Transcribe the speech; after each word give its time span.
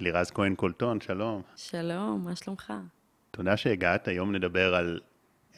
לירז 0.00 0.30
כהן 0.30 0.54
קולטון, 0.54 1.00
שלום. 1.00 1.42
שלום, 1.56 2.24
מה 2.24 2.36
שלומך? 2.36 2.72
תודה 3.30 3.56
שהגעת. 3.56 4.08
היום 4.08 4.34
נדבר 4.34 4.74
על 4.74 5.00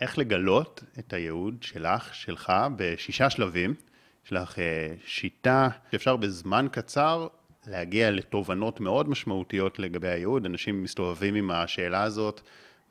איך 0.01 0.19
לגלות 0.19 0.85
את 0.99 1.13
הייעוד 1.13 1.63
שלך, 1.63 2.15
שלך, 2.15 2.53
בשישה 2.77 3.31
שלבים. 3.31 3.75
יש 4.27 4.33
לך 4.33 4.59
אה, 4.59 4.95
שיטה 5.07 5.69
שאפשר 5.91 6.17
בזמן 6.17 6.67
קצר 6.73 7.29
להגיע 7.67 8.11
לתובנות 8.11 8.81
מאוד 8.81 9.09
משמעותיות 9.09 9.79
לגבי 9.79 10.09
הייעוד. 10.09 10.47
אנשים 10.47 10.83
מסתובבים 10.83 11.35
עם 11.35 11.51
השאלה 11.51 12.03
הזאת, 12.03 12.41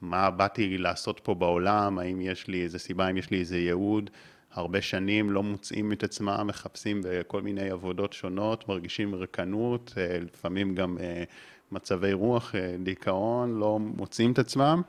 מה 0.01 0.31
באתי 0.31 0.77
לעשות 0.77 1.19
פה 1.23 1.35
בעולם, 1.35 1.99
האם 1.99 2.21
יש 2.21 2.47
לי 2.47 2.63
איזה 2.63 2.79
סיבה, 2.79 3.05
האם 3.05 3.17
יש 3.17 3.31
לי 3.31 3.39
איזה 3.39 3.57
ייעוד. 3.57 4.09
הרבה 4.53 4.81
שנים 4.81 5.31
לא 5.31 5.43
מוצאים 5.43 5.91
את 5.91 6.03
עצמם, 6.03 6.47
מחפשים 6.47 7.01
בכל 7.03 7.41
מיני 7.41 7.69
עבודות 7.69 8.13
שונות, 8.13 8.69
מרגישים 8.69 9.15
רקנות, 9.15 9.93
אה, 9.97 10.19
לפעמים 10.19 10.75
גם 10.75 10.97
אה, 10.97 11.23
מצבי 11.71 12.13
רוח, 12.13 12.55
אה, 12.55 12.75
דיכאון, 12.83 13.59
לא 13.59 13.79
מוצאים 13.79 14.31
את 14.31 14.39
עצמם. 14.39 14.81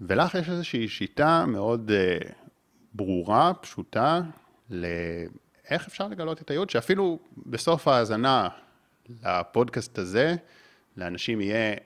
ולך 0.00 0.34
יש 0.34 0.48
איזושהי 0.48 0.88
שיטה 0.88 1.44
מאוד 1.46 1.90
ברורה, 2.94 3.52
פשוטה, 3.54 4.20
לאיך 4.70 5.86
אפשר 5.86 6.08
לגלות 6.08 6.42
את 6.42 6.50
הייעוד, 6.50 6.70
שאפילו 6.70 7.18
בסוף 7.46 7.88
ההאזנה 7.88 8.48
לפודקאסט 9.08 9.98
הזה, 9.98 10.36
לאנשים 10.96 11.40
יהיה 11.40 11.76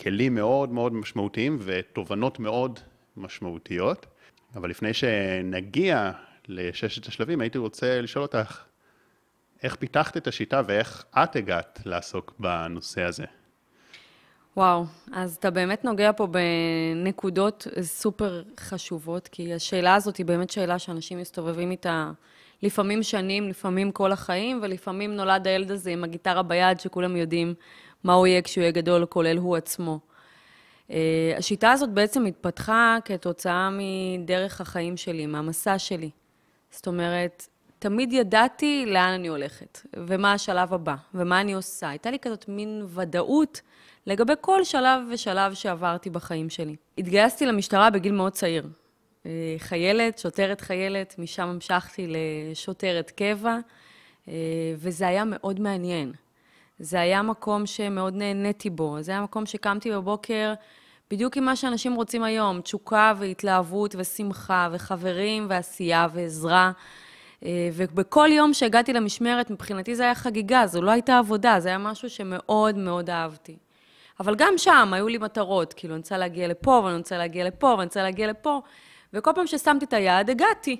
כלים 0.00 0.34
מאוד 0.34 0.70
מאוד 0.70 0.92
משמעותיים 0.92 1.58
ותובנות 1.60 2.38
מאוד 2.38 2.80
משמעותיות. 3.16 4.06
אבל 4.56 4.70
לפני 4.70 4.94
שנגיע 4.94 6.10
לששת 6.48 7.06
השלבים, 7.06 7.40
הייתי 7.40 7.58
רוצה 7.58 8.00
לשאול 8.00 8.22
אותך, 8.22 8.62
איך 9.62 9.76
פיתחת 9.76 10.16
את 10.16 10.26
השיטה 10.26 10.62
ואיך 10.66 11.04
את 11.14 11.36
הגעת 11.36 11.80
לעסוק 11.84 12.34
בנושא 12.38 13.02
הזה? 13.02 13.24
וואו, 14.56 14.84
אז 15.12 15.36
אתה 15.36 15.50
באמת 15.50 15.84
נוגע 15.84 16.12
פה 16.12 16.26
בנקודות 16.26 17.66
סופר 17.80 18.42
חשובות, 18.60 19.28
כי 19.28 19.54
השאלה 19.54 19.94
הזאת 19.94 20.16
היא 20.16 20.26
באמת 20.26 20.50
שאלה 20.50 20.78
שאנשים 20.78 21.18
מסתובבים 21.18 21.70
איתה 21.70 22.10
לפעמים 22.62 23.02
שנים, 23.02 23.48
לפעמים 23.48 23.92
כל 23.92 24.12
החיים, 24.12 24.60
ולפעמים 24.62 25.16
נולד 25.16 25.46
הילד 25.46 25.70
הזה 25.70 25.90
עם 25.90 26.04
הגיטרה 26.04 26.42
ביד, 26.42 26.80
שכולם 26.80 27.16
יודעים 27.16 27.54
מה 28.04 28.12
הוא 28.12 28.26
יהיה 28.26 28.42
כשהוא 28.42 28.62
יהיה 28.62 28.72
גדול, 28.72 29.06
כולל 29.06 29.36
הוא 29.36 29.56
עצמו. 29.56 30.00
אה, 30.90 31.34
השיטה 31.38 31.72
הזאת 31.72 31.90
בעצם 31.90 32.26
התפתחה 32.26 32.96
כתוצאה 33.04 33.68
מדרך 33.72 34.60
החיים 34.60 34.96
שלי, 34.96 35.26
מהמסע 35.26 35.78
שלי. 35.78 36.10
זאת 36.70 36.86
אומרת, 36.86 37.48
תמיד 37.78 38.12
ידעתי 38.12 38.84
לאן 38.86 39.12
אני 39.14 39.28
הולכת, 39.28 39.80
ומה 39.94 40.32
השלב 40.32 40.74
הבא, 40.74 40.94
ומה 41.14 41.40
אני 41.40 41.52
עושה. 41.52 41.88
הייתה 41.88 42.10
לי 42.10 42.18
כזאת 42.18 42.48
מין 42.48 42.86
ודאות 42.88 43.60
לגבי 44.06 44.32
כל 44.40 44.64
שלב 44.64 45.00
ושלב 45.12 45.54
שעברתי 45.54 46.10
בחיים 46.10 46.50
שלי. 46.50 46.76
התגייסתי 46.98 47.46
למשטרה 47.46 47.90
בגיל 47.90 48.12
מאוד 48.12 48.32
צעיר. 48.32 48.68
אה, 49.26 49.30
חיילת, 49.58 50.18
שוטרת 50.18 50.60
חיילת, 50.60 51.14
משם 51.18 51.48
המשכתי 51.48 52.06
לשוטרת 52.08 53.10
קבע, 53.10 53.58
אה, 54.28 54.32
וזה 54.76 55.08
היה 55.08 55.24
מאוד 55.24 55.60
מעניין. 55.60 56.12
זה 56.78 57.00
היה 57.00 57.22
מקום 57.22 57.66
שמאוד 57.66 58.14
נהניתי 58.14 58.70
בו. 58.70 58.96
זה 59.00 59.12
היה 59.12 59.20
מקום 59.20 59.46
שקמתי 59.46 59.90
בבוקר 59.90 60.54
בדיוק 61.10 61.36
עם 61.36 61.44
מה 61.44 61.56
שאנשים 61.56 61.94
רוצים 61.94 62.22
היום, 62.22 62.60
תשוקה 62.60 63.12
והתלהבות 63.18 63.94
ושמחה 63.98 64.68
וחברים 64.72 65.46
ועשייה 65.48 66.06
ועזרה. 66.12 66.72
אה, 67.44 67.68
ובכל 67.72 68.28
יום 68.32 68.54
שהגעתי 68.54 68.92
למשמרת, 68.92 69.50
מבחינתי 69.50 69.94
זה 69.94 70.02
היה 70.02 70.14
חגיגה, 70.14 70.66
זו 70.66 70.82
לא 70.82 70.90
הייתה 70.90 71.18
עבודה, 71.18 71.60
זה 71.60 71.68
היה 71.68 71.78
משהו 71.78 72.10
שמאוד 72.10 72.76
מאוד 72.76 73.10
אהבתי. 73.10 73.56
אבל 74.20 74.34
גם 74.34 74.54
שם 74.56 74.90
היו 74.92 75.08
לי 75.08 75.18
מטרות, 75.18 75.72
כאילו, 75.72 75.94
אני 75.94 75.98
רוצה 75.98 76.18
להגיע 76.18 76.48
לפה, 76.48 76.80
ואני 76.84 76.96
רוצה 76.96 77.18
להגיע 77.18 77.44
לפה, 77.44 77.66
ואני 77.66 77.84
רוצה 77.84 78.02
להגיע 78.02 78.26
לפה, 78.26 78.60
וכל 79.12 79.30
פעם 79.34 79.46
ששמתי 79.46 79.84
את 79.84 79.92
היעד, 79.92 80.30
הגעתי. 80.30 80.76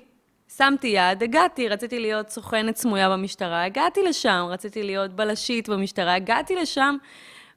שמתי 0.49 0.87
יעד, 0.87 1.23
הגעתי, 1.23 1.69
רציתי 1.69 1.99
להיות 1.99 2.29
סוכנת 2.29 2.75
סמויה 2.75 3.09
במשטרה, 3.09 3.63
הגעתי 3.63 4.03
לשם, 4.03 4.45
רציתי 4.49 4.83
להיות 4.83 5.11
בלשית 5.11 5.69
במשטרה, 5.69 6.13
הגעתי 6.15 6.55
לשם, 6.55 6.95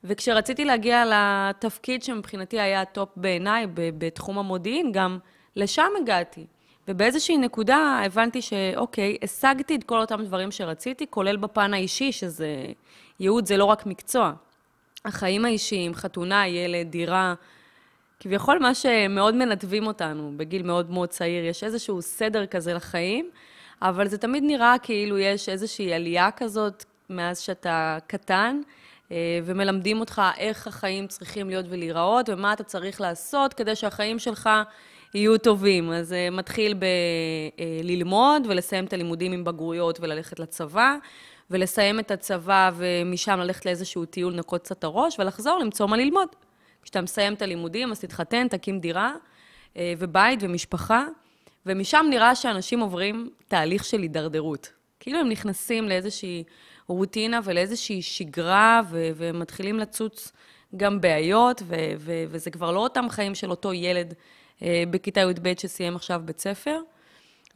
וכשרציתי 0.05 0.65
להגיע 0.65 1.05
לתפקיד 1.07 2.03
שמבחינתי 2.03 2.61
היה 2.61 2.81
ה 2.81 2.88
top 2.88 3.09
בעיניי, 3.17 3.67
בתחום 3.75 4.39
המודיעין, 4.39 4.93
גם 4.93 5.19
לשם 5.57 5.91
הגעתי. 6.03 6.47
ובאיזושהי 6.89 7.37
נקודה 7.37 8.01
הבנתי 8.05 8.43
שאוקיי, 8.43 9.17
השגתי 9.23 9.77
את 9.77 9.85
כל 9.85 10.01
אותם 10.01 10.25
דברים 10.25 10.51
שרציתי, 10.51 11.07
כולל 11.11 11.37
בפן 11.37 11.75
האישי, 11.75 12.13
שזה 12.13 12.65
ייעוד 13.21 13.47
זה 13.47 13.57
לא 13.57 13.65
רק 13.65 13.87
מקצוע. 13.87 14.33
החיים 15.05 15.45
האישיים, 15.45 15.95
חתונה, 15.95 16.49
ילד, 16.49 16.87
דירה, 16.87 17.35
כביכול 18.21 18.59
מה 18.59 18.75
שמאוד 18.75 19.35
מנתבים 19.35 19.87
אותנו 19.87 20.33
בגיל 20.37 20.63
מאוד 20.63 20.91
מאוד 20.91 21.09
צעיר, 21.09 21.45
יש 21.45 21.65
איזשהו 21.65 22.03
סדר 22.03 22.47
כזה 22.47 22.75
לחיים, 22.75 23.31
אבל 23.83 24.09
זה 24.09 24.19
תמיד 24.19 24.45
נראה 24.47 24.75
כאילו 24.83 25.19
יש 25.19 25.49
איזושהי 25.49 25.95
עלייה 25.95 26.31
כזאת 26.31 26.85
מאז 27.11 27.41
שאתה 27.41 27.99
קטן, 28.07 28.61
אה, 29.13 29.41
ומלמדים 29.45 30.01
אותך 30.01 30.23
איך 30.39 30.67
החיים 30.67 31.07
צריכים 31.07 31.49
להיות 31.49 31.67
ולהיראות, 31.69 32.29
ומה 32.29 32.53
אתה 32.53 32.65
צריך 32.65 33.01
לעשות 33.01 33.55
כדי 33.55 33.77
שהחיים 33.77 34.19
שלך 34.19 34.51
יהיו 35.15 35.39
טובים. 35.39 35.93
אז 35.93 36.09
זה 36.09 36.29
מתחיל 36.33 36.75
בללמוד 36.75 38.43
אה, 38.45 38.51
ולסיים 38.51 38.85
את 38.85 38.93
הלימודים 38.93 39.33
עם 39.33 39.45
בגרויות 39.45 40.01
וללכת 40.01 40.41
לצבא, 40.41 40.97
ולסיים 41.51 42.01
את 42.01 42.11
הצבא 42.11 42.71
ומשם 42.77 43.39
ללכת 43.39 43.67
לאיזשהו 43.67 44.05
טיול, 44.05 44.33
לנקות 44.33 44.63
קצת 44.63 44.85
הראש, 44.85 45.19
ולחזור 45.19 45.59
למצוא 45.59 45.87
מה 45.87 45.97
ללמוד. 45.97 46.29
כשאתה 46.89 47.01
מסיים 47.01 47.35
את 47.35 47.43
הלימודים, 47.43 47.91
אז 47.91 48.01
תתחתן, 48.01 48.49
תקים 48.49 48.81
דירה, 48.81 49.15
אה, 49.77 49.93
ובית 49.99 50.41
ומשפחה, 50.43 51.07
ומשם 51.67 52.07
נראה 52.11 52.35
שאנשים 52.35 52.81
עוברים 52.81 53.31
תהליך 53.49 53.85
של 53.85 54.03
הידרדרות. 54.03 54.73
כאילו 55.01 55.19
הם 55.19 55.29
נכנסים 55.29 55.89
לאיזושהי 55.89 56.45
רוטינה 56.87 57.41
ולאיזושהי 57.45 58.03
שגרה, 58.03 58.81
ו- 58.91 59.11
ומתחילים 59.17 59.79
לצוץ 59.79 60.33
גם 60.77 61.01
בעיות, 61.01 61.63
ו- 61.67 61.75
ו- 61.99 62.25
וזה 62.29 62.51
כבר 62.51 62.71
לא 62.71 62.81
אותם 62.81 63.07
חיים 63.11 63.35
של 63.35 63.51
אותו 63.51 63.73
ילד 63.73 64.15
אה, 64.63 64.85
בכיתה 64.91 65.21
י"ב 65.21 65.53
שסיים 65.59 65.97
עכשיו 65.97 66.23
בית 66.25 66.41
ספר, 66.41 66.81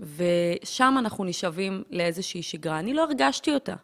ושם 0.01 0.95
אנחנו 0.99 1.25
נשאבים 1.25 1.83
לאיזושהי 1.91 2.43
שגרה. 2.43 2.79
אני 2.79 2.95
לא 2.95 3.03
הרגשתי 3.03 3.55
אותה. 3.55 3.75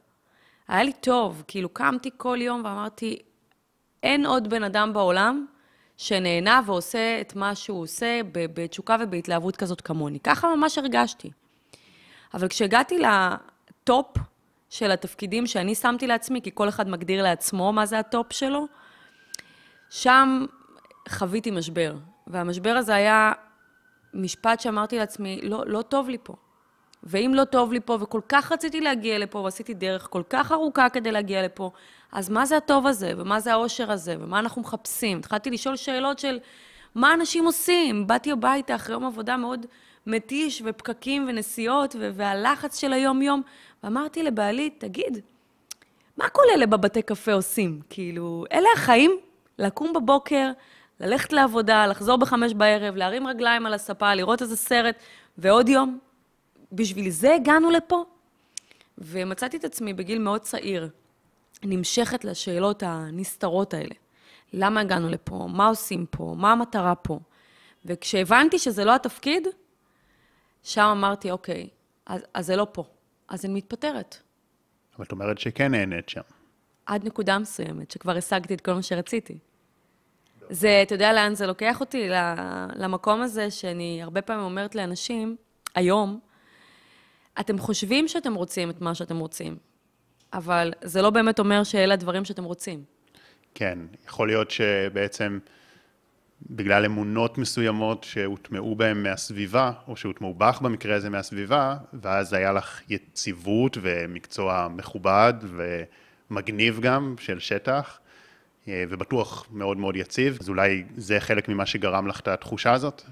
היה 0.69 0.82
לי 0.82 0.92
טוב, 0.92 1.42
כאילו 1.47 1.69
קמתי 1.69 2.10
כל 2.16 2.38
יום 2.41 2.62
ואמרתי, 2.65 3.19
אין 4.03 4.26
עוד 4.26 4.50
בן 4.50 4.62
אדם 4.62 4.92
בעולם 4.92 5.47
שנהנה 5.97 6.60
ועושה 6.66 7.20
את 7.20 7.36
מה 7.36 7.54
שהוא 7.54 7.82
עושה 7.82 8.20
בתשוקה 8.32 8.97
ובהתלהבות 9.00 9.56
כזאת 9.56 9.81
כמוני. 9.81 10.20
ככה 10.20 10.54
ממש 10.56 10.78
הרגשתי. 10.78 11.31
אבל 12.34 12.48
כשהגעתי 12.48 12.98
לטופ 12.98 14.06
של 14.70 14.91
התפקידים 14.91 15.47
שאני 15.47 15.75
שמתי 15.75 16.06
לעצמי, 16.06 16.42
כי 16.42 16.50
כל 16.54 16.69
אחד 16.69 16.88
מגדיר 16.88 17.22
לעצמו 17.22 17.72
מה 17.72 17.86
זה 17.86 17.98
ה 17.98 18.07
top 18.07 18.32
שלו, 18.32 18.66
שם 19.91 20.47
חוויתי 21.09 21.50
משבר. 21.50 21.97
והמשבר 22.26 22.70
הזה 22.70 22.94
היה 22.94 23.32
משפט 24.15 24.60
שאמרתי 24.60 24.98
לעצמי, 24.98 25.41
לא, 25.42 25.65
לא 25.66 25.82
טוב 25.82 26.09
לי 26.09 26.16
פה. 26.22 26.34
ואם 27.10 27.32
לא 27.34 27.44
טוב 27.44 27.72
לי 27.72 27.80
פה, 27.80 27.98
וכל 28.00 28.20
כך 28.28 28.52
רציתי 28.52 28.80
להגיע 28.80 29.19
לפה, 29.19 29.38
ועשיתי 29.38 29.74
דרך 29.74 30.06
כל 30.10 30.22
כך 30.30 30.52
ארוכה 30.52 30.88
כדי 30.88 31.12
להגיע 31.12 31.42
לפה, 31.42 31.70
אז 32.12 32.30
מה 32.30 32.46
זה 32.46 32.56
הטוב 32.56 32.86
הזה, 32.86 33.12
ומה 33.16 33.41
זה 33.41 33.52
האושר 33.52 33.92
הזה, 33.92 34.16
ומה 34.20 34.38
אנחנו 34.38 34.62
מחפשים? 34.62 35.18
התחלתי 35.18 35.50
לשאול 35.50 35.76
שאלות 35.76 36.18
של 36.18 36.38
מה 36.94 37.14
אנשים 37.14 37.44
עושים. 37.44 38.06
באתי 38.06 38.32
הביתה 38.32 38.74
אחרי 38.74 38.94
יום 38.94 39.04
עבודה 39.04 39.36
מאוד 39.36 39.66
מתיש, 40.06 40.62
ופקקים 40.64 41.26
ונסיעות, 41.28 41.97
והלחץ 42.14 42.80
של 42.80 42.92
היום-יום, 42.92 43.42
ואמרתי 43.82 44.22
לבעלי, 44.22 44.70
תגיד, 44.70 45.18
מה 46.16 46.28
כל 46.28 46.42
אלה 46.54 46.66
בבתי 46.66 47.02
קפה 47.02 47.32
עושים? 47.32 47.80
כאילו, 47.91 48.44
אלה 48.52 48.68
החיים? 48.74 49.10
לקום 49.59 49.92
בבוקר, 49.92 50.50
ללכת 51.00 51.33
לעבודה, 51.33 51.86
לחזור 51.86 52.16
בחמש 52.16 52.54
בערב, 52.54 52.97
להרים 52.97 53.27
רגליים 53.27 53.66
על 53.66 53.74
הספה, 53.74 54.15
לראות 54.15 54.42
איזה 54.42 54.56
סרט, 54.56 54.97
ועוד 55.38 55.68
יום. 55.68 55.98
בשביל 56.72 57.10
זה 57.10 57.34
הגענו 57.34 57.70
לפה. 57.70 58.04
ומצאתי 58.98 59.56
את 59.56 59.65
עצמי 59.65 59.92
בגיל 59.92 60.18
מאוד 60.18 60.41
צעיר, 60.41 60.88
נמשכת 61.62 62.24
לשאלות 62.24 62.82
הנסתרות 62.82 63.74
האלה. 63.74 63.94
למה 64.53 64.80
הגענו 64.80 65.09
לפה? 65.09 65.48
מה 65.53 65.66
עושים 65.66 66.06
פה? 66.10 66.34
מה 66.38 66.53
המטרה 66.53 66.94
פה? 66.94 67.18
וכשהבנתי 67.84 68.59
שזה 68.59 68.84
לא 68.84 68.94
התפקיד, 68.94 69.48
שם 70.62 70.82
אמרתי, 70.82 71.30
אוקיי, 71.30 71.68
אז, 72.06 72.22
אז 72.34 72.47
זה 72.47 72.56
לא 72.56 72.66
פה. 72.72 72.84
אז 73.28 73.44
אני 73.44 73.54
מתפטרת. 73.54 74.16
אבל 74.97 75.04
את 75.04 75.12
אומרת 75.12 75.38
שכן 75.38 75.71
נהנית 75.71 76.09
שם. 76.09 76.21
עד 76.86 77.04
נקודה 77.04 77.38
מסוימת, 77.38 77.91
שכבר 77.91 78.16
השגתי 78.16 78.54
את 78.54 78.60
כל 78.60 78.72
מה 78.72 78.82
שרציתי. 78.82 79.38
זה, 80.50 80.82
אתה 80.82 80.94
יודע 80.94 81.12
לאן 81.12 81.34
זה 81.34 81.47
לוקח 81.47 81.80
אותי? 81.80 82.09
למקום 82.76 83.21
הזה 83.21 83.50
שאני 83.50 84.03
הרבה 84.03 84.22
פעמים 84.22 84.44
אומרת 84.44 84.74
לאנשים, 84.74 85.36
היום, 85.74 86.21
אתם 87.40 87.58
חושבים 87.58 88.08
שאתם 88.08 88.34
רוצים 88.34 88.70
את 88.70 88.80
מה 88.80 88.94
שאתם 88.94 89.18
רוצים, 89.18 89.56
אבל 90.32 90.72
זה 90.82 91.02
לא 91.02 91.10
באמת 91.10 91.38
אומר 91.38 91.64
שאלה 91.64 91.94
הדברים 91.94 92.24
שאתם 92.24 92.44
רוצים. 92.44 92.82
כן, 93.54 93.78
יכול 94.06 94.28
להיות 94.28 94.50
שבעצם 94.50 95.38
בגלל 96.50 96.84
אמונות 96.84 97.38
מסוימות 97.38 98.04
שהוטמעו 98.04 98.76
בהם 98.76 99.02
מהסביבה, 99.02 99.72
או 99.88 99.96
שהוטמעו 99.96 100.34
בך 100.34 100.58
במקרה 100.62 100.96
הזה 100.96 101.10
מהסביבה, 101.10 101.76
ואז 101.92 102.32
היה 102.32 102.52
לך 102.52 102.80
יציבות 102.88 103.78
ומקצוע 103.80 104.68
מכובד 104.70 105.34
ומגניב 106.30 106.80
גם 106.80 107.14
של 107.18 107.38
שטח, 107.38 108.00
אה, 108.68 108.84
ובטוח 108.88 109.46
מאוד 109.50 109.76
מאוד 109.76 109.96
יציב, 109.96 110.38
אז 110.40 110.48
אולי 110.48 110.84
זה 110.96 111.20
חלק 111.20 111.48
ממה 111.48 111.66
שגרם 111.66 112.06
לך 112.06 112.20
את 112.20 112.28
התחושה 112.28 112.72
הזאת, 112.72 113.02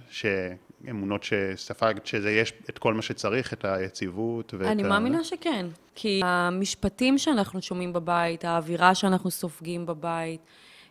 שאמונות 0.86 1.22
שספגת, 1.22 2.06
שזה 2.06 2.30
יש 2.30 2.52
את 2.70 2.78
כל 2.78 2.94
מה 2.94 3.02
שצריך, 3.02 3.52
את 3.52 3.64
היציבות 3.64 4.54
ואת 4.58 4.66
אני 4.66 4.84
ה... 4.84 4.88
מאמינה 4.88 5.24
שכן, 5.24 5.66
כי 5.94 6.20
המשפטים 6.24 7.18
שאנחנו 7.18 7.62
שומעים 7.62 7.92
בבית, 7.92 8.44
האווירה 8.44 8.94
שאנחנו 8.94 9.30
סופגים 9.30 9.86
בבית, 9.86 10.40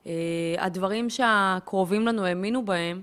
אה, 0.07 0.11
הדברים 0.59 1.09
שהקרובים 1.09 2.07
לנו 2.07 2.25
האמינו 2.25 2.65
בהם, 2.65 3.01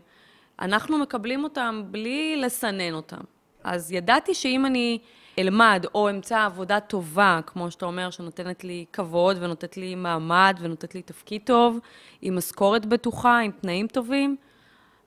אנחנו 0.61 0.99
מקבלים 0.99 1.45
אותם 1.45 1.83
בלי 1.91 2.37
לסנן 2.37 2.95
אותם. 2.95 3.21
אז 3.65 3.93
ידעתי 3.93 4.35
שאם 4.35 4.67
אני 4.67 4.99
אלמד 5.39 5.87
או 5.95 6.11
אמצא 6.11 6.45
עבודה 6.45 6.81
טובה, 6.81 7.41
כמו 7.47 7.71
שאתה 7.71 7.87
אומר, 7.87 8.11
שנותנת 8.11 8.65
לי 8.65 8.85
כבוד 8.93 9.37
ונותנת 9.41 9.77
לי 9.77 9.95
מעמד 9.95 10.59
ונותנת 10.61 10.95
לי 10.95 11.03
תפקיד 11.03 11.41
טוב, 11.45 11.79
עם 12.23 12.37
משכורת 12.37 12.87
בטוחה, 12.87 13.39
עם 13.39 13.51
תנאים 13.51 13.87
טובים, 13.87 14.37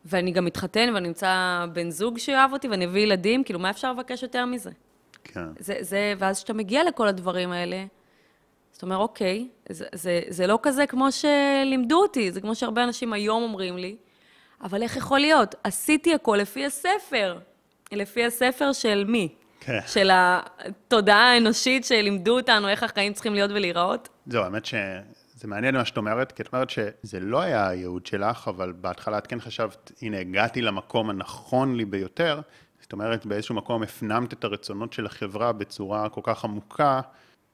ואני 0.06 0.32
גם 0.32 0.48
אתחתן 0.48 0.92
ואני 0.94 1.08
אמצא 1.08 1.66
בן 1.74 1.90
זוג 1.90 2.18
שאוהב 2.18 2.54
אותי 2.54 2.68
ואני 2.68 2.86
אביא 2.86 3.02
ילדים, 3.02 3.44
כאילו, 3.44 3.60
מה 3.60 3.70
אפשר 3.70 3.94
לבקש 3.94 4.24
יותר 4.24 4.46
מזה? 4.46 4.72
כן. 5.24 5.46
זה, 5.60 5.76
זה, 5.80 6.14
ואז 6.18 6.38
כשאתה 6.38 6.54
מגיע 6.54 6.84
לכל 6.84 7.08
הדברים 7.08 7.52
האלה, 7.52 7.86
זאת 8.72 8.84
אומרת, 8.84 9.00
אוקיי, 9.00 9.48
זה, 9.70 9.86
זה, 9.96 10.22
זה 10.30 10.48
לא 10.48 10.60
כזה 10.62 10.88
כמו 10.88 11.08
שלימדו 11.12 12.02
אותי, 12.02 12.32
זה 12.32 12.42
כמו 12.42 12.56
שהרבה 12.56 12.84
אנשים 12.84 13.14
היום 13.14 13.44
אומרים 13.44 13.78
לי, 13.78 13.96
אבל 14.64 14.84
איך 14.84 14.98
יכול 14.98 15.20
להיות? 15.20 15.56
עשיתי 15.64 16.14
הכל 16.14 16.38
לפי 16.42 16.66
הספר. 16.66 17.40
לפי 17.92 18.26
הספר 18.26 18.74
של 18.74 19.04
מי? 19.08 19.36
כן. 19.60 19.80
של 19.88 20.10
התודעה 20.14 21.34
האנושית 21.34 21.86
שלימדו 21.86 22.38
אותנו 22.38 22.70
איך 22.70 22.84
החיים 22.84 23.14
צריכים 23.14 23.34
להיות 23.34 23.52
ולהיראות? 23.52 24.10
זהו, 24.28 24.44
האמת 24.44 24.66
שזה 25.46 25.50
מעניין 25.50 25.76
מה 25.78 25.86
שאת 25.86 25.98
אומרת, 25.98 26.32
כי 26.32 26.42
את 26.42 26.54
אומרת 26.54 26.70
שזה 26.70 27.20
לא 27.20 27.42
היה 27.42 27.68
הייעוד 27.68 28.06
שלך, 28.06 28.48
אבל 28.48 28.74
בהתחלה 28.82 29.18
את 29.18 29.28
כן 29.28 29.40
חשבת, 29.40 29.92
הנה, 30.02 30.20
הגעתי 30.20 30.62
למקום 30.62 31.10
הנכון 31.10 31.76
לי 31.76 31.86
ביותר. 31.86 32.42
זאת 32.82 32.94
אומרת, 32.94 33.26
באיזשהו 33.26 33.56
מקום 33.56 33.84
הפנמת 33.84 34.34
את 34.34 34.44
הרצונות 34.44 34.94
של 34.94 35.06
החברה 35.06 35.52
בצורה 35.52 36.10
כל 36.10 36.22
כך 36.24 36.46
עמוקה, 36.46 37.02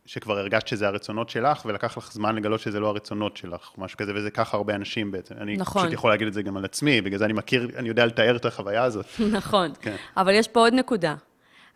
שכבר 0.05 0.37
הרגשת 0.37 0.67
שזה 0.67 0.87
הרצונות 0.87 1.29
שלך, 1.29 1.65
ולקח 1.65 1.97
לך 1.97 2.13
זמן 2.13 2.35
לגלות 2.35 2.59
שזה 2.59 2.79
לא 2.79 2.87
הרצונות 2.87 3.37
שלך, 3.37 3.71
משהו 3.77 3.97
כזה, 3.97 4.11
וזה 4.15 4.31
ככה 4.31 4.57
הרבה 4.57 4.75
אנשים 4.75 5.11
בעצם. 5.11 5.35
אני 5.41 5.57
נכון. 5.57 5.81
פשוט 5.81 5.93
יכול 5.93 6.09
להגיד 6.09 6.27
את 6.27 6.33
זה 6.33 6.41
גם 6.41 6.57
על 6.57 6.65
עצמי, 6.65 7.01
בגלל 7.01 7.19
זה 7.19 7.25
אני 7.25 7.33
מכיר, 7.33 7.67
אני 7.75 7.89
יודע 7.89 8.05
לתאר 8.05 8.35
את 8.35 8.45
החוויה 8.45 8.83
הזאת. 8.83 9.05
נכון. 9.37 9.71
כן. 9.81 9.95
אבל 10.17 10.33
יש 10.33 10.47
פה 10.47 10.59
עוד 10.59 10.73
נקודה. 10.73 11.15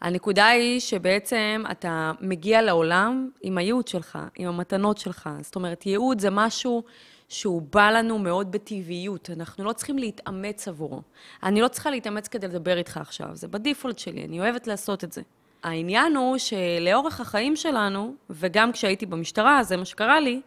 הנקודה 0.02 0.48
היא 0.48 0.80
שבעצם 0.80 1.64
אתה 1.72 2.12
מגיע 2.22 2.62
לעולם 2.62 3.30
עם 3.42 3.58
הייעוד 3.58 3.88
שלך, 3.88 4.20
עם 4.36 4.48
המתנות 4.48 4.98
שלך. 4.98 5.30
זאת 5.42 5.56
אומרת, 5.56 5.86
ייעוד 5.86 6.20
זה 6.20 6.30
משהו 6.30 6.84
שהוא 7.30 7.62
בא 7.74 7.92
לנו 7.92 8.20
מאוד 8.20 8.52
בטבעיות. 8.52 9.30
אנחנו 9.30 9.64
לא 9.64 9.74
צריכים 9.74 9.98
להתאמץ 9.98 10.68
עבורו. 10.68 11.02
אני 11.44 11.62
לא 11.62 11.68
צריכה 11.68 11.90
להתאמץ 11.90 12.28
כדי 12.28 12.48
לדבר 12.48 12.78
איתך 12.78 12.98
עכשיו, 12.98 13.30
זה 13.34 13.48
בדיפולט 13.48 14.00
שלי, 14.00 14.26
אני 14.26 14.40
אוהבת 14.40 14.68
לעשות 14.68 15.04
את 15.04 15.12
זה. 15.12 15.22
העניין 15.64 16.16
הוא 16.16 16.38
שלאורך 16.38 17.22
החיים 17.22 17.56
שלנו, 17.56 18.16
וגם 18.30 18.72
כשהייתי 18.72 19.06
במשטרה, 19.06 19.64
זה 19.64 19.78
מה 19.78 19.86
שקרה 19.86 20.20
לי, 20.20 20.42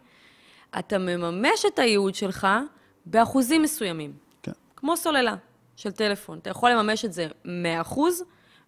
אתה 0.79 0.97
מממש 0.97 1.65
את 1.73 1.79
הייעוד 1.79 2.15
שלך 2.15 2.47
באחוזים 3.05 3.61
מסוימים. 3.61 4.13
כן. 4.43 4.51
כמו 4.75 4.97
סוללה 4.97 5.35
של 5.75 5.91
טלפון. 5.91 6.37
אתה 6.37 6.49
יכול 6.49 6.71
לממש 6.71 7.05
את 7.05 7.13
זה 7.13 7.27
100% 7.45 7.47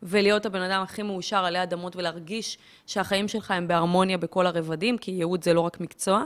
ולהיות 0.04 0.46
הבן 0.46 0.62
אדם 0.62 0.82
הכי 0.82 1.04
מאושר 1.04 1.46
עלי 1.46 1.64
אדמות 1.64 1.96
ולהרגיש 1.96 2.58
שהחיים 2.88 3.28
שלך 3.28 3.52
הם 3.52 3.68
בהרמוניה 3.68 4.18
בכל 4.18 4.48
הרבדים, 4.48 4.98
כי 4.98 5.12
ייעוד 5.12 5.44
זה 5.44 5.54
לא 5.54 5.62
רק 5.62 5.80
מקצוע. 5.80 6.24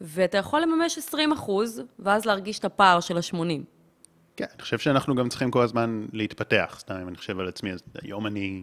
ואתה 0.00 0.38
יכול 0.38 0.60
לממש 0.60 0.98
20%, 0.98 1.50
ואז 1.98 2.24
להרגיש 2.24 2.58
את 2.58 2.64
הפער 2.64 3.00
של 3.00 3.16
ה-80. 3.16 3.62
כן, 4.36 4.44
אני 4.54 4.62
חושב 4.62 4.78
שאנחנו 4.78 5.14
גם 5.14 5.28
צריכים 5.28 5.50
כל 5.50 5.62
הזמן 5.62 6.06
להתפתח, 6.12 6.76
סתם 6.80 6.94
אם 6.94 7.08
אני 7.08 7.16
חושב 7.16 7.38
על 7.38 7.48
עצמי, 7.48 7.72
אז 7.72 7.82
היום 8.02 8.26
אני, 8.26 8.62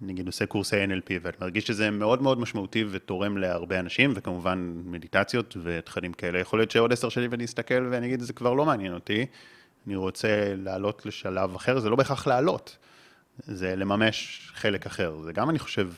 נגיד, 0.00 0.26
עושה 0.26 0.46
קורסי 0.46 0.84
NLP, 0.84 1.10
ואני 1.22 1.36
מרגיש 1.40 1.66
שזה 1.66 1.90
מאוד 1.90 2.22
מאוד 2.22 2.40
משמעותי 2.40 2.84
ותורם 2.90 3.38
להרבה 3.38 3.80
אנשים, 3.80 4.12
וכמובן 4.14 4.72
מדיטציות 4.84 5.56
ותכנים 5.62 6.12
כאלה. 6.12 6.38
יכול 6.38 6.58
להיות 6.58 6.70
שעוד 6.70 6.92
עשר 6.92 7.08
שנים 7.08 7.34
אני 7.34 7.44
אסתכל 7.44 7.88
ואני 7.90 8.06
אגיד, 8.06 8.20
זה 8.20 8.32
כבר 8.32 8.54
לא 8.54 8.64
מעניין 8.64 8.94
אותי, 8.94 9.26
אני 9.86 9.96
רוצה 9.96 10.54
לעלות 10.56 11.06
לשלב 11.06 11.54
אחר, 11.54 11.78
זה 11.78 11.90
לא 11.90 11.96
בהכרח 11.96 12.26
לעלות, 12.26 12.76
זה 13.38 13.76
לממש 13.76 14.50
חלק 14.54 14.86
אחר. 14.86 15.16
זה 15.24 15.32
גם, 15.32 15.50
אני 15.50 15.58
חושב, 15.58 15.90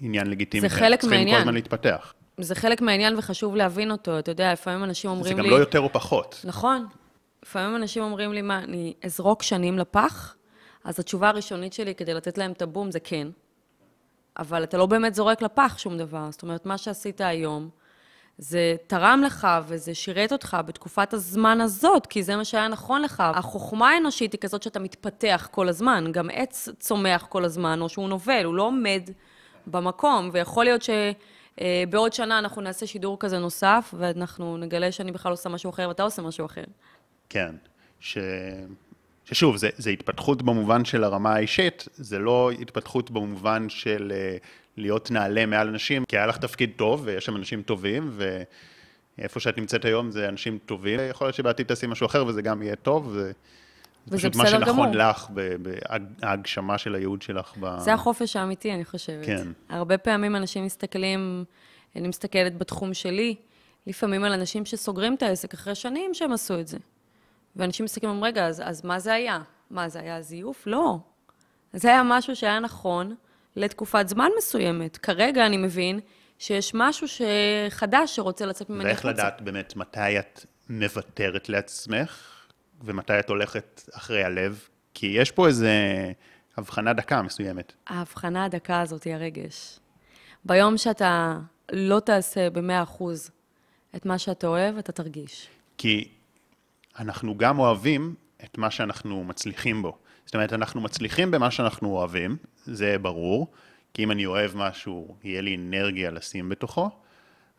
עניין 0.00 0.26
לגיטימי. 0.30 0.68
זה 0.68 0.76
חלק 0.76 1.00
צריכים 1.00 1.10
כל 1.10 1.16
מהעניין. 1.16 1.40
הזמן 1.40 1.54
להתפתח. 1.54 2.14
זה 2.38 2.54
חלק 2.54 2.80
מהעניין 2.80 3.18
וחשוב 3.18 3.56
להבין 3.56 3.90
אותו. 3.90 4.18
אתה 4.18 4.30
יודע, 4.30 4.52
לפעמים 4.52 4.84
אנשים 4.84 5.10
זה 5.10 5.16
אומרים 5.16 5.36
גם 5.36 5.44
לי... 5.44 5.50
לא 5.50 5.56
יותר 5.56 5.80
או 5.80 5.92
פחות. 5.92 6.40
נכון. 6.44 6.86
לפעמים 7.42 7.76
אנשים 7.76 8.02
אומרים 8.02 8.32
לי, 8.32 8.42
מה, 8.42 8.58
אני 8.58 8.94
אזרוק 9.04 9.42
שנים 9.42 9.78
לפח? 9.78 10.34
אז 10.84 11.00
התשובה 11.00 11.28
הראשונית 11.28 11.72
שלי 11.72 11.94
כדי 11.94 12.14
לתת 12.14 12.38
להם 12.38 12.52
את 12.52 12.62
הבום 12.62 12.90
זה 12.90 13.00
כן. 13.00 13.28
אבל 14.38 14.64
אתה 14.64 14.76
לא 14.76 14.86
באמת 14.86 15.14
זורק 15.14 15.42
לפח 15.42 15.78
שום 15.78 15.98
דבר. 15.98 16.30
זאת 16.30 16.42
אומרת, 16.42 16.66
מה 16.66 16.78
שעשית 16.78 17.20
היום, 17.20 17.68
זה 18.38 18.76
תרם 18.86 19.22
לך 19.26 19.48
וזה 19.66 19.94
שירת 19.94 20.32
אותך 20.32 20.56
בתקופת 20.66 21.12
הזמן 21.12 21.60
הזאת, 21.60 22.06
כי 22.06 22.22
זה 22.22 22.36
מה 22.36 22.44
שהיה 22.44 22.68
נכון 22.68 23.02
לך. 23.02 23.22
החוכמה 23.34 23.90
האנושית 23.90 24.32
היא 24.32 24.40
כזאת 24.40 24.62
שאתה 24.62 24.78
מתפתח 24.80 25.48
כל 25.50 25.68
הזמן. 25.68 26.12
גם 26.12 26.30
עץ 26.32 26.68
צומח 26.78 27.26
כל 27.28 27.44
הזמן, 27.44 27.80
או 27.80 27.88
שהוא 27.88 28.08
נובל, 28.08 28.44
הוא 28.44 28.54
לא 28.54 28.62
עומד 28.62 29.10
במקום, 29.66 30.30
ויכול 30.32 30.64
להיות 30.64 30.82
שבעוד 30.82 32.12
שנה 32.12 32.38
אנחנו 32.38 32.62
נעשה 32.62 32.86
שידור 32.86 33.16
כזה 33.20 33.38
נוסף, 33.38 33.94
ואנחנו 33.98 34.56
נגלה 34.56 34.92
שאני 34.92 35.12
בכלל 35.12 35.32
עושה 35.32 35.48
משהו 35.48 35.70
אחר 35.70 35.88
ואתה 35.88 36.02
עושה 36.02 36.22
משהו 36.22 36.46
אחר. 36.46 36.64
כן, 37.28 37.54
ש... 38.00 38.18
ששוב, 39.24 39.56
זה, 39.56 39.68
זה 39.76 39.90
התפתחות 39.90 40.42
במובן 40.42 40.84
של 40.84 41.04
הרמה 41.04 41.34
האישית, 41.34 41.88
זה 41.94 42.18
לא 42.18 42.50
התפתחות 42.50 43.10
במובן 43.10 43.68
של 43.68 44.12
אה, 44.14 44.36
להיות 44.78 45.10
נעלה 45.10 45.46
מעל 45.46 45.68
אנשים, 45.68 46.04
כי 46.04 46.16
היה 46.16 46.26
לך 46.26 46.36
תפקיד 46.36 46.70
טוב, 46.76 47.02
ויש 47.04 47.24
שם 47.24 47.36
אנשים 47.36 47.62
טובים, 47.62 48.10
ואיפה 49.18 49.40
שאת 49.40 49.58
נמצאת 49.58 49.84
היום 49.84 50.10
זה 50.10 50.28
אנשים 50.28 50.58
טובים, 50.66 51.00
יכול 51.10 51.26
להיות 51.26 51.34
שבעתיד 51.34 51.66
תעשי 51.66 51.86
משהו 51.86 52.06
אחר 52.06 52.26
וזה 52.26 52.42
גם 52.42 52.62
יהיה 52.62 52.76
טוב, 52.76 53.06
וזה 53.06 53.32
וזה 54.08 54.18
פשוט 54.18 54.36
מה 54.36 54.46
שנכון 54.46 54.92
גמור. 54.92 55.10
לך, 55.10 55.28
בהגשמה 56.20 56.78
של 56.78 56.94
הייעוד 56.94 57.22
שלך. 57.22 57.52
ב... 57.60 57.78
זה 57.78 57.94
החופש 57.94 58.36
האמיתי, 58.36 58.74
אני 58.74 58.84
חושבת. 58.84 59.26
כן. 59.26 59.46
הרבה 59.68 59.98
פעמים 59.98 60.36
אנשים 60.36 60.64
מסתכלים, 60.64 61.44
אני 61.96 62.08
מסתכלת 62.08 62.58
בתחום 62.58 62.94
שלי, 62.94 63.34
לפעמים 63.86 64.24
על 64.24 64.32
אנשים 64.32 64.66
שסוגרים 64.66 65.14
את 65.14 65.22
העסק 65.22 65.54
אחרי 65.54 65.74
שנים 65.74 66.14
שהם 66.14 66.32
עשו 66.32 66.60
את 66.60 66.68
זה. 66.68 66.78
ואנשים 67.56 67.84
מסתכלים 67.84 68.10
ואומרים, 68.10 68.32
רגע, 68.32 68.46
אז, 68.46 68.62
אז 68.64 68.84
מה 68.84 68.98
זה 68.98 69.12
היה? 69.12 69.40
מה, 69.70 69.88
זה 69.88 70.00
היה 70.00 70.22
זיוף? 70.22 70.66
לא. 70.66 70.98
זה 71.72 71.88
היה 71.88 72.02
משהו 72.04 72.36
שהיה 72.36 72.60
נכון 72.60 73.14
לתקופת 73.56 74.08
זמן 74.08 74.28
מסוימת. 74.38 74.96
כרגע 74.96 75.46
אני 75.46 75.56
מבין 75.56 76.00
שיש 76.38 76.72
משהו 76.74 77.06
שחדש 77.08 78.16
שרוצה 78.16 78.46
לצאת 78.46 78.70
ממני 78.70 78.84
ואיך 78.84 79.04
לדעת 79.04 79.42
באמת 79.42 79.76
מתי 79.76 80.18
את 80.18 80.44
מוותרת 80.68 81.48
לעצמך, 81.48 82.44
ומתי 82.84 83.18
את 83.18 83.28
הולכת 83.28 83.90
אחרי 83.92 84.24
הלב? 84.24 84.68
כי 84.94 85.06
יש 85.06 85.30
פה 85.30 85.46
איזה 85.46 85.72
הבחנה 86.56 86.92
דקה 86.92 87.22
מסוימת. 87.22 87.72
ההבחנה 87.86 88.44
הדקה 88.44 88.80
הזאת 88.80 89.04
היא 89.04 89.14
הרגש. 89.14 89.78
ביום 90.44 90.76
שאתה 90.78 91.38
לא 91.72 92.00
תעשה 92.00 92.50
ב-100% 92.50 93.02
את 93.96 94.06
מה 94.06 94.18
שאתה 94.18 94.46
אוהב, 94.46 94.76
אתה 94.78 94.92
תרגיש. 94.92 95.48
כי 95.78 96.08
אנחנו 96.98 97.38
גם 97.38 97.58
אוהבים 97.58 98.14
את 98.44 98.58
מה 98.58 98.70
שאנחנו 98.70 99.24
מצליחים 99.24 99.82
בו. 99.82 99.98
זאת 100.24 100.34
אומרת, 100.34 100.52
אנחנו 100.52 100.80
מצליחים 100.80 101.30
במה 101.30 101.50
שאנחנו 101.50 101.88
אוהבים, 101.88 102.36
זה 102.72 102.98
ברור, 102.98 103.52
כי 103.94 104.04
אם 104.04 104.10
אני 104.10 104.26
אוהב 104.26 104.56
משהו, 104.56 105.16
יהיה 105.24 105.40
לי 105.40 105.56
אנרגיה 105.56 106.10
לשים 106.10 106.48
בתוכו, 106.48 106.90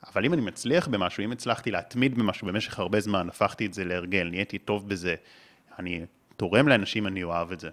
אבל 0.08 0.26
אם 0.26 0.34
אני 0.34 0.42
מצליח 0.42 0.88
במשהו, 0.88 1.24
אם 1.24 1.32
הצלחתי 1.32 1.72
להתמיד 1.72 2.18
במשהו 2.18 2.48
במשך 2.48 2.80
הרבה 2.80 3.00
זמן, 3.00 3.30
הפכתי 3.30 3.66
את 3.66 3.74
זה 3.74 3.86
להרגל, 3.86 4.28
נהייתי 4.32 4.58
טוב 4.58 4.90
בזה, 4.90 5.16
אני 5.80 6.06
תורם 6.38 6.68
לאנשים, 6.68 7.08
אני 7.08 7.24
אוהב 7.24 7.52
את 7.52 7.60
זה. 7.60 7.70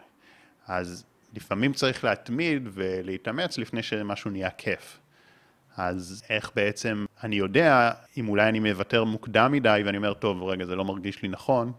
אז 0.67 1.05
לפעמים 1.35 1.73
צריך 1.73 2.05
להתמיד 2.05 2.69
ולהתאמץ 2.73 3.59
לפני 3.59 3.83
שמשהו 3.83 4.31
נהיה 4.31 4.51
כיף. 4.51 4.99
אז 5.77 6.25
איך 6.31 6.51
בעצם 6.55 7.05
אני 7.23 7.37
יודע 7.37 7.91
אם 8.17 8.29
אולי 8.29 8.49
אני 8.49 8.61
מוותר 8.61 9.05
מוקדם 9.05 9.53
מדי 9.53 9.83
ואני 9.87 9.97
אומר, 9.97 10.15
טוב, 10.15 10.43
רגע, 10.43 10.65
זה 10.65 10.77
לא 10.77 10.85
מרגיש 10.85 11.23
לי 11.23 11.29
נכון, 11.29 11.73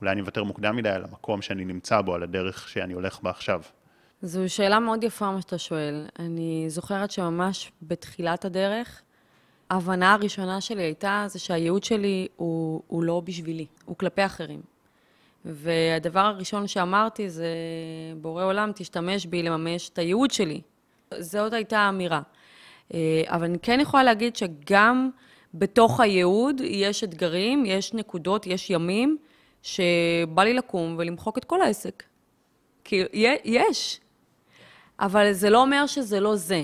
אולי 0.00 0.12
אני 0.12 0.20
מוותר 0.20 0.44
מוקדם 0.44 0.76
מדי 0.76 0.88
על 0.88 1.04
המקום 1.04 1.42
שאני 1.42 1.64
נמצא 1.64 2.00
בו, 2.00 2.14
על 2.14 2.22
הדרך 2.22 2.68
שאני 2.68 2.92
הולך 2.92 3.20
בה 3.22 3.30
עכשיו. 3.30 3.62
זו 4.22 4.48
שאלה 4.48 4.78
מאוד 4.78 5.04
יפה 5.04 5.30
מה 5.30 5.40
שאתה 5.40 5.58
שואל. 5.58 6.06
אני 6.18 6.64
זוכרת 6.68 7.10
שממש 7.10 7.72
בתחילת 7.82 8.44
הדרך, 8.44 9.02
ההבנה 9.70 10.12
הראשונה 10.12 10.60
שלי 10.60 10.82
הייתה 10.82 11.24
זה 11.28 11.38
שהייעוד 11.38 11.84
שלי 11.84 12.28
הוא, 12.36 12.82
הוא 12.86 13.02
לא 13.02 13.20
בשבילי, 13.24 13.66
הוא 13.84 13.96
כלפי 13.96 14.26
אחרים. 14.26 14.60
והדבר 15.44 16.20
הראשון 16.20 16.66
שאמרתי 16.66 17.30
זה, 17.30 17.48
בורא 18.20 18.44
עולם, 18.44 18.70
תשתמש 18.74 19.26
בי 19.26 19.42
לממש 19.42 19.88
את 19.88 19.98
הייעוד 19.98 20.30
שלי. 20.30 20.60
זאת 21.18 21.52
הייתה 21.52 21.78
האמירה. 21.78 22.20
אה, 22.94 23.22
אבל 23.26 23.44
אני 23.44 23.58
כן 23.58 23.80
יכולה 23.80 24.02
להגיד 24.02 24.36
שגם 24.36 25.10
בתוך 25.54 26.00
הייעוד 26.00 26.60
יש 26.60 27.04
אתגרים, 27.04 27.66
יש 27.66 27.94
נקודות, 27.94 28.46
יש 28.46 28.70
ימים 28.70 29.18
שבא 29.62 30.42
לי 30.44 30.54
לקום 30.54 30.94
ולמחוק 30.98 31.38
את 31.38 31.44
כל 31.44 31.62
העסק. 31.62 32.02
כי 32.84 33.04
יש. 33.44 34.00
אבל 35.00 35.32
זה 35.32 35.50
לא 35.50 35.62
אומר 35.62 35.86
שזה 35.86 36.20
לא 36.20 36.36
זה. 36.36 36.62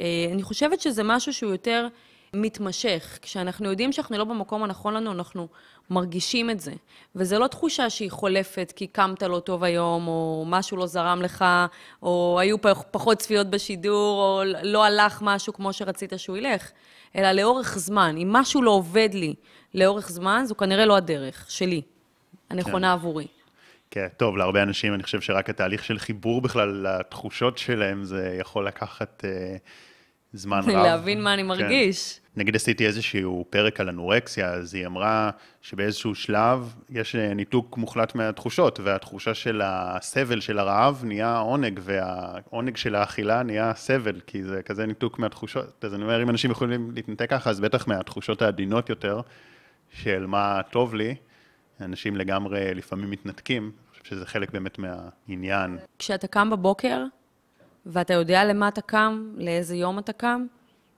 אה, 0.00 0.06
אני 0.32 0.42
חושבת 0.42 0.80
שזה 0.80 1.02
משהו 1.02 1.32
שהוא 1.32 1.52
יותר 1.52 1.88
מתמשך. 2.34 3.18
כשאנחנו 3.22 3.70
יודעים 3.70 3.92
שאנחנו 3.92 4.18
לא 4.18 4.24
במקום 4.24 4.62
הנכון 4.62 4.94
לנו, 4.94 5.12
אנחנו 5.12 5.48
מרגישים 5.90 6.50
את 6.50 6.60
זה. 6.60 6.72
וזו 7.16 7.38
לא 7.38 7.46
תחושה 7.46 7.90
שהיא 7.90 8.10
חולפת 8.10 8.72
כי 8.76 8.86
קמת 8.86 9.22
לא 9.22 9.38
טוב 9.38 9.64
היום, 9.64 10.08
או 10.08 10.44
משהו 10.46 10.76
לא 10.76 10.86
זרם 10.86 11.22
לך, 11.22 11.44
או 12.02 12.38
היו 12.40 12.56
פחות 12.90 13.18
צפיות 13.18 13.50
בשידור, 13.50 14.20
או 14.20 14.42
לא 14.62 14.84
הלך 14.84 15.22
משהו 15.22 15.52
כמו 15.52 15.72
שרצית 15.72 16.12
שהוא 16.16 16.36
ילך, 16.36 16.70
אלא 17.16 17.32
לאורך 17.32 17.78
זמן. 17.78 18.16
אם 18.16 18.32
משהו 18.32 18.62
לא 18.62 18.70
עובד 18.70 19.08
לי 19.12 19.34
לאורך 19.74 20.10
זמן, 20.10 20.42
זו 20.46 20.56
כנראה 20.56 20.86
לא 20.86 20.96
הדרך 20.96 21.46
שלי, 21.48 21.82
הנכונה 22.50 22.86
כן. 22.86 22.92
עבורי. 22.92 23.26
כן, 23.90 24.06
טוב, 24.16 24.36
להרבה 24.36 24.62
אנשים 24.62 24.94
אני 24.94 25.02
חושב 25.02 25.20
שרק 25.20 25.50
התהליך 25.50 25.84
של 25.84 25.98
חיבור 25.98 26.40
בכלל 26.40 26.86
לתחושות 26.86 27.58
שלהם, 27.58 28.04
זה 28.04 28.36
יכול 28.40 28.66
לקחת 28.66 29.24
אה, 29.24 29.56
זמן 30.32 30.60
רב. 30.66 30.68
להבין 30.68 31.22
מה 31.22 31.34
אני 31.34 31.42
כן. 31.42 31.48
מרגיש. 31.48 32.14
כן. 32.14 32.40
נגיד 32.40 32.56
עשיתי 32.56 32.86
איזשהו 32.86 33.44
פרק 33.50 33.80
על 33.80 33.88
אנורקסיה, 33.88 34.50
אז 34.50 34.74
היא 34.74 34.86
אמרה 34.86 35.30
שבאיזשהו 35.62 36.14
שלב 36.14 36.74
יש 36.90 37.16
אה, 37.16 37.34
ניתוק 37.34 37.76
מוחלט 37.76 38.14
מהתחושות, 38.14 38.80
והתחושה 38.80 39.34
של 39.34 39.60
הסבל 39.64 40.40
של 40.40 40.58
הרעב 40.58 41.02
נהיה 41.04 41.38
עונג, 41.38 41.80
והעונג 41.82 42.76
של 42.76 42.94
האכילה 42.94 43.42
נהיה 43.42 43.74
סבל, 43.74 44.20
כי 44.26 44.42
זה 44.42 44.62
כזה 44.62 44.86
ניתוק 44.86 45.18
מהתחושות. 45.18 45.84
אז 45.84 45.94
אני 45.94 46.02
אומר, 46.02 46.22
אם 46.22 46.30
אנשים 46.30 46.50
יכולים 46.50 46.90
להתנתק 46.94 47.30
ככה, 47.30 47.50
אז 47.50 47.60
בטח 47.60 47.88
מהתחושות 47.88 48.42
העדינות 48.42 48.90
יותר, 48.90 49.20
של 49.90 50.26
מה 50.26 50.60
טוב 50.70 50.94
לי, 50.94 51.14
אנשים 51.82 52.16
לגמרי 52.16 52.74
לפעמים 52.74 53.10
מתנתקים, 53.10 53.62
אני 53.62 53.90
חושב 53.90 54.04
שזה 54.04 54.26
חלק 54.26 54.50
באמת 54.50 54.78
מהעניין. 54.78 55.78
כשאתה 55.98 56.26
קם 56.26 56.50
בבוקר, 56.50 57.04
ואתה 57.86 58.14
יודע 58.14 58.44
למה 58.44 58.68
אתה 58.68 58.80
קם, 58.80 59.34
לאיזה 59.36 59.76
יום 59.76 59.98
אתה 59.98 60.12
קם, 60.12 60.46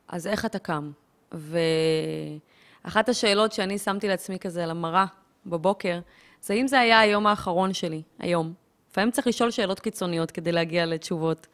אז 0.09 0.27
איך 0.27 0.45
אתה 0.45 0.59
קם? 0.59 0.91
ואחת 1.33 3.09
השאלות 3.09 3.53
שאני 3.53 3.79
שמתי 3.79 4.09
לעצמי 4.09 4.39
כזה 4.39 4.65
על 4.65 4.71
המראה 4.71 5.07
בבוקר, 5.47 6.01
זה 6.43 6.55
אם 6.55 6.67
זה 6.67 6.81
היה 6.81 7.01
היום 7.01 7.27
האחרון 7.27 7.75
שלי, 7.75 8.03
היום. 8.19 8.53
לפעמים 8.91 9.11
צריך 9.11 9.27
לשאול 9.27 9.51
שאלות 9.51 9.81
קיצוניות 9.81 10.31
כדי 10.31 10.53
להגיע 10.53 10.87
לתשובות. 10.87 11.47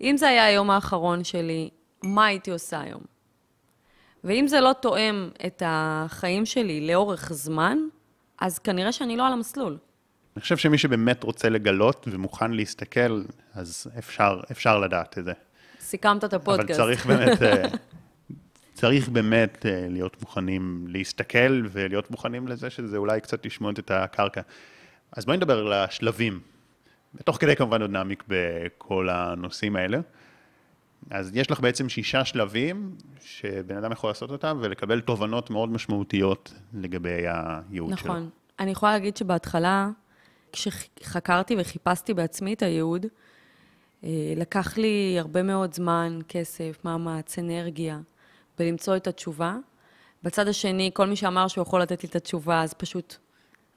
אם 0.00 0.16
זה 0.16 0.28
היה 0.28 0.44
היום 0.44 0.70
האחרון 0.70 1.24
שלי, 1.24 1.70
מה 2.02 2.26
הייתי 2.26 2.50
עושה 2.50 2.80
היום? 2.80 3.02
ואם 4.24 4.46
זה 4.48 4.60
לא 4.60 4.72
תואם 4.72 5.28
את 5.46 5.62
החיים 5.66 6.46
שלי 6.46 6.86
לאורך 6.86 7.32
זמן, 7.32 7.78
אז 8.42 8.58
כנראה 8.58 8.92
שאני 8.92 9.16
לא 9.16 9.26
על 9.26 9.32
המסלול. 9.32 9.78
אני 10.36 10.42
חושב 10.42 10.56
שמי 10.56 10.78
שבאמת 10.78 11.22
רוצה 11.22 11.48
לגלות 11.48 12.08
ומוכן 12.10 12.50
להסתכל, 12.50 13.22
אז 13.54 13.86
אפשר, 13.98 14.40
אפשר 14.50 14.78
לדעת 14.78 15.18
את 15.18 15.24
זה. 15.24 15.32
סיכמת 15.80 16.24
את 16.24 16.34
הפודקאסט. 16.34 16.80
אבל 16.80 16.94
צריך 16.94 17.06
באמת, 17.06 17.42
אה, 17.42 17.62
צריך 18.80 19.08
באמת 19.08 19.66
אה, 19.66 19.86
להיות 19.88 20.20
מוכנים 20.20 20.84
להסתכל 20.88 21.66
ולהיות 21.70 22.10
מוכנים 22.10 22.48
לזה 22.48 22.70
שזה 22.70 22.96
אולי 22.96 23.20
קצת 23.20 23.46
לשמוט 23.46 23.78
את 23.78 23.90
הקרקע. 23.90 24.40
אז 25.12 25.24
בואי 25.24 25.36
נדבר 25.36 25.58
על 25.58 25.72
השלבים. 25.72 26.40
ותוך 27.14 27.36
כדי 27.40 27.56
כמובן 27.56 27.82
עוד 27.82 27.90
נעמיק 27.90 28.24
בכל 28.28 29.08
הנושאים 29.08 29.76
האלה. 29.76 29.98
אז 31.10 31.30
יש 31.34 31.50
לך 31.50 31.60
בעצם 31.60 31.88
שישה 31.88 32.24
שלבים 32.24 32.96
שבן 33.20 33.76
אדם 33.76 33.92
יכול 33.92 34.10
לעשות 34.10 34.30
אותם 34.30 34.58
ולקבל 34.60 35.00
תובנות 35.00 35.50
מאוד 35.50 35.68
משמעותיות 35.70 36.54
לגבי 36.74 37.10
הייעוד 37.10 37.90
נכון. 37.90 37.96
שלו. 37.96 38.12
נכון. 38.12 38.28
אני 38.58 38.70
יכולה 38.70 38.92
להגיד 38.92 39.16
שבהתחלה, 39.16 39.90
כשחקרתי 40.52 41.56
וחיפשתי 41.58 42.14
בעצמי 42.14 42.54
את 42.54 42.62
הייעוד, 42.62 43.06
אה, 44.04 44.32
לקח 44.36 44.78
לי 44.78 45.16
הרבה 45.18 45.42
מאוד 45.42 45.74
זמן, 45.74 46.18
כסף, 46.28 46.78
מאמץ, 46.84 47.38
אנרגיה, 47.38 48.00
בלמצוא 48.58 48.96
את 48.96 49.06
התשובה. 49.06 49.56
בצד 50.22 50.48
השני, 50.48 50.90
כל 50.94 51.06
מי 51.06 51.16
שאמר 51.16 51.48
שהוא 51.48 51.62
יכול 51.62 51.82
לתת 51.82 52.02
לי 52.02 52.08
את 52.08 52.16
התשובה, 52.16 52.62
אז 52.62 52.74
פשוט 52.74 53.16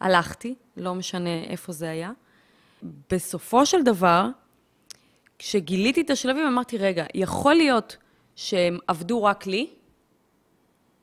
הלכתי, 0.02 0.56
לא 0.78 0.96
משנה 0.96 1.44
איפה 1.44 1.72
זה 1.72 1.90
היה. 1.90 2.12
בסופו 3.10 3.66
של 3.66 3.84
דבר, 3.84 4.28
כשגיליתי 5.40 6.02
את 6.02 6.10
השלבים, 6.10 6.48
אמרתי, 6.48 6.78
רגע, 6.78 7.06
יכול 7.14 7.54
להיות 7.54 7.98
שהם 8.36 8.78
עבדו 8.88 9.24
רק 9.24 9.48
לי, 9.48 9.70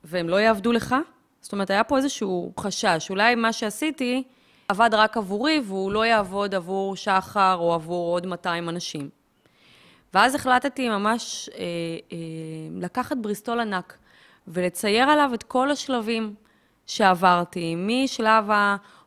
והם 0.05 0.29
לא 0.29 0.37
יעבדו 0.37 0.73
לך? 0.73 0.97
זאת 1.41 1.53
אומרת, 1.53 1.71
היה 1.71 1.85
פה 1.85 1.97
איזשהו 1.97 2.53
חשש, 2.61 3.07
אולי 3.11 3.35
מה 3.35 3.53
שעשיתי 3.53 4.23
עבד 4.69 4.91
רק 4.93 5.17
עבורי, 5.17 5.61
והוא 5.65 5.93
לא 5.93 6.07
יעבוד 6.07 6.55
עבור 6.55 6.97
שחר 6.97 7.57
או 7.59 7.75
עבור 7.75 8.15
עוד 8.15 8.27
200 8.27 8.69
אנשים. 8.69 9.09
ואז 10.15 10.35
החלטתי 10.35 10.89
ממש 10.89 11.49
אה, 11.55 11.65
אה, 12.13 12.17
לקחת 12.81 13.17
בריסטול 13.17 13.61
ענק 13.61 13.99
ולצייר 14.49 15.11
עליו 15.11 15.31
את 15.35 15.43
כל 15.43 15.71
השלבים 15.71 16.35
שעברתי, 16.87 17.75
משלב 17.77 18.45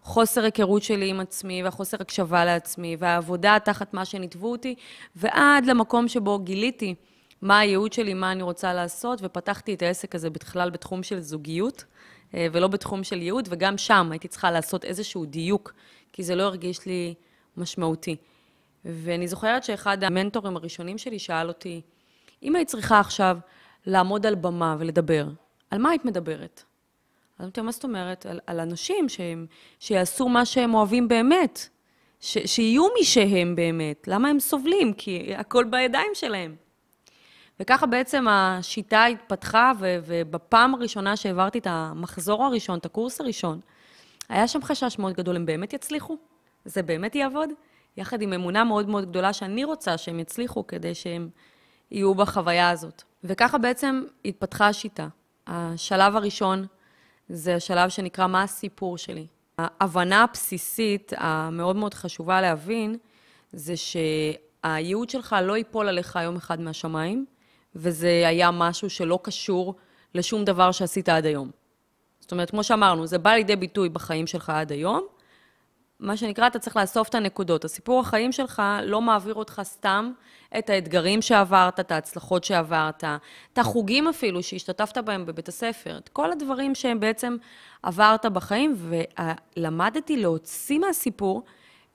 החוסר 0.06 0.44
היכרות 0.44 0.84
שלי 0.84 1.10
עם 1.10 1.20
עצמי 1.20 1.64
והחוסר 1.64 1.98
הקשבה 2.00 2.46
לעצמי 2.46 2.96
והעבודה 3.00 3.58
תחת 3.64 3.94
מה 3.94 4.06
שניתבו 4.06 4.52
אותי, 4.52 4.76
ועד 5.16 5.66
למקום 5.66 6.08
שבו 6.08 6.40
גיליתי 6.40 6.96
מה 7.42 7.60
הייעוד 7.60 7.94
שלי, 7.94 8.14
מה 8.14 8.32
אני 8.32 8.44
רוצה 8.44 8.74
לעשות, 8.74 9.20
ופתחתי 9.22 9.74
את 9.74 9.82
העסק 9.82 10.16
הזה 10.16 10.30
בכלל 10.30 10.70
בתחום 10.70 11.04
של 11.04 11.20
זוגיות, 11.20 11.84
אה, 12.34 12.48
ולא 12.52 12.68
בתחום 12.68 13.04
של 13.04 13.22
ייעוד, 13.22 13.48
וגם 13.52 13.78
שם 13.78 14.08
הייתי 14.12 14.28
צריכה 14.28 14.52
לעשות 14.52 14.86
איזשהו 14.86 15.26
דיוק, 15.26 15.74
כי 16.14 16.24
זה 16.24 16.36
לא 16.36 16.44
הרגיש 16.44 16.86
לי 16.86 17.14
משמעותי. 17.58 18.16
ואני 18.86 19.28
זוכרת 19.28 19.64
שאחד 19.64 20.04
המנטורים 20.04 20.58
הראשונים 20.58 20.98
שלי 20.98 21.20
שאל 21.20 21.48
אותי, 21.48 21.82
אם 22.44 22.56
היית 22.56 22.68
צריכה 22.68 23.00
עכשיו 23.00 23.38
לעמוד 23.86 24.26
על 24.26 24.36
במה 24.36 24.76
ולדבר, 24.80 25.28
על 25.72 25.80
מה 25.80 25.90
היית 25.90 26.06
מדברת? 26.06 26.64
אז 27.40 27.44
אמרתי, 27.44 27.62
מה 27.62 27.72
זאת 27.72 27.84
אומרת? 27.84 28.26
על, 28.26 28.40
על 28.48 28.60
אנשים 28.60 29.10
שהם, 29.10 29.46
שיעשו 29.80 30.30
מה 30.30 30.46
שהם 30.46 30.74
אוהבים 30.74 31.08
באמת, 31.08 31.70
ש, 32.20 32.38
שיהיו 32.46 32.88
מי 32.98 33.06
שהם 33.06 33.56
באמת. 33.56 34.08
למה 34.08 34.30
הם 34.30 34.40
סובלים? 34.40 34.94
כי 34.94 35.36
הכל 35.36 35.64
בידיים 35.64 36.12
שלהם. 36.14 36.56
וככה 37.60 37.86
בעצם 37.86 38.26
השיטה 38.30 39.06
התפתחה, 39.06 39.72
ו, 39.80 39.98
ובפעם 40.06 40.74
הראשונה 40.76 41.16
שהעברתי 41.16 41.58
את 41.58 41.68
המחזור 41.70 42.46
הראשון, 42.46 42.80
את 42.80 42.86
הקורס 42.86 43.22
הראשון, 43.22 43.60
היה 44.30 44.48
שם 44.48 44.62
חשש 44.64 45.00
מאוד 45.00 45.14
גדול, 45.14 45.36
הם 45.36 45.46
באמת 45.46 45.74
יצליחו? 45.74 46.18
זה 46.66 46.84
באמת 46.84 47.16
יעבוד? 47.16 47.50
יחד 47.98 48.22
עם 48.22 48.34
אמונה 48.34 48.64
מאוד 48.64 48.90
מאוד 48.90 49.10
גדולה 49.10 49.34
שאני 49.34 49.64
רוצה 49.64 49.98
שהם 49.98 50.20
יצליחו 50.20 50.68
כדי 50.68 50.96
שהם 50.96 51.30
יהיו 51.92 52.16
בחוויה 52.16 52.70
הזאת. 52.70 53.04
וככה 53.24 53.58
בעצם 53.58 54.04
התפתחה 54.26 54.68
השיטה. 54.68 55.08
השלב 55.48 56.16
הראשון 56.16 56.66
זה 57.30 57.56
השלב 57.56 57.90
שנקרא 57.90 58.28
מה 58.28 58.44
הסיפור 58.44 58.98
שלי. 58.98 59.28
ההבנה 59.58 60.24
הבסיסית 60.24 61.14
המאוד 61.18 61.76
מאוד 61.76 61.94
חשובה 61.94 62.42
להבין, 62.42 62.98
זה 63.54 63.74
שהייעוד 63.78 65.10
שלך 65.10 65.36
לא 65.44 65.58
ייפול 65.58 65.88
עליך 65.88 66.20
יום 66.24 66.36
אחד 66.36 66.60
מהשמיים, 66.62 67.26
וזה 67.76 68.24
היה 68.28 68.52
משהו 68.52 68.90
שלא 68.90 69.20
קשור 69.22 69.76
לשום 70.16 70.46
דבר 70.46 70.72
שעשית 70.72 71.10
עד 71.10 71.26
היום. 71.26 71.52
זאת 72.20 72.32
אומרת, 72.32 72.50
כמו 72.50 72.64
שאמרנו, 72.64 73.08
זה 73.08 73.18
בא 73.18 73.32
לידי 73.32 73.56
ביטוי 73.56 73.90
בחיים 73.90 74.28
שלך 74.28 74.50
עד 74.50 74.72
היום, 74.72 75.06
מה 76.00 76.18
שנקרא, 76.18 76.48
אתה 76.48 76.60
צריך 76.60 76.78
לאסוף 76.78 77.10
את 77.10 77.16
הנקודות. 77.16 77.66
הסיפור 77.66 78.00
החיים 78.00 78.32
שלך 78.32 78.62
לא 78.84 79.02
מעביר 79.02 79.34
אותך 79.34 79.62
סתם 79.64 80.12
את 80.58 80.70
האתגרים 80.70 81.22
שעברת, 81.22 81.80
את 81.80 81.92
ההצלחות 81.92 82.44
שעברת, 82.44 83.04
את 83.54 83.58
החוגים 83.58 84.08
אפילו 84.08 84.44
שהשתתפת 84.44 84.98
בהם 84.98 85.26
בבית 85.26 85.48
הספר, 85.48 85.98
את 85.98 86.10
כל 86.10 86.32
הדברים 86.32 86.76
שהם 86.76 87.00
בעצם 87.00 87.38
עברת 87.84 88.26
בחיים, 88.26 88.76
ולמדתי 88.78 90.18
להוציא 90.18 90.80
מהסיפור 90.80 91.44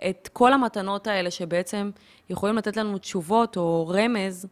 את 0.09 0.29
כל 0.33 0.53
המתנות 0.53 1.07
האלה 1.07 1.31
שבעצם 1.31 1.91
יכולים 2.31 2.57
לתת 2.57 2.77
לנו 2.77 2.99
תשובות 2.99 3.57
או 3.57 3.89
רמז 3.89 4.47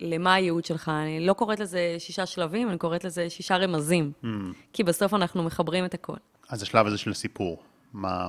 למה 0.00 0.34
הייעוד 0.34 0.64
שלך. 0.64 0.88
אני 0.88 1.26
לא 1.26 1.32
קוראת 1.32 1.60
לזה 1.60 1.96
שישה 1.98 2.26
שלבים, 2.26 2.68
אני 2.68 2.78
קוראת 2.78 3.04
לזה 3.04 3.30
שישה 3.30 3.56
רמזים, 3.56 4.12
mm. 4.22 4.26
כי 4.72 4.84
בסוף 4.84 5.14
אנחנו 5.14 5.42
מחברים 5.42 5.84
את 5.84 5.94
הכל. 5.94 6.16
אז 6.48 6.62
השלב 6.62 6.86
הזה 6.86 6.98
של 6.98 7.10
הסיפור. 7.10 7.62
מה 7.94 8.28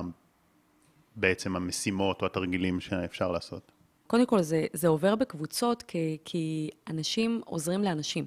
בעצם 1.16 1.56
המשימות 1.56 2.22
או 2.22 2.26
התרגילים 2.26 2.80
שאפשר 2.80 3.32
לעשות? 3.32 3.72
קודם 4.06 4.26
כל, 4.26 4.42
זה, 4.42 4.66
זה 4.72 4.88
עובר 4.88 5.14
בקבוצות 5.14 5.82
כי, 5.82 6.18
כי 6.24 6.70
אנשים 6.90 7.40
עוזרים 7.44 7.82
לאנשים. 7.82 8.24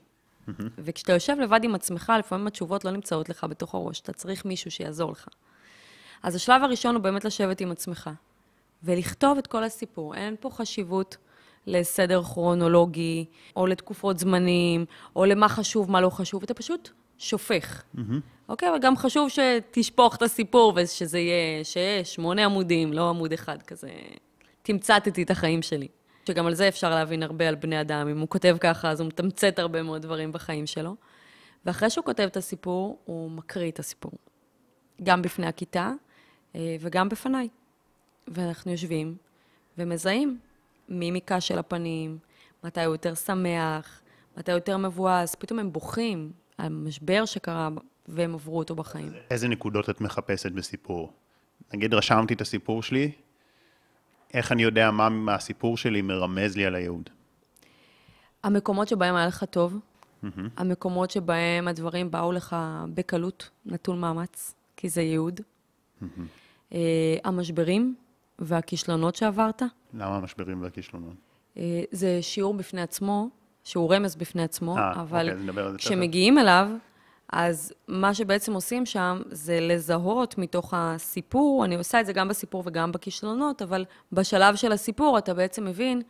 וכשאתה 0.78 1.14
יושב 1.14 1.38
לבד 1.40 1.64
עם 1.64 1.76
עצמך, 1.76 2.14
לפעמים 2.20 2.48
התשובות 2.48 2.86
לא 2.86 2.92
נמצאות 2.92 3.30
לך 3.30 3.44
בתוך 3.50 3.76
הראש, 3.76 4.02
אתה 4.02 4.14
צריך 4.14 4.46
מישהו 4.46 4.72
שיעזור 4.72 5.12
לך. 5.12 5.28
אז 6.24 6.36
השלב 6.36 6.64
הראשון 6.64 6.96
הוא 6.96 7.04
באמת 7.04 7.26
לשבת 7.26 7.62
עם 7.62 7.72
עצמך, 7.72 8.10
ולכתוב 8.84 9.38
את 9.38 9.48
כל 9.48 9.64
הסיפור. 9.64 10.16
אין 10.16 10.36
פה 10.40 10.50
חשיבות 10.50 11.18
לסדר 11.68 12.24
כרונולוגי, 12.24 13.26
או 13.56 13.68
לתקופות 13.68 14.20
זמנים, 14.20 14.86
או 15.16 15.26
למה 15.26 15.50
חשוב, 15.50 15.92
מה 15.92 16.02
לא 16.02 16.10
חשוב, 16.10 16.44
אתה 16.44 16.54
פשוט 16.54 16.90
שופך. 17.20 17.84
אוקיי? 18.50 18.70
אבל 18.70 18.80
גם 18.80 18.98
חשוב 18.98 19.30
שתשפוך 19.30 20.16
את 20.16 20.22
הסיפור, 20.22 20.74
ושזה 20.76 21.20
יהיה 21.20 21.64
שש, 21.64 22.16
שמונה 22.16 22.46
עמודים, 22.46 22.94
לא 22.94 23.10
עמוד 23.10 23.34
אחד 23.34 23.64
כזה. 23.64 23.90
תמצתתי 24.62 25.24
את 25.24 25.32
החיים 25.32 25.62
שלי. 25.62 25.88
שגם 26.28 26.46
על 26.46 26.54
זה 26.54 26.68
אפשר 26.68 26.90
להבין 26.90 27.24
הרבה 27.24 27.48
על 27.48 27.56
בני 27.56 27.82
אדם. 27.82 28.08
אם 28.08 28.20
הוא 28.20 28.30
כותב 28.30 28.58
ככה, 28.60 28.90
אז 28.90 29.00
הוא 29.00 29.08
מתמצת 29.08 29.60
הרבה 29.60 29.84
מאוד 29.84 30.02
דברים 30.02 30.32
בחיים 30.32 30.68
שלו. 30.68 30.96
ואחרי 31.66 31.90
שהוא 31.90 32.06
כותב 32.06 32.24
את 32.24 32.38
הסיפור, 32.38 33.00
הוא 33.06 33.32
מקריא 33.32 33.72
את 33.72 33.80
הסיפור. 33.80 34.12
גם 35.04 35.22
בפני 35.22 35.48
הכיתה 35.48 35.92
אה, 36.56 36.76
וגם 36.80 37.10
בפניי. 37.10 37.48
ואנחנו 38.28 38.72
יושבים 38.72 39.16
ומזהים 39.78 40.40
מימיקה 40.90 41.42
של 41.42 41.60
הפנים, 41.60 42.18
מתי 42.64 42.84
הוא 42.84 42.94
יותר 42.94 43.16
שמח, 43.16 44.02
מתי 44.38 44.52
הוא 44.52 44.58
יותר 44.58 44.78
מבואס, 44.78 45.36
פתאום 45.36 45.60
הם 45.60 45.74
בוכים 45.74 46.32
על 46.60 46.70
משבר 46.70 47.26
שקרה 47.26 47.70
והם 48.08 48.34
עברו 48.34 48.58
אותו 48.58 48.76
בחיים. 48.76 49.12
איזה 49.32 49.48
נקודות 49.48 49.90
את 49.90 50.02
מחפשת 50.02 50.52
בסיפור? 50.52 51.14
נגיד 51.74 51.94
רשמתי 51.94 52.34
את 52.34 52.42
הסיפור 52.42 52.84
שלי, 52.84 53.12
איך 54.34 54.52
אני 54.52 54.64
יודע 54.64 54.92
מה 54.92 55.10
מהסיפור 55.10 55.78
שלי 55.78 56.02
מרמז 56.02 56.58
לי 56.58 56.66
על 56.66 56.76
הייעוד? 56.76 57.10
המקומות 58.44 58.88
שבהם 58.88 59.16
היה 59.16 59.28
לך 59.28 59.44
טוב, 59.44 59.74
mm-hmm. 60.24 60.28
המקומות 60.58 61.12
שבהם 61.12 61.68
הדברים 61.68 62.12
באו 62.12 62.32
לך 62.32 62.56
בקלות, 62.94 63.50
נטול 63.66 63.96
מאמץ, 63.96 64.56
כי 64.78 64.90
זה 64.90 65.02
ייעוד. 65.02 65.40
Mm-hmm. 65.40 66.06
Uh, 66.70 66.74
המשברים 67.24 67.96
והכישלונות 68.40 69.16
שעברת. 69.16 69.62
למה 69.94 70.16
המשברים 70.16 70.62
והכישלונות? 70.62 71.16
Uh, 71.56 71.60
זה 71.92 72.22
שיעור 72.22 72.54
בפני 72.54 72.82
עצמו, 72.82 73.30
שהוא 73.70 73.94
רמז 73.94 74.16
בפני 74.16 74.44
עצמו, 74.44 74.76
아, 74.76 74.80
אה, 74.80 75.02
אבל 75.02 75.30
אוקיי, 75.30 75.78
כשמגיעים 75.78 76.38
אליו, 76.38 76.70
אז 77.34 77.74
מה 77.88 78.14
שבעצם 78.14 78.54
עושים 78.54 78.86
שם 78.86 79.22
זה 79.30 79.60
לזהות 79.62 80.38
מתוך 80.38 80.74
הסיפור, 80.78 81.66
אני 81.66 81.76
עושה 81.76 82.02
את 82.02 82.06
זה 82.06 82.14
גם 82.14 82.28
בסיפור 82.28 82.64
וגם 82.66 82.92
בכישלונות, 82.92 83.62
אבל 83.62 83.86
בשלב 84.12 84.56
של 84.56 84.72
הסיפור 84.72 85.18
אתה 85.18 85.34
בעצם 85.34 85.66
מבין 85.66 86.02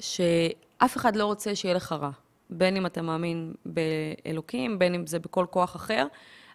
שאף 0.00 0.96
אחד 0.96 1.16
לא 1.16 1.24
רוצה 1.24 1.54
שיהיה 1.54 1.74
לך 1.74 1.92
רע. 1.92 2.10
בין 2.50 2.76
אם 2.76 2.86
אתה 2.86 3.02
מאמין 3.02 3.54
באלוקים, 3.66 4.78
בין 4.78 4.94
אם 4.94 5.06
זה 5.06 5.18
בכל 5.18 5.46
כוח 5.50 5.76
אחר, 5.76 6.06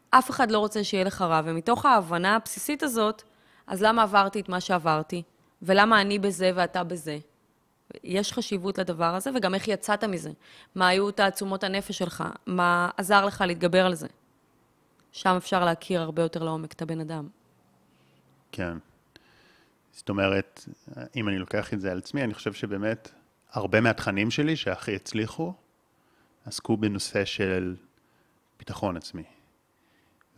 אף 0.09 0.29
אחד 0.29 0.51
לא 0.51 0.59
רוצה 0.59 0.83
שיהיה 0.83 1.03
לך 1.03 1.21
רע. 1.21 1.41
ומתוך 1.45 1.85
ההבנה 1.85 2.35
הבסיסית 2.35 2.83
הזאת, 2.83 3.23
אז 3.67 3.83
למה 3.83 4.03
עברתי 4.03 4.39
את 4.39 4.49
מה 4.49 4.59
שעברתי? 4.59 5.23
ולמה 5.61 6.01
אני 6.01 6.19
בזה 6.19 6.51
ואתה 6.55 6.83
בזה? 6.83 7.17
יש 8.03 8.33
חשיבות 8.33 8.77
לדבר 8.77 9.15
הזה, 9.15 9.29
וגם 9.35 9.55
איך 9.55 9.67
יצאת 9.67 10.03
מזה. 10.03 10.31
מה 10.75 10.87
היו 10.87 11.11
תעצומות 11.11 11.63
הנפש 11.63 11.97
שלך? 11.97 12.23
מה 12.45 12.89
עזר 12.97 13.25
לך 13.25 13.43
להתגבר 13.47 13.85
על 13.85 13.95
זה? 13.95 14.07
שם 15.11 15.35
אפשר 15.37 15.65
להכיר 15.65 16.01
הרבה 16.01 16.21
יותר 16.21 16.43
לעומק 16.43 16.73
את 16.73 16.81
הבן 16.81 16.99
אדם. 16.99 17.27
כן. 18.51 18.77
זאת 19.91 20.09
אומרת, 20.09 20.65
אם 21.15 21.29
אני 21.29 21.37
לוקח 21.37 21.73
את 21.73 21.81
זה 21.81 21.91
על 21.91 21.97
עצמי, 21.97 22.23
אני 22.23 22.33
חושב 22.33 22.53
שבאמת 22.53 23.11
הרבה 23.51 23.81
מהתכנים 23.81 24.31
שלי 24.31 24.55
שהכי 24.55 24.95
הצליחו, 24.95 25.53
עסקו 26.45 26.77
בנושא 26.77 27.25
של 27.25 27.75
ביטחון 28.59 28.97
עצמי. 28.97 29.23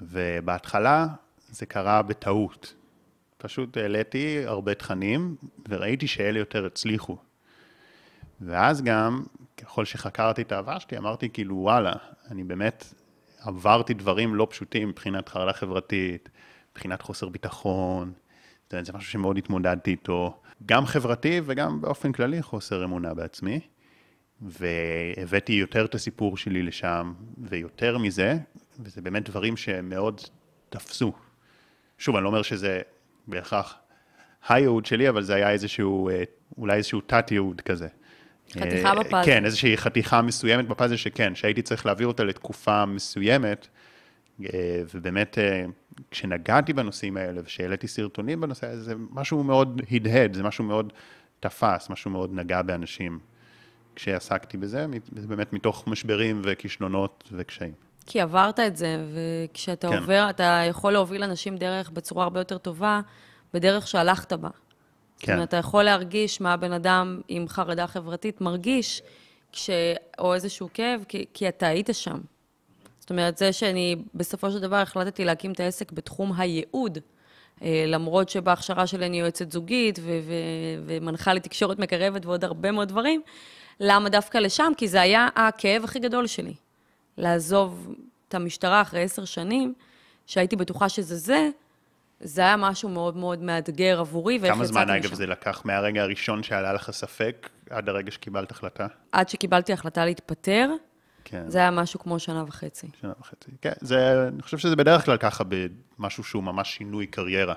ובהתחלה 0.01 1.07
זה 1.49 1.65
קרה 1.65 2.01
בטעות. 2.01 2.73
פשוט 3.37 3.77
העליתי 3.77 4.43
הרבה 4.45 4.73
תכנים, 4.73 5.35
וראיתי 5.69 6.07
שאלה 6.07 6.39
יותר 6.39 6.65
הצליחו. 6.65 7.17
ואז 8.41 8.81
גם, 8.81 9.23
ככל 9.57 9.85
שחקרתי 9.85 10.41
את 10.41 10.51
העבר 10.51 10.79
שלי, 10.79 10.97
אמרתי 10.97 11.29
כאילו, 11.29 11.55
וואלה, 11.55 11.93
אני 12.31 12.43
באמת 12.43 12.93
עברתי 13.41 13.93
דברים 13.93 14.35
לא 14.35 14.47
פשוטים 14.49 14.89
מבחינת 14.89 15.29
חרדה 15.29 15.53
חברתית, 15.53 16.29
מבחינת 16.71 17.01
חוסר 17.01 17.29
ביטחון, 17.29 18.13
זאת 18.69 18.85
זה 18.85 18.93
משהו 18.93 19.11
שמאוד 19.11 19.37
התמודדתי 19.37 19.91
איתו, 19.91 20.39
גם 20.65 20.85
חברתי 20.85 21.41
וגם 21.45 21.81
באופן 21.81 22.11
כללי 22.11 22.41
חוסר 22.41 22.83
אמונה 22.83 23.13
בעצמי. 23.13 23.59
והבאתי 24.41 25.53
יותר 25.53 25.85
את 25.85 25.95
הסיפור 25.95 26.37
שלי 26.37 26.63
לשם, 26.63 27.13
ויותר 27.37 27.97
מזה, 27.97 28.37
וזה 28.79 29.01
באמת 29.01 29.29
דברים 29.29 29.57
שמאוד 29.57 30.21
תפסו. 30.69 31.13
שוב, 31.97 32.15
אני 32.15 32.23
לא 32.23 32.29
אומר 32.29 32.41
שזה 32.41 32.81
בהכרח 33.27 33.77
הייעוד 34.49 34.85
שלי, 34.85 35.09
אבל 35.09 35.23
זה 35.23 35.35
היה 35.35 35.51
איזשהו, 35.51 36.09
אה, 36.09 36.23
אולי 36.57 36.77
איזשהו 36.77 37.01
תת-ייעוד 37.01 37.61
כזה. 37.61 37.87
חתיכה 38.51 38.89
אה, 38.89 39.03
בפאזל. 39.03 39.25
כן, 39.25 39.45
איזושהי 39.45 39.77
חתיכה 39.77 40.21
מסוימת 40.21 40.67
בפאזל 40.67 40.95
שכן, 40.95 41.35
שהייתי 41.35 41.61
צריך 41.61 41.85
להעביר 41.85 42.07
אותה 42.07 42.23
לתקופה 42.23 42.85
מסוימת, 42.85 43.67
אה, 44.43 44.81
ובאמת, 44.93 45.37
אה, 45.37 45.65
כשנגעתי 46.11 46.73
בנושאים 46.73 47.17
האלה 47.17 47.41
ושהעליתי 47.45 47.87
סרטונים 47.87 48.41
בנושא 48.41 48.67
הזה, 48.67 48.83
זה 48.83 48.93
משהו 49.11 49.43
מאוד 49.43 49.81
הדהד, 49.91 50.33
זה 50.33 50.43
משהו 50.43 50.63
מאוד 50.63 50.93
תפס, 51.39 51.89
משהו 51.89 52.11
מאוד 52.11 52.33
נגע 52.33 52.61
באנשים. 52.61 53.19
כשעסקתי 53.95 54.57
בזה, 54.57 54.85
זה 55.15 55.27
באמת 55.27 55.53
מתוך 55.53 55.87
משברים 55.87 56.41
וכישלונות 56.43 57.29
וקשיים. 57.31 57.73
כי 58.05 58.21
עברת 58.21 58.59
את 58.59 58.77
זה, 58.77 58.97
וכשאתה 59.13 59.89
כן. 59.89 59.97
עובר, 59.97 60.27
אתה 60.29 60.61
יכול 60.69 60.93
להוביל 60.93 61.23
אנשים 61.23 61.57
דרך 61.57 61.89
בצורה 61.89 62.23
הרבה 62.23 62.39
יותר 62.39 62.57
טובה, 62.57 63.01
בדרך 63.53 63.87
שהלכת 63.87 64.33
בה. 64.33 64.49
כן. 65.19 65.25
זאת 65.25 65.33
אומרת, 65.33 65.49
אתה 65.49 65.57
יכול 65.57 65.83
להרגיש 65.83 66.41
מה 66.41 66.53
הבן 66.53 66.71
אדם 66.71 67.21
עם 67.27 67.47
חרדה 67.47 67.87
חברתית 67.87 68.41
מרגיש, 68.41 69.01
כש... 69.51 69.69
או 70.19 70.33
איזשהו 70.33 70.69
כאב, 70.73 71.05
כי, 71.07 71.25
כי 71.33 71.49
אתה 71.49 71.67
היית 71.67 71.89
שם. 71.93 72.17
זאת 72.99 73.09
אומרת, 73.09 73.37
זה 73.37 73.53
שאני 73.53 73.95
בסופו 74.15 74.51
של 74.51 74.59
דבר 74.59 74.75
החלטתי 74.75 75.25
להקים 75.25 75.51
את 75.51 75.59
העסק 75.59 75.91
בתחום 75.91 76.33
הייעוד, 76.37 76.97
אה, 77.61 77.83
למרות 77.87 78.29
שבהכשרה 78.29 78.87
שלי 78.87 79.05
אני 79.05 79.19
יועצת 79.19 79.51
זוגית 79.51 79.99
ו- 79.99 80.01
ו- 80.03 80.83
ומנחה 80.85 81.33
לתקשורת 81.33 81.79
מקרבת 81.79 82.25
ועוד 82.25 82.43
הרבה 82.43 82.71
מאוד 82.71 82.87
דברים, 82.87 83.21
למה 83.79 84.09
דווקא 84.09 84.37
לשם? 84.37 84.71
כי 84.77 84.87
זה 84.87 85.01
היה 85.01 85.27
הכאב 85.35 85.83
הכי 85.83 85.99
גדול 85.99 86.27
שלי. 86.27 86.53
לעזוב 87.17 87.95
את 88.27 88.35
המשטרה 88.35 88.81
אחרי 88.81 89.03
עשר 89.03 89.25
שנים, 89.25 89.73
שהייתי 90.25 90.55
בטוחה 90.55 90.89
שזה 90.89 91.15
זה, 91.15 91.49
זה 92.21 92.41
היה 92.41 92.57
משהו 92.57 92.89
מאוד 92.89 93.17
מאוד 93.17 93.41
מאתגר 93.41 93.99
עבורי, 93.99 94.39
ואיך 94.41 94.53
יצאתי 94.55 94.63
משם. 94.63 94.73
כמה 94.73 94.85
זמן, 94.85 94.95
אגב, 94.95 95.13
זה 95.13 95.27
לקח 95.27 95.61
מהרגע 95.65 96.01
הראשון 96.01 96.43
שעלה 96.43 96.73
לך 96.73 96.91
ספק, 96.91 97.49
עד 97.69 97.89
הרגע 97.89 98.11
שקיבלת 98.11 98.51
החלטה? 98.51 98.87
עד 99.11 99.29
שקיבלתי 99.29 99.73
החלטה 99.73 100.05
להתפטר, 100.05 100.69
כן. 101.23 101.43
זה 101.47 101.57
היה 101.57 101.71
משהו 101.71 101.99
כמו 101.99 102.19
שנה 102.19 102.43
וחצי. 102.47 102.87
שנה 103.01 103.11
וחצי, 103.21 103.51
כן. 103.61 103.71
זה, 103.81 104.27
אני 104.27 104.41
חושב 104.41 104.57
שזה 104.57 104.75
בדרך 104.75 105.05
כלל 105.05 105.17
ככה 105.17 105.43
במשהו 105.43 106.23
שהוא 106.23 106.43
ממש 106.43 106.73
שינוי 106.75 107.07
קריירה. 107.07 107.53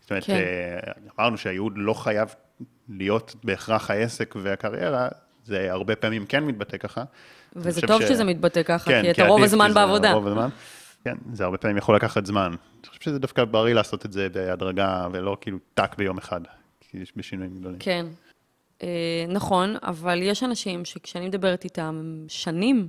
זאת 0.00 0.10
אומרת, 0.10 0.24
כן. 0.24 0.34
אה, 0.34 0.92
אמרנו 1.18 1.38
שהייעוד 1.38 1.72
לא 1.76 1.94
חייב 1.94 2.34
להיות 2.88 3.34
בהכרח 3.44 3.90
העסק 3.90 4.34
והקריירה, 4.42 5.08
זה 5.44 5.72
הרבה 5.72 5.96
פעמים 5.96 6.26
כן 6.26 6.44
מתבטא 6.44 6.76
ככה. 6.76 7.04
וזה 7.56 7.80
טוב 7.80 8.02
ש... 8.02 8.08
שזה 8.08 8.24
מתבטא 8.24 8.62
ככה, 8.62 8.90
כן, 8.90 9.02
כי 9.02 9.10
אתה 9.10 9.26
רוב 9.26 9.42
הזמן 9.42 9.74
בעבודה. 9.74 10.12
רוב 10.12 10.26
הזמן. 10.26 10.48
כן, 11.04 11.16
זה 11.32 11.44
הרבה 11.44 11.58
פעמים 11.58 11.76
יכול 11.76 11.96
לקחת 11.96 12.26
זמן. 12.26 12.46
אני 12.80 12.88
חושב 12.88 13.00
שזה 13.00 13.18
דווקא 13.18 13.44
בריא 13.44 13.74
לעשות 13.74 14.06
את 14.06 14.12
זה 14.12 14.28
בהדרגה, 14.28 15.06
ולא 15.12 15.36
כאילו 15.40 15.58
טאק 15.74 15.96
ביום 15.96 16.18
אחד, 16.18 16.40
כי 16.80 16.98
יש 16.98 17.12
בשינויים 17.16 17.54
גדולים. 17.54 17.78
כן, 17.78 18.06
אה, 18.82 19.24
נכון, 19.28 19.76
אבל 19.82 20.22
יש 20.22 20.42
אנשים 20.42 20.84
שכשאני 20.84 21.26
מדברת 21.26 21.64
איתם, 21.64 22.24
שנים 22.28 22.88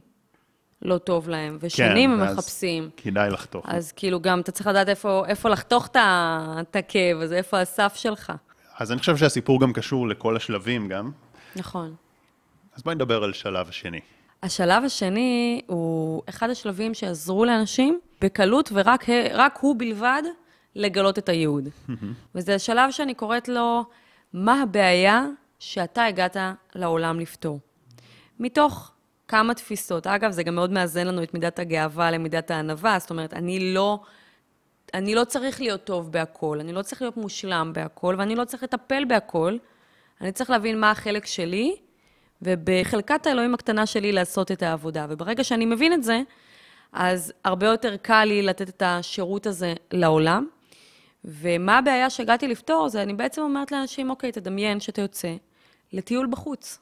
לא 0.82 0.98
טוב 0.98 1.30
להם, 1.30 1.58
ושנים 1.60 2.10
כן, 2.10 2.22
הם 2.22 2.34
מחפשים. 2.34 2.90
כדאי 2.98 3.30
לחתוך. 3.30 3.66
אז 3.70 3.92
כאילו 3.92 4.20
גם 4.20 4.40
אתה 4.40 4.52
צריך 4.52 4.68
לדעת 4.68 4.90
איפה, 4.90 5.24
איפה 5.28 5.50
לחתוך 5.50 5.88
את 5.88 6.76
הכאב 6.76 7.18
הזה, 7.18 7.38
איפה 7.38 7.60
הסף 7.60 7.94
שלך. 7.96 8.34
אז 8.78 8.92
אני 8.92 9.00
חושב 9.00 9.18
שהסיפור 9.18 9.62
גם 9.62 9.74
קשור 9.74 10.08
לכל 10.08 10.36
השלבים 10.36 10.88
גם. 10.88 11.12
נכון. 11.56 11.96
אז 12.76 12.84
בואי 12.84 12.96
נדבר 12.96 13.24
על 13.24 13.34
שלב 13.34 13.70
השני. 13.70 14.00
השלב 14.44 14.84
השני 14.84 15.62
הוא 15.68 16.22
אחד 16.30 16.50
השלבים 16.50 16.94
שעזרו 16.94 17.46
לאנשים 17.46 18.00
בקלות 18.22 18.70
ורק 18.74 19.58
הוא 19.62 19.76
בלבד 19.78 20.24
לגלות 20.76 21.20
את 21.20 21.30
הייעוד. 21.30 21.70
וזה 22.36 22.56
השלב 22.56 22.92
שאני 22.92 23.14
קוראת 23.14 23.48
לו, 23.48 23.86
מה 24.34 24.62
הבעיה 24.62 25.26
שאתה 25.60 26.06
הגעת 26.06 26.38
לעולם 26.76 27.20
לפתור? 27.20 27.60
מתוך 28.40 28.92
כמה 29.28 29.54
תפיסות. 29.54 30.08
אגב, 30.08 30.32
זה 30.32 30.44
גם 30.44 30.56
מאוד 30.56 30.72
מאזן 30.72 31.08
לנו 31.08 31.24
את 31.24 31.34
מידת 31.34 31.60
הגאווה 31.60 32.12
למידת 32.12 32.52
הענווה, 32.52 33.00
זאת 33.00 33.10
אומרת, 33.10 33.34
אני 33.34 33.74
לא, 33.74 34.00
אני 34.94 35.16
לא 35.16 35.24
צריך 35.24 35.62
להיות 35.62 35.84
טוב 35.84 36.12
בהכל, 36.12 36.60
אני 36.60 36.74
לא 36.74 36.82
צריך 36.82 37.02
להיות 37.02 37.18
מושלם 37.18 37.72
בהכל, 37.74 38.16
ואני 38.18 38.36
לא 38.36 38.46
צריך 38.46 38.64
לטפל 38.64 39.06
בהכל. 39.06 39.58
אני 40.22 40.32
צריך 40.32 40.50
להבין 40.50 40.80
מה 40.80 40.92
החלק 40.92 41.26
שלי, 41.26 41.76
ובחלקת 42.44 43.28
האלוהים 43.28 43.54
הקטנה 43.54 43.86
שלי 43.86 44.12
לעשות 44.12 44.52
את 44.52 44.64
העבודה. 44.64 45.06
וברגע 45.10 45.44
שאני 45.44 45.66
מבין 45.66 45.94
את 45.94 46.04
זה, 46.04 46.22
אז 46.94 47.34
הרבה 47.44 47.68
יותר 47.68 47.96
קל 47.98 48.26
לי 48.26 48.42
לתת 48.42 48.70
את 48.70 48.84
השירות 48.86 49.48
הזה 49.48 49.74
לעולם. 49.92 50.48
ומה 51.26 51.78
הבעיה 51.78 52.10
שהגעתי 52.10 52.48
לפתור? 52.48 52.90
זה 52.90 53.02
אני 53.02 53.14
בעצם 53.14 53.42
אומרת 53.42 53.72
לאנשים, 53.72 54.10
אוקיי, 54.10 54.32
תדמיין 54.32 54.80
שאתה 54.80 55.02
יוצא 55.02 55.36
לטיול 55.94 56.28
בחוץ, 56.28 56.80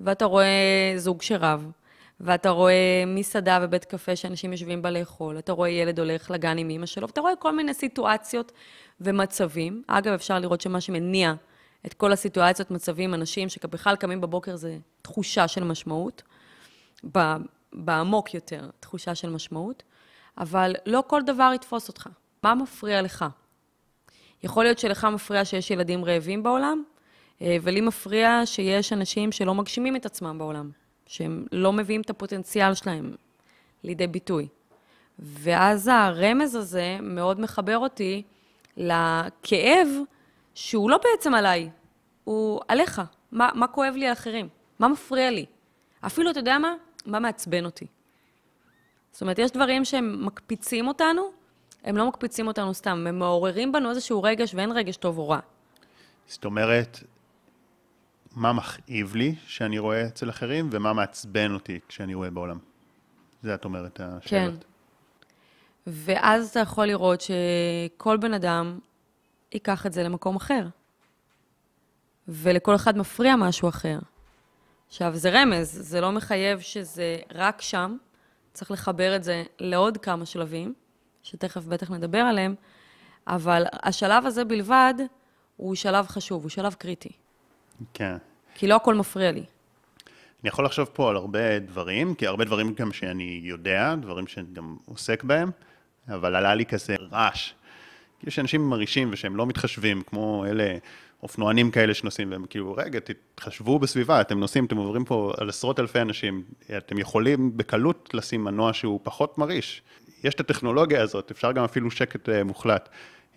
ואתה 0.00 0.24
רואה 0.24 0.92
זוג 0.96 1.22
שרב, 1.22 1.70
ואתה 2.20 2.50
רואה 2.50 3.04
מסעדה 3.06 3.58
ובית 3.62 3.84
קפה 3.84 4.16
שאנשים 4.16 4.52
יושבים 4.52 4.82
בה 4.82 4.90
לאכול, 4.90 5.38
אתה 5.38 5.52
רואה 5.52 5.68
ילד 5.68 5.98
הולך 5.98 6.30
לגן 6.30 6.58
עם 6.58 6.70
אמא 6.70 6.86
שלו, 6.86 7.06
ואתה 7.06 7.20
רואה 7.20 7.36
כל 7.36 7.56
מיני 7.56 7.74
סיטואציות 7.74 8.52
ומצבים. 9.00 9.82
אגב, 9.86 10.12
אפשר 10.12 10.38
לראות 10.38 10.60
שמה 10.60 10.80
שמניע 10.80 11.34
את 11.86 11.94
כל 11.94 12.12
הסיטואציות, 12.12 12.70
מצבים, 12.70 13.14
אנשים 13.14 13.48
שבכלל 13.48 13.96
קמים 13.96 14.20
בבוקר 14.20 14.56
זה 14.56 14.78
תחושה 15.02 15.48
של 15.48 15.64
משמעות, 15.64 16.22
בעמוק 17.72 18.34
יותר, 18.34 18.70
תחושה 18.80 19.14
של 19.14 19.30
משמעות, 19.30 19.82
אבל 20.38 20.74
לא 20.86 21.02
כל 21.06 21.22
דבר 21.22 21.52
יתפוס 21.54 21.88
אותך. 21.88 22.08
מה 22.42 22.54
מפריע 22.54 23.02
לך? 23.02 23.24
יכול 24.42 24.64
להיות 24.64 24.78
שלך 24.78 25.04
מפריע 25.04 25.44
שיש 25.44 25.70
ילדים 25.70 26.04
רעבים 26.04 26.42
בעולם, 26.42 26.82
אה, 27.42 27.56
ולי 27.62 27.80
מפריע 27.80 28.42
שיש 28.44 28.92
אנשים 28.92 29.32
שלא 29.32 29.54
מגשימים 29.54 29.96
את 29.96 30.06
עצמם 30.06 30.38
בעולם, 30.38 30.70
שהם 31.06 31.46
לא 31.52 31.72
מביאים 31.72 32.00
את 32.00 32.10
הפוטנציאל 32.10 32.74
שלהם 32.74 33.14
לידי 33.84 34.06
ביטוי. 34.06 34.48
ואז 35.18 35.88
הרמז 35.92 36.54
הזה 36.54 36.98
מאוד 37.02 37.40
מחבר 37.40 37.78
אותי 37.78 38.22
לכאב 38.76 39.88
שהוא 40.54 40.90
לא 40.90 40.98
בעצם 40.98 41.34
עליי, 41.34 41.70
הוא 42.24 42.60
עליך. 42.68 43.02
מה, 43.32 43.50
מה 43.54 43.66
כואב 43.66 43.94
לי 43.96 44.06
על 44.06 44.12
אחרים? 44.12 44.48
מה 44.78 44.88
מפריע 44.88 45.30
לי? 45.30 45.46
אפילו, 46.06 46.30
אתה 46.30 46.38
יודע 46.38 46.58
מה? 46.58 46.74
מה 47.06 47.18
מעצבן 47.18 47.64
אותי? 47.64 47.86
זאת 49.12 49.20
אומרת, 49.20 49.38
יש 49.38 49.50
דברים 49.50 49.84
שהם 49.84 50.26
מקפיצים 50.26 50.88
אותנו, 50.88 51.22
הם 51.84 51.96
לא 51.96 52.08
מקפיצים 52.08 52.46
אותנו 52.46 52.74
סתם, 52.74 53.06
הם 53.08 53.18
מעוררים 53.18 53.72
בנו 53.72 53.90
איזשהו 53.90 54.22
רגש, 54.22 54.54
ואין 54.54 54.72
רגש 54.72 54.96
טוב 54.96 55.18
או 55.18 55.28
רע. 55.28 55.38
זאת 56.26 56.44
אומרת, 56.44 56.98
מה 58.36 58.52
מכאיב 58.52 59.14
לי 59.16 59.34
שאני 59.46 59.78
רואה 59.78 60.06
אצל 60.06 60.30
אחרים, 60.30 60.68
ומה 60.72 60.92
מעצבן 60.92 61.54
אותי 61.54 61.78
כשאני 61.88 62.14
רואה 62.14 62.30
בעולם. 62.30 62.58
זה 63.42 63.54
את 63.54 63.64
אומרת, 63.64 64.00
השאלות. 64.00 64.60
כן. 64.60 64.66
ואז 65.86 66.50
אתה 66.50 66.60
יכול 66.60 66.86
לראות 66.86 67.20
שכל 67.20 68.16
בן 68.16 68.34
אדם 68.34 68.78
ייקח 69.54 69.86
את 69.86 69.92
זה 69.92 70.02
למקום 70.02 70.36
אחר. 70.36 70.66
ולכל 72.28 72.74
אחד 72.74 72.98
מפריע 72.98 73.36
משהו 73.36 73.68
אחר. 73.68 73.98
עכשיו, 74.88 75.16
זה 75.16 75.30
רמז, 75.30 75.78
זה 75.80 76.00
לא 76.00 76.12
מחייב 76.12 76.60
שזה 76.60 77.16
רק 77.34 77.62
שם, 77.62 77.96
צריך 78.52 78.70
לחבר 78.70 79.16
את 79.16 79.24
זה 79.24 79.42
לעוד 79.58 79.98
כמה 79.98 80.26
שלבים, 80.26 80.74
שתכף 81.22 81.64
בטח 81.64 81.90
נדבר 81.90 82.18
עליהם, 82.18 82.54
אבל 83.26 83.64
השלב 83.72 84.26
הזה 84.26 84.44
בלבד 84.44 84.94
הוא 85.56 85.74
שלב 85.74 86.06
חשוב, 86.06 86.42
הוא 86.42 86.50
שלב 86.50 86.74
קריטי. 86.74 87.12
כן. 87.94 88.16
כי 88.54 88.66
לא 88.66 88.76
הכל 88.76 88.94
מפריע 88.94 89.32
לי. 89.32 89.44
אני 90.42 90.48
יכול 90.48 90.64
לחשוב 90.64 90.90
פה 90.92 91.10
על 91.10 91.16
הרבה 91.16 91.58
דברים, 91.58 92.14
כי 92.14 92.26
הרבה 92.26 92.44
דברים 92.44 92.74
גם 92.74 92.92
שאני 92.92 93.40
יודע, 93.44 93.94
דברים 93.94 94.26
שאני 94.26 94.46
גם 94.52 94.76
עוסק 94.84 95.24
בהם, 95.24 95.50
אבל 96.08 96.36
עלה 96.36 96.54
לי 96.54 96.66
כזה 96.66 96.96
רעש. 97.12 97.52
יש 98.26 98.38
אנשים 98.38 98.70
מרעישים 98.70 99.08
ושהם 99.12 99.36
לא 99.36 99.46
מתחשבים, 99.46 100.02
כמו 100.02 100.44
אלה 100.46 100.76
אופנוענים 101.22 101.70
כאלה 101.70 101.94
שנוסעים, 101.94 102.30
והם 102.30 102.44
כאילו, 102.50 102.74
רגע, 102.78 102.98
תתחשבו 103.00 103.78
בסביבה, 103.78 104.20
אתם 104.20 104.40
נוסעים, 104.40 104.64
אתם 104.64 104.76
עוברים 104.76 105.04
פה 105.04 105.32
על 105.38 105.48
עשרות 105.48 105.80
אלפי 105.80 106.00
אנשים, 106.00 106.42
אתם 106.76 106.98
יכולים 106.98 107.56
בקלות 107.56 108.10
לשים 108.14 108.44
מנוע 108.44 108.72
שהוא 108.72 109.00
פחות 109.02 109.38
מרעיש. 109.38 109.82
יש 110.24 110.34
את 110.34 110.40
הטכנולוגיה 110.40 111.02
הזאת, 111.02 111.30
אפשר 111.30 111.52
גם 111.52 111.64
אפילו 111.64 111.90
שקט 111.90 112.28
uh, 112.28 112.32
מוחלט. 112.44 112.88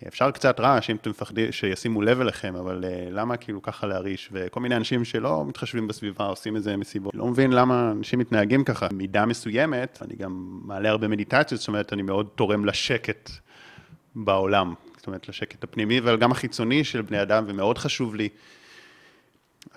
אפשר 0.08 0.30
קצת 0.30 0.60
רעש 0.60 0.90
אם 0.90 0.96
אתם 0.96 1.10
מפחדים 1.10 1.52
שישימו 1.52 2.02
לב 2.02 2.20
אליכם, 2.20 2.56
אבל 2.56 2.84
uh, 2.84 3.10
למה 3.10 3.36
כאילו 3.36 3.62
ככה 3.62 3.86
להרעיש? 3.86 4.28
וכל 4.32 4.60
מיני 4.60 4.76
אנשים 4.76 5.04
שלא 5.04 5.44
מתחשבים 5.46 5.88
בסביבה, 5.88 6.24
עושים 6.24 6.56
איזה 6.56 6.76
מסיבות. 6.76 7.14
לא 7.14 7.26
מבין 7.26 7.52
למה 7.52 7.90
אנשים 7.90 8.18
מתנהגים 8.18 8.64
ככה. 8.64 8.88
מידה 8.92 9.26
מסוימת, 9.26 9.98
אני 10.02 10.16
גם 10.16 10.60
מעלה 10.64 10.90
הרבה 10.90 11.08
מדיטציות, 11.08 11.60
זאת 11.60 11.68
אומרת, 11.68 11.92
אני 11.92 12.02
מאוד 12.02 12.28
תורם 12.34 12.64
לשקט 12.64 13.30
בעולם. 14.16 14.74
זאת 14.96 15.06
אומרת, 15.06 15.28
לשקט 15.28 15.64
הפנימי, 15.64 15.98
אבל 15.98 16.16
גם 16.16 16.32
החיצוני 16.32 16.84
של 16.84 17.02
בני 17.02 17.22
אדם, 17.22 17.44
ומאוד 17.48 17.78
חשוב 17.78 18.14
לי. 18.14 18.28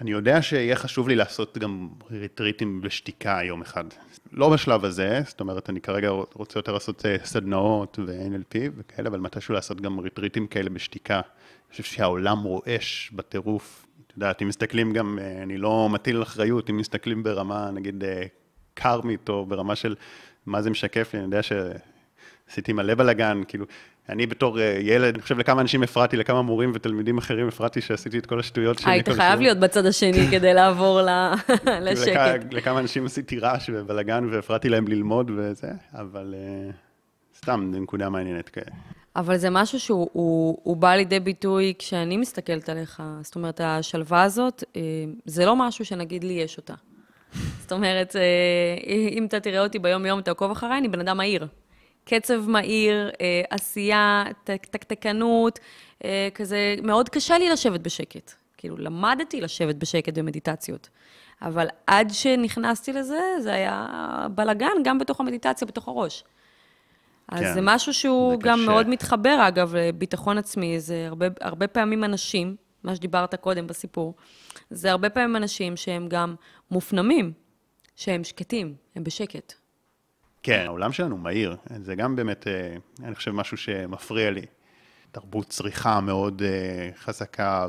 אני 0.01 0.11
יודע 0.11 0.41
שיהיה 0.41 0.75
חשוב 0.75 1.07
לי 1.07 1.15
לעשות 1.15 1.57
גם 1.57 1.89
ריטריטים 2.11 2.81
בשתיקה 2.81 3.39
יום 3.43 3.61
אחד. 3.61 3.83
לא 4.31 4.49
בשלב 4.49 4.85
הזה, 4.85 5.21
זאת 5.25 5.39
אומרת, 5.39 5.69
אני 5.69 5.81
כרגע 5.81 6.09
רוצה 6.09 6.59
יותר 6.59 6.71
לעשות 6.71 7.05
אה, 7.05 7.15
סדנאות 7.23 7.99
ו-NLP 8.05 8.57
וכאלה, 8.77 9.09
אבל 9.09 9.19
מתישהו 9.19 9.53
לעשות 9.53 9.81
גם 9.81 9.99
ריטריטים 9.99 10.47
כאלה 10.47 10.69
בשתיקה. 10.69 11.15
אני 11.15 11.71
חושב 11.71 11.83
שהעולם 11.83 12.43
רועש 12.43 13.11
בטירוף. 13.15 13.85
את 14.07 14.13
יודעת, 14.15 14.41
אם 14.41 14.47
מסתכלים 14.47 14.93
גם, 14.93 15.19
אה, 15.21 15.43
אני 15.43 15.57
לא 15.57 15.89
מטיל 15.89 16.23
אחריות, 16.23 16.69
אם 16.69 16.77
מסתכלים 16.77 17.23
ברמה, 17.23 17.71
נגיד, 17.71 18.03
אה, 18.03 18.23
קרמית, 18.73 19.29
או 19.29 19.45
ברמה 19.45 19.75
של 19.75 19.95
מה 20.45 20.61
זה 20.61 20.69
משקף 20.69 21.13
לי, 21.13 21.19
אני 21.19 21.25
יודע 21.25 21.41
שעשיתי 21.43 22.73
מלא 22.73 22.95
בלאגן, 22.95 23.41
כאילו, 23.47 23.65
אני 24.09 24.27
בתור 24.27 24.59
אה, 24.59 24.77
ילד, 24.81 25.13
אני 25.13 25.21
חושב 25.21 25.39
לכמה 25.39 25.61
אנשים 25.61 25.83
הפרעתי, 25.83 26.17
לכמה 26.17 26.41
מורים 26.41 26.71
ותלמידים 26.75 27.17
אחרים 27.17 27.47
הפרעתי 27.47 27.81
שעשיתי 27.81 28.17
את 28.17 28.25
כל 28.25 28.39
השטויות 28.39 28.79
שלי. 28.79 28.91
היית 28.91 29.09
חייב 29.09 29.39
להיות 29.39 29.57
בצד 29.57 29.85
השני 29.85 30.27
כדי 30.31 30.53
לעבור 30.53 31.01
לשקט. 31.65 32.53
לכמה 32.53 32.79
אנשים 32.79 33.05
עשיתי 33.05 33.39
רעש 33.39 33.69
ובלאגן 33.73 34.27
והפרעתי 34.31 34.69
להם 34.69 34.87
ללמוד 34.87 35.31
וזה, 35.35 35.71
אבל 35.93 36.35
אה, 36.37 36.71
סתם, 37.37 37.71
זו 37.73 37.79
נקודה 37.79 38.09
מעניינת 38.09 38.49
כאלה. 38.49 38.75
אבל 39.15 39.37
זה 39.37 39.49
משהו 39.49 39.79
שהוא 39.79 40.09
הוא, 40.13 40.57
הוא 40.63 40.77
בא 40.77 40.95
לידי 40.95 41.19
ביטוי 41.19 41.73
כשאני 41.79 42.17
מסתכלת 42.17 42.69
עליך. 42.69 43.03
זאת 43.21 43.35
אומרת, 43.35 43.61
השלווה 43.63 44.23
הזאת, 44.23 44.63
אה, 44.75 44.81
זה 45.25 45.45
לא 45.45 45.55
משהו 45.55 45.85
שנגיד 45.85 46.23
לי 46.23 46.33
יש 46.33 46.57
אותה. 46.57 46.73
זאת 47.59 47.71
אומרת, 47.71 48.15
אם 49.11 49.25
אתה 49.25 49.39
תראה 49.39 49.63
אותי 49.63 49.79
ביום-יום, 49.79 50.21
תעקוב 50.21 50.51
אחריי, 50.51 50.77
אני 50.77 50.87
בן 50.87 50.99
אדם 50.99 51.17
מהיר. 51.17 51.47
קצב 52.09 52.49
מהיר, 52.49 53.09
אה, 53.21 53.41
עשייה, 53.49 54.23
תקתקנות, 54.43 55.59
אה, 56.03 56.29
כזה, 56.33 56.75
מאוד 56.83 57.09
קשה 57.09 57.37
לי 57.37 57.49
לשבת 57.49 57.79
בשקט. 57.79 58.31
כאילו, 58.57 58.77
למדתי 58.77 59.41
לשבת 59.41 59.75
בשקט 59.75 60.17
במדיטציות. 60.17 60.89
אבל 61.41 61.67
עד 61.87 62.09
שנכנסתי 62.09 62.93
לזה, 62.93 63.19
זה 63.39 63.53
היה 63.53 63.87
בלאגן 64.35 64.83
גם 64.83 64.97
בתוך 64.97 65.19
המדיטציה, 65.19 65.67
בתוך 65.67 65.87
הראש. 65.87 66.23
אז 67.27 67.39
כן, 67.39 67.53
זה 67.53 67.59
משהו 67.63 67.93
שהוא 67.93 68.31
זה 68.31 68.37
גם 68.41 68.59
קשה. 68.59 68.71
מאוד 68.71 68.89
מתחבר, 68.89 69.47
אגב, 69.47 69.75
לביטחון 69.75 70.37
עצמי. 70.37 70.79
זה 70.79 71.05
הרבה, 71.07 71.25
הרבה 71.41 71.67
פעמים 71.67 72.03
אנשים, 72.03 72.55
מה 72.83 72.95
שדיברת 72.95 73.35
קודם 73.35 73.67
בסיפור, 73.67 74.13
זה 74.69 74.91
הרבה 74.91 75.09
פעמים 75.09 75.35
אנשים 75.35 75.77
שהם 75.77 76.07
גם 76.07 76.35
מופנמים, 76.71 77.31
שהם 77.95 78.23
שקטים, 78.23 78.75
הם 78.95 79.03
בשקט. 79.03 79.53
כן, 80.43 80.63
העולם 80.65 80.91
שלנו 80.91 81.17
מהיר, 81.17 81.55
זה 81.81 81.95
גם 81.95 82.15
באמת, 82.15 82.47
אה, 82.47 82.75
אני 83.03 83.15
חושב, 83.15 83.31
משהו 83.31 83.57
שמפריע 83.57 84.31
לי. 84.31 84.45
תרבות 85.11 85.49
צריכה 85.49 85.99
מאוד 86.01 86.41
אה, 86.45 86.89
חזקה 86.95 87.67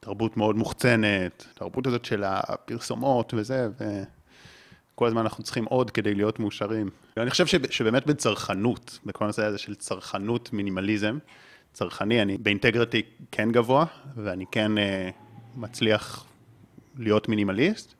ותרבות 0.00 0.36
מאוד 0.36 0.56
מוחצנת, 0.56 1.46
תרבות 1.54 1.86
הזאת 1.86 2.04
של 2.04 2.24
הפרסומות 2.26 3.34
וזה, 3.36 3.68
וכל 4.94 5.06
הזמן 5.06 5.20
אנחנו 5.20 5.44
צריכים 5.44 5.64
עוד 5.64 5.90
כדי 5.90 6.14
להיות 6.14 6.40
מאושרים. 6.40 6.90
אני 7.16 7.30
חושב 7.30 7.46
שבאמת 7.70 8.06
בצרכנות, 8.06 8.98
בכל 9.06 9.24
הנושא 9.24 9.44
הזה 9.44 9.58
של 9.58 9.74
צרכנות 9.74 10.52
מינימליזם, 10.52 11.18
צרכני, 11.72 12.22
אני 12.22 12.38
באינטגריטי 12.38 13.02
כן 13.30 13.52
גבוה, 13.52 13.84
ואני 14.16 14.44
כן 14.52 14.78
אה, 14.78 15.10
מצליח 15.56 16.26
להיות 16.98 17.28
מינימליסט. 17.28 17.94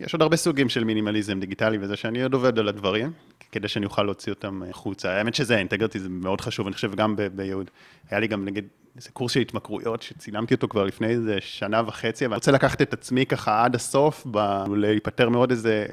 יש 0.00 0.12
עוד 0.12 0.22
הרבה 0.22 0.36
סוגים 0.36 0.68
של 0.68 0.84
מינימליזם 0.84 1.40
דיגיטלי 1.40 1.78
וזה 1.80 1.96
שאני 1.96 2.22
עוד 2.22 2.34
עובד 2.34 2.58
על 2.58 2.68
הדברים, 2.68 3.12
כדי 3.52 3.68
שאני 3.68 3.86
אוכל 3.86 4.02
להוציא 4.02 4.32
אותם 4.32 4.62
החוצה. 4.70 5.10
האמת 5.10 5.34
שזה, 5.34 5.58
אינטגריטי 5.58 5.98
זה 6.00 6.08
מאוד 6.08 6.40
חשוב, 6.40 6.66
אני 6.66 6.74
חושב 6.74 6.94
גם 6.94 7.16
ביהוד. 7.34 7.70
היה 8.10 8.20
לי 8.20 8.26
גם 8.26 8.44
נגיד 8.44 8.68
איזה 8.96 9.10
קורס 9.10 9.32
של 9.32 9.40
התמכרויות, 9.40 10.02
שצילמתי 10.02 10.54
אותו 10.54 10.68
כבר 10.68 10.84
לפני 10.84 11.06
איזה 11.06 11.36
שנה 11.40 11.82
וחצי, 11.86 12.26
אבל 12.26 12.32
אני 12.32 12.38
רוצה 12.38 12.52
לקחת 12.52 12.82
את 12.82 12.92
עצמי 12.92 13.26
ככה 13.26 13.64
עד 13.64 13.74
הסוף, 13.74 14.26
ב... 14.30 14.64
להיפטר 14.76 15.28
מעוד 15.28 15.50
איזה 15.50 15.86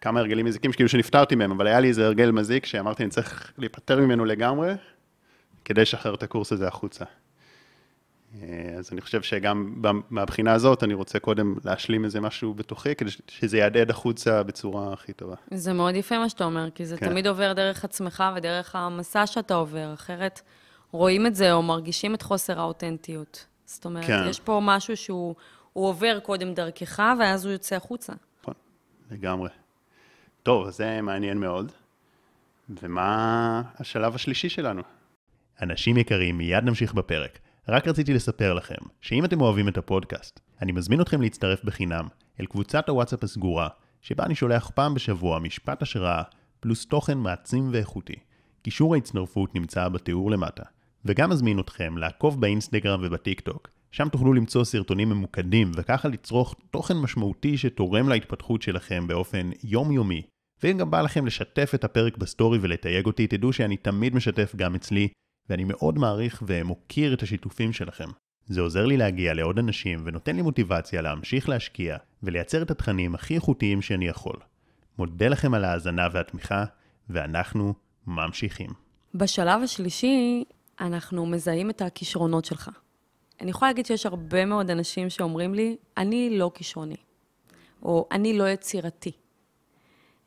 כמה 0.00 0.20
הרגלים 0.20 0.46
מזיקים, 0.46 0.72
שכאילו 0.72 0.88
שנפטרתי 0.88 1.34
מהם, 1.34 1.50
אבל 1.50 1.66
היה 1.66 1.80
לי 1.80 1.88
איזה 1.88 2.06
הרגל 2.06 2.30
מזיק 2.30 2.66
שאמרתי, 2.66 3.02
אני 3.02 3.10
צריך 3.10 3.52
להיפטר 3.58 4.00
ממנו 4.00 4.24
לגמרי, 4.24 4.72
כדי 5.64 5.82
לשחרר 5.82 6.14
את 6.14 6.22
הקורס 6.22 6.52
הזה 6.52 6.68
החוצה. 6.68 7.04
אה, 8.34 8.74
אז 8.78 8.88
אני 8.92 9.00
חושב 9.00 9.22
שגם 9.22 9.82
מהבחינה 10.10 10.52
הזאת, 10.52 10.84
אני 10.84 10.94
רוצה 10.94 11.18
קודם 11.18 11.54
להשלים 11.64 12.04
איזה 12.04 12.20
משהו 12.20 12.54
בתוכי, 12.54 12.94
כדי 12.94 13.10
שזה 13.28 13.58
יהדהד 13.58 13.90
החוצה 13.90 14.42
בצורה 14.42 14.92
הכי 14.92 15.12
טובה. 15.12 15.34
זה 15.50 15.72
מאוד 15.72 15.94
יפה 15.94 16.18
מה 16.18 16.28
שאתה 16.28 16.44
אומר, 16.44 16.70
כי 16.70 16.86
זה 16.86 16.96
כן. 16.96 17.08
תמיד 17.08 17.26
עובר 17.26 17.52
דרך 17.52 17.84
עצמך 17.84 18.24
ודרך 18.36 18.76
המסע 18.76 19.26
שאתה 19.26 19.54
עובר, 19.54 19.94
אחרת 19.94 20.40
רואים 20.92 21.26
את 21.26 21.34
זה 21.34 21.52
או 21.52 21.62
מרגישים 21.62 22.14
את 22.14 22.22
חוסר 22.22 22.60
האותנטיות. 22.60 23.46
זאת 23.66 23.84
אומרת, 23.84 24.04
כן. 24.04 24.26
יש 24.28 24.40
פה 24.40 24.60
משהו 24.62 24.96
שהוא 24.96 25.34
הוא 25.72 25.88
עובר 25.88 26.20
קודם 26.20 26.54
דרכך, 26.54 27.02
ואז 27.20 27.44
הוא 27.44 27.52
יוצא 27.52 27.76
החוצה. 27.76 28.12
נכון, 28.42 28.54
לגמרי. 29.10 29.48
טוב, 30.42 30.70
זה 30.70 31.00
מעניין 31.00 31.38
מאוד. 31.38 31.72
ומה 32.82 33.62
השלב 33.78 34.14
השלישי 34.14 34.48
שלנו? 34.48 34.82
אנשים 35.62 35.96
יקרים, 35.96 36.38
מיד 36.38 36.64
נמשיך 36.64 36.94
בפרק. 36.94 37.38
רק 37.68 37.88
רציתי 37.88 38.14
לספר 38.14 38.54
לכם, 38.54 38.74
שאם 39.00 39.24
אתם 39.24 39.40
אוהבים 39.40 39.68
את 39.68 39.78
הפודקאסט, 39.78 40.40
אני 40.62 40.72
מזמין 40.72 41.00
אתכם 41.00 41.22
להצטרף 41.22 41.64
בחינם 41.64 42.08
אל 42.40 42.46
קבוצת 42.46 42.88
הוואטסאפ 42.88 43.24
הסגורה, 43.24 43.68
שבה 44.00 44.24
אני 44.24 44.34
שולח 44.34 44.70
פעם 44.74 44.94
בשבוע 44.94 45.38
משפט 45.38 45.82
השראה, 45.82 46.22
פלוס 46.60 46.86
תוכן 46.86 47.18
מעצים 47.18 47.68
ואיכותי. 47.72 48.16
קישור 48.62 48.94
ההצטרפות 48.94 49.54
נמצא 49.54 49.88
בתיאור 49.88 50.30
למטה. 50.30 50.62
וגם 51.04 51.30
מזמין 51.30 51.60
אתכם 51.60 51.98
לעקוב 51.98 52.40
באינסטגרם 52.40 53.00
ובטיק 53.02 53.40
טוק, 53.40 53.68
שם 53.90 54.08
תוכלו 54.08 54.32
למצוא 54.32 54.64
סרטונים 54.64 55.08
ממוקדים 55.08 55.70
וככה 55.74 56.08
לצרוך 56.08 56.54
תוכן 56.70 56.96
משמעותי 56.96 57.58
שתורם 57.58 58.08
להתפתחות 58.08 58.62
שלכם 58.62 59.06
באופן 59.06 59.50
יומיומי. 59.64 60.22
ואם 60.62 60.78
גם 60.78 60.90
בא 60.90 61.00
לכם 61.00 61.26
לשתף 61.26 61.70
את 61.74 61.84
הפרק 61.84 62.16
בסטורי 62.16 62.58
ולתייג 62.62 63.06
אותי, 63.06 63.26
תדעו 63.26 63.52
שאני 63.52 63.76
תמיד 63.76 64.14
משתף 64.14 64.52
גם 64.56 64.74
אצלי, 64.74 65.08
ואני 65.50 65.64
מאוד 65.64 65.98
מעריך 65.98 66.42
ומוקיר 66.46 67.14
את 67.14 67.22
השיתופים 67.22 67.72
שלכם. 67.72 68.08
זה 68.46 68.60
עוזר 68.60 68.86
לי 68.86 68.96
להגיע 68.96 69.34
לעוד 69.34 69.58
אנשים 69.58 70.02
ונותן 70.04 70.36
לי 70.36 70.42
מוטיבציה 70.42 71.02
להמשיך 71.02 71.48
להשקיע 71.48 71.96
ולייצר 72.22 72.62
את 72.62 72.70
התכנים 72.70 73.14
הכי 73.14 73.34
איכותיים 73.34 73.82
שאני 73.82 74.08
יכול. 74.08 74.36
מודה 74.98 75.28
לכם 75.28 75.54
על 75.54 75.64
ההאזנה 75.64 76.08
והתמיכה, 76.12 76.64
ואנחנו 77.10 77.74
ממשיכים. 78.06 78.70
בשלב 79.14 79.62
השלישי, 79.62 80.44
אנחנו 80.80 81.26
מזהים 81.26 81.70
את 81.70 81.82
הכישרונות 81.82 82.44
שלך. 82.44 82.70
אני 83.40 83.50
יכולה 83.50 83.70
להגיד 83.70 83.86
שיש 83.86 84.06
הרבה 84.06 84.44
מאוד 84.44 84.70
אנשים 84.70 85.10
שאומרים 85.10 85.54
לי, 85.54 85.76
אני 85.96 86.38
לא 86.38 86.50
כישרוני, 86.54 86.96
או 87.82 88.08
אני 88.12 88.38
לא 88.38 88.48
יצירתי. 88.48 89.12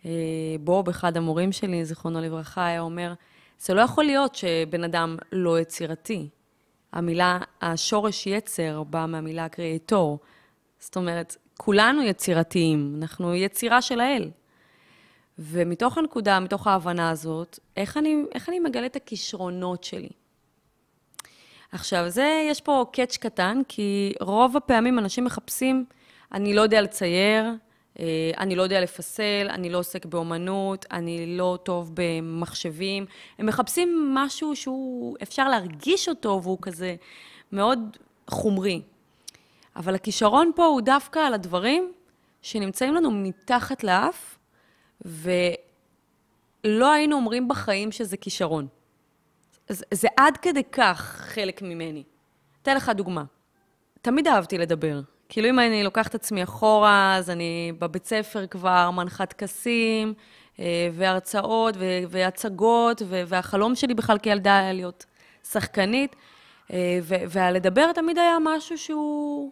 אה, 0.06 0.12
בוב, 0.60 0.90
אחד 0.90 1.18
המורים 1.18 1.52
שלי, 1.52 1.86
זיכרונו 1.86 2.22
לברכה, 2.22 2.66
היה 2.66 2.82
אומר, 2.82 3.14
זה 3.64 3.74
לא 3.74 3.82
יכול 3.82 4.04
להיות 4.04 4.36
שבן 4.36 4.84
אדם 4.84 5.18
לא 5.32 5.60
יצירתי. 5.60 6.30
המילה, 6.94 7.40
השורש 7.62 8.28
יצר 8.28 8.84
בא 8.84 9.06
מהמילה 9.06 9.50
קריאטור. 9.50 10.20
זאת 10.80 10.96
אומרת, 10.96 11.38
כולנו 11.58 12.04
יצירתיים, 12.04 12.96
אנחנו 12.98 13.36
יצירה 13.36 13.82
של 13.82 14.00
האל. 14.00 14.32
ומתוך 15.40 15.98
הנקודה, 15.98 16.40
מתוך 16.40 16.68
ההבנה 16.68 17.10
הזאת, 17.10 17.60
איך 17.78 17.98
אני, 17.98 18.24
איך 18.36 18.50
אני 18.50 18.60
מגלה 18.60 18.86
את 18.86 18.96
הכישרונות 18.96 19.84
שלי? 19.84 20.10
עכשיו, 21.72 22.10
זה, 22.10 22.46
יש 22.50 22.62
פה 22.62 22.86
קאץ' 22.94 23.18
קטן, 23.18 23.62
כי 23.68 24.14
רוב 24.22 24.58
הפעמים 24.58 25.00
אנשים 25.00 25.26
מחפשים, 25.26 25.86
אני 26.32 26.54
לא 26.54 26.62
יודע 26.62 26.82
לצייר, 26.82 27.46
אני 28.38 28.56
לא 28.56 28.62
יודע 28.62 28.82
לפסל, 28.82 29.48
אני 29.50 29.70
לא 29.70 29.78
עוסק 29.78 30.06
באומנות, 30.06 30.86
אני 30.92 31.38
לא 31.38 31.58
טוב 31.64 31.92
במחשבים. 31.94 33.06
הם 33.38 33.46
מחפשים 33.46 34.12
משהו 34.14 34.56
שהוא, 34.56 35.18
אפשר 35.24 35.50
להרגיש 35.50 36.10
אותו, 36.10 36.40
והוא 36.44 36.58
כזה 36.62 36.96
מאוד 37.52 37.98
חומרי. 38.28 38.82
אבל 39.76 39.96
הכישרון 39.96 40.52
פה 40.56 40.66
הוא 40.66 40.82
דווקא 40.82 41.20
על 41.20 41.34
הדברים 41.34 41.92
שנמצאים 42.42 42.94
לנו 42.94 43.12
מתחת 43.12 43.84
לאף, 43.84 44.38
ולא 45.06 46.92
היינו 46.92 47.16
אומרים 47.16 47.48
בחיים 47.48 47.92
שזה 47.92 48.18
כישרון. 48.18 48.68
זה, 49.70 49.86
זה 49.94 50.08
עד 50.18 50.38
כדי 50.38 50.64
כך 50.72 51.02
חלק 51.02 51.62
ממני. 51.62 52.04
אתן 52.62 52.76
לך 52.76 52.90
דוגמה. 52.90 53.24
תמיד 54.02 54.28
אהבתי 54.28 54.58
לדבר. 54.58 55.02
כאילו 55.34 55.50
אם 55.50 55.60
אני 55.60 55.84
לוקחת 55.84 56.16
עצמי 56.16 56.44
אחורה, 56.44 57.16
אז 57.16 57.30
אני 57.30 57.72
בבית 57.80 58.06
ספר 58.06 58.48
כבר 58.48 58.92
מנחת 58.92 59.30
טקסים, 59.30 60.14
אה, 60.60 60.90
והרצאות, 60.94 61.76
והצגות, 62.10 63.02
והחלום 63.08 63.76
שלי 63.76 63.94
בכלל 63.94 64.18
כילדה 64.18 64.60
היה 64.60 64.74
להיות 64.74 65.06
שחקנית. 65.52 66.16
אה, 66.74 67.00
והלדבר 67.06 67.92
תמיד 67.92 68.18
היה 68.18 68.38
משהו 68.42 68.78
שהוא... 68.78 69.52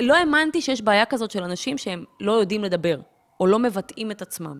לא 0.00 0.16
האמנתי 0.16 0.60
שיש 0.60 0.82
בעיה 0.82 1.06
כזאת 1.06 1.30
של 1.30 1.42
אנשים 1.42 1.78
שהם 1.78 2.04
לא 2.20 2.32
יודעים 2.32 2.64
לדבר, 2.64 3.00
או 3.40 3.46
לא 3.46 3.58
מבטאים 3.58 4.10
את 4.10 4.22
עצמם. 4.22 4.58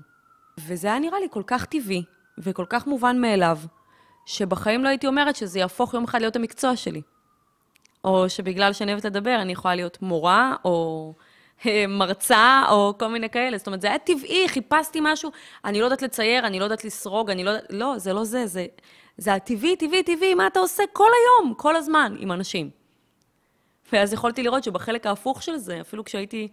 וזה 0.60 0.88
היה 0.88 0.98
נראה 0.98 1.20
לי 1.20 1.26
כל 1.30 1.42
כך 1.46 1.64
טבעי, 1.64 2.02
וכל 2.38 2.64
כך 2.68 2.86
מובן 2.86 3.20
מאליו, 3.20 3.58
שבחיים 4.26 4.84
לא 4.84 4.88
הייתי 4.88 5.06
אומרת 5.06 5.36
שזה 5.36 5.58
יהפוך 5.58 5.94
יום 5.94 6.04
אחד 6.04 6.20
להיות 6.20 6.36
המקצוע 6.36 6.76
שלי. 6.76 7.02
או 8.04 8.28
שבגלל 8.28 8.72
שאני 8.72 8.92
אוהבת 8.92 9.04
לדבר, 9.04 9.38
אני 9.40 9.52
יכולה 9.52 9.74
להיות 9.74 10.02
מורה, 10.02 10.54
או 10.64 11.12
אה, 11.66 11.84
מרצה, 11.88 12.62
או 12.70 12.94
כל 12.98 13.08
מיני 13.08 13.30
כאלה. 13.30 13.58
זאת 13.58 13.66
אומרת, 13.66 13.80
זה 13.80 13.88
היה 13.88 13.98
טבעי, 13.98 14.48
חיפשתי 14.48 14.98
משהו, 15.02 15.30
אני 15.64 15.80
לא 15.80 15.84
יודעת 15.84 16.02
לצייר, 16.02 16.46
אני 16.46 16.58
לא 16.58 16.64
יודעת 16.64 16.84
לסרוג, 16.84 17.30
אני 17.30 17.44
לא 17.44 17.50
יודעת... 17.50 17.66
לא, 17.70 17.98
זה 17.98 18.12
לא 18.12 18.24
זה, 18.24 18.46
זה, 18.46 18.66
זה 19.16 19.34
הטבעי, 19.34 19.76
טבעי, 19.76 20.02
טבעי, 20.02 20.34
מה 20.34 20.46
אתה 20.46 20.60
עושה 20.60 20.82
כל 20.92 21.08
היום, 21.22 21.54
כל 21.54 21.76
הזמן, 21.76 22.14
עם 22.18 22.32
אנשים. 22.32 22.70
ואז 23.92 24.12
יכולתי 24.12 24.42
לראות 24.42 24.64
שבחלק 24.64 25.06
ההפוך 25.06 25.42
של 25.42 25.56
זה, 25.56 25.80
אפילו 25.80 26.04
כשהייתי 26.04 26.48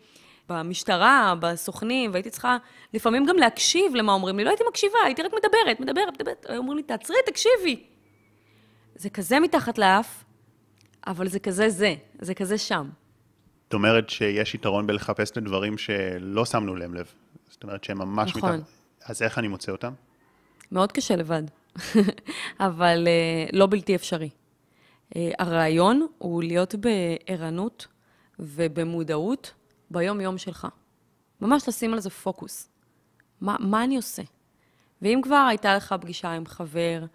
במשטרה, 0.49 1.33
בסוכנים, 1.39 2.11
והייתי 2.13 2.29
צריכה 2.29 2.57
לפעמים 2.93 3.25
גם 3.25 3.37
להקשיב 3.37 3.95
למה 3.95 4.13
אומרים 4.13 4.37
לי, 4.37 4.43
לא 4.43 4.49
הייתי 4.49 4.63
מקשיבה, 4.69 4.97
הייתי 5.05 5.21
רק 5.21 5.31
מדברת, 5.33 5.79
מדברת, 5.79 6.13
מדברת. 6.13 6.45
היו 6.49 6.57
אומרים 6.57 6.77
לי, 6.77 6.83
תעצרי, 6.83 7.17
תקשיבי. 7.25 7.83
זה 8.95 9.09
כזה 9.09 9.39
מתחת 9.39 9.77
לאף, 9.77 10.23
אבל 11.07 11.27
זה 11.27 11.39
כזה 11.39 11.69
זה, 11.69 11.95
זה 12.19 12.33
כזה 12.33 12.57
שם. 12.57 12.89
זאת 13.63 13.73
אומרת 13.73 14.09
שיש 14.09 14.55
יתרון 14.55 14.87
בלחפש 14.87 15.31
את 15.31 15.37
הדברים 15.37 15.77
שלא 15.77 16.45
שמנו 16.45 16.75
להם 16.75 16.93
לב. 16.93 17.13
זאת 17.49 17.63
אומרת 17.63 17.83
שהם 17.83 17.97
ממש 17.97 18.35
נכון. 18.35 18.55
מתחת... 18.55 18.69
אז 19.05 19.21
איך 19.21 19.37
אני 19.37 19.47
מוצא 19.47 19.71
אותם? 19.71 19.93
מאוד 20.71 20.91
קשה 20.91 21.15
לבד, 21.15 21.43
אבל 22.59 23.07
uh, 23.07 23.49
לא 23.57 23.67
בלתי 23.67 23.95
אפשרי. 23.95 24.29
Uh, 24.29 25.17
הרעיון 25.39 26.07
הוא 26.17 26.43
להיות 26.43 26.75
בערנות 26.75 27.87
ובמודעות 28.39 29.53
ביום-יום 29.91 30.37
שלך. 30.37 30.67
ממש 31.41 31.67
לשים 31.67 31.93
על 31.93 31.99
זה 31.99 32.09
פוקוס. 32.09 32.69
מה, 33.41 33.55
מה 33.59 33.83
אני 33.83 33.95
עושה? 33.95 34.21
ואם 35.01 35.19
כבר 35.23 35.45
הייתה 35.49 35.75
לך 35.75 35.95
פגישה 36.01 36.31
עם 36.31 36.45
חבר, 36.45 37.05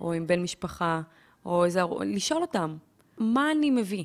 או 0.00 0.12
עם 0.12 0.26
בן 0.26 0.42
משפחה, 0.42 1.00
או 1.44 1.64
איזה... 1.64 1.82
לשאול 2.00 2.42
אותם, 2.42 2.76
מה 3.18 3.50
אני 3.50 3.70
מביא? 3.70 4.04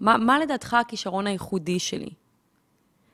מה, 0.00 0.16
מה 0.16 0.38
לדעתך 0.38 0.74
הכישרון 0.74 1.26
הייחודי 1.26 1.78
שלי? 1.78 2.10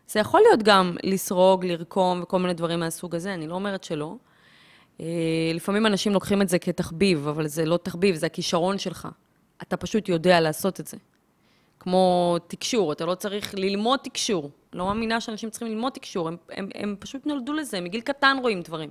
זה 0.08 0.20
יכול 0.20 0.40
להיות 0.40 0.62
גם 0.62 0.96
לסרוג, 1.02 1.64
לרקום 1.64 2.20
וכל 2.22 2.38
מיני 2.38 2.54
דברים 2.54 2.80
מהסוג 2.80 3.14
הזה, 3.14 3.34
אני 3.34 3.46
לא 3.46 3.54
אומרת 3.54 3.84
שלא. 3.84 4.16
אה, 5.00 5.06
לפעמים 5.54 5.86
אנשים 5.86 6.12
לוקחים 6.12 6.42
את 6.42 6.48
זה 6.48 6.58
כתחביב, 6.58 7.28
אבל 7.28 7.46
זה 7.46 7.64
לא 7.64 7.76
תחביב, 7.76 8.14
זה 8.14 8.26
הכישרון 8.26 8.78
שלך. 8.78 9.08
אתה 9.62 9.76
פשוט 9.76 10.08
יודע 10.08 10.40
לעשות 10.40 10.80
את 10.80 10.86
זה. 10.86 10.96
כמו 11.80 12.36
תקשור, 12.46 12.92
אתה 12.92 13.04
לא 13.04 13.14
צריך 13.14 13.54
ללמוד 13.54 14.00
תקשור. 14.02 14.50
לא 14.72 14.86
מאמינה 14.86 15.20
שאנשים 15.20 15.50
צריכים 15.50 15.68
ללמוד 15.68 15.92
תקשור, 15.92 16.28
הם, 16.28 16.36
הם, 16.50 16.68
הם 16.74 16.96
פשוט 16.98 17.26
נולדו 17.26 17.52
לזה, 17.52 17.80
מגיל 17.80 18.00
קטן 18.00 18.36
רואים 18.42 18.62
דברים. 18.62 18.90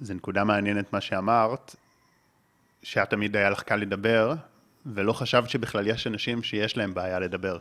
זו 0.00 0.14
נקודה 0.14 0.44
מעניינת 0.44 0.92
מה 0.92 1.00
שאמרת, 1.00 1.76
שאת 2.82 3.10
תמיד 3.10 3.36
היה 3.36 3.50
לך 3.50 3.62
קל 3.62 3.76
לדבר, 3.76 4.34
ולא 4.86 5.12
חשבת 5.12 5.50
שבכלל 5.50 5.86
יש 5.86 6.06
אנשים 6.06 6.42
שיש 6.42 6.76
להם 6.76 6.94
בעיה 6.94 7.18
לדבר. 7.18 7.58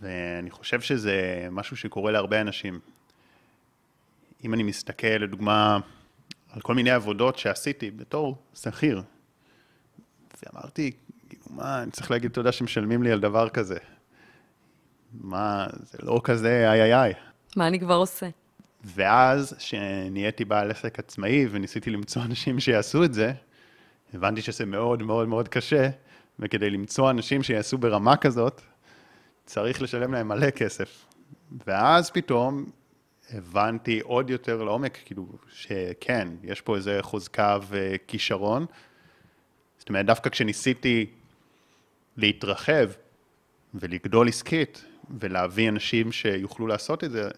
ואני 0.00 0.50
חושב 0.50 0.80
שזה 0.80 1.48
משהו 1.50 1.76
שקורה 1.76 2.12
להרבה 2.12 2.40
אנשים. 2.40 2.80
אם 4.44 4.54
אני 4.54 4.62
מסתכל, 4.62 5.06
לדוגמה, 5.06 5.78
על 6.52 6.60
כל 6.60 6.74
מיני 6.74 6.90
עבודות 6.90 7.38
שעשיתי 7.38 7.90
בתור 7.90 8.36
שכיר, 8.54 9.02
ואמרתי, 10.42 10.92
כאילו, 11.28 11.44
מה, 11.50 11.82
אני 11.82 11.90
צריך 11.90 12.10
להגיד 12.10 12.30
תודה 12.30 12.52
שמשלמים 12.52 13.02
לי 13.02 13.12
על 13.12 13.20
דבר 13.20 13.48
כזה. 13.48 13.78
מה, 15.20 15.66
זה 15.82 15.98
לא 16.02 16.20
כזה 16.24 16.70
איי 16.70 16.82
איי 16.82 16.94
איי. 16.94 17.14
מה 17.56 17.66
אני 17.66 17.80
כבר 17.80 17.94
עושה? 17.94 18.26
ואז, 18.84 19.54
כשנהייתי 19.58 20.44
בעל 20.44 20.70
עסק 20.70 20.98
עצמאי 20.98 21.46
וניסיתי 21.50 21.90
למצוא 21.90 22.22
אנשים 22.22 22.60
שיעשו 22.60 23.04
את 23.04 23.14
זה, 23.14 23.32
הבנתי 24.16 24.42
שזה 24.42 24.66
מאוד 24.66 25.02
מאוד 25.02 25.28
מאוד 25.28 25.48
קשה, 25.48 25.88
וכדי 26.38 26.70
למצוא 26.70 27.10
אנשים 27.10 27.42
שיעשו 27.42 27.78
ברמה 27.78 28.16
כזאת, 28.16 28.60
צריך 29.44 29.82
לשלם 29.82 30.14
להם 30.14 30.28
מלא 30.28 30.50
כסף. 30.50 31.06
ואז 31.66 32.10
פתאום 32.10 32.64
הבנתי 33.30 34.00
עוד 34.00 34.30
יותר 34.30 34.62
לעומק, 34.62 34.98
כאילו, 35.04 35.26
שכן, 35.52 36.28
יש 36.42 36.60
פה 36.60 36.76
איזה 36.76 36.98
חוזקה 37.02 37.58
וכישרון. 37.68 38.66
זאת 39.78 39.88
אומרת, 39.88 40.06
דווקא 40.06 40.30
כשניסיתי 40.30 41.06
להתרחב 42.16 42.90
ולגדול 43.74 44.28
עסקית 44.28 44.84
ולהביא 45.20 45.68
אנשים 45.68 46.12
שיוכלו 46.12 46.66
לעשות 46.66 47.04
את 47.04 47.10
זה, 47.10 47.28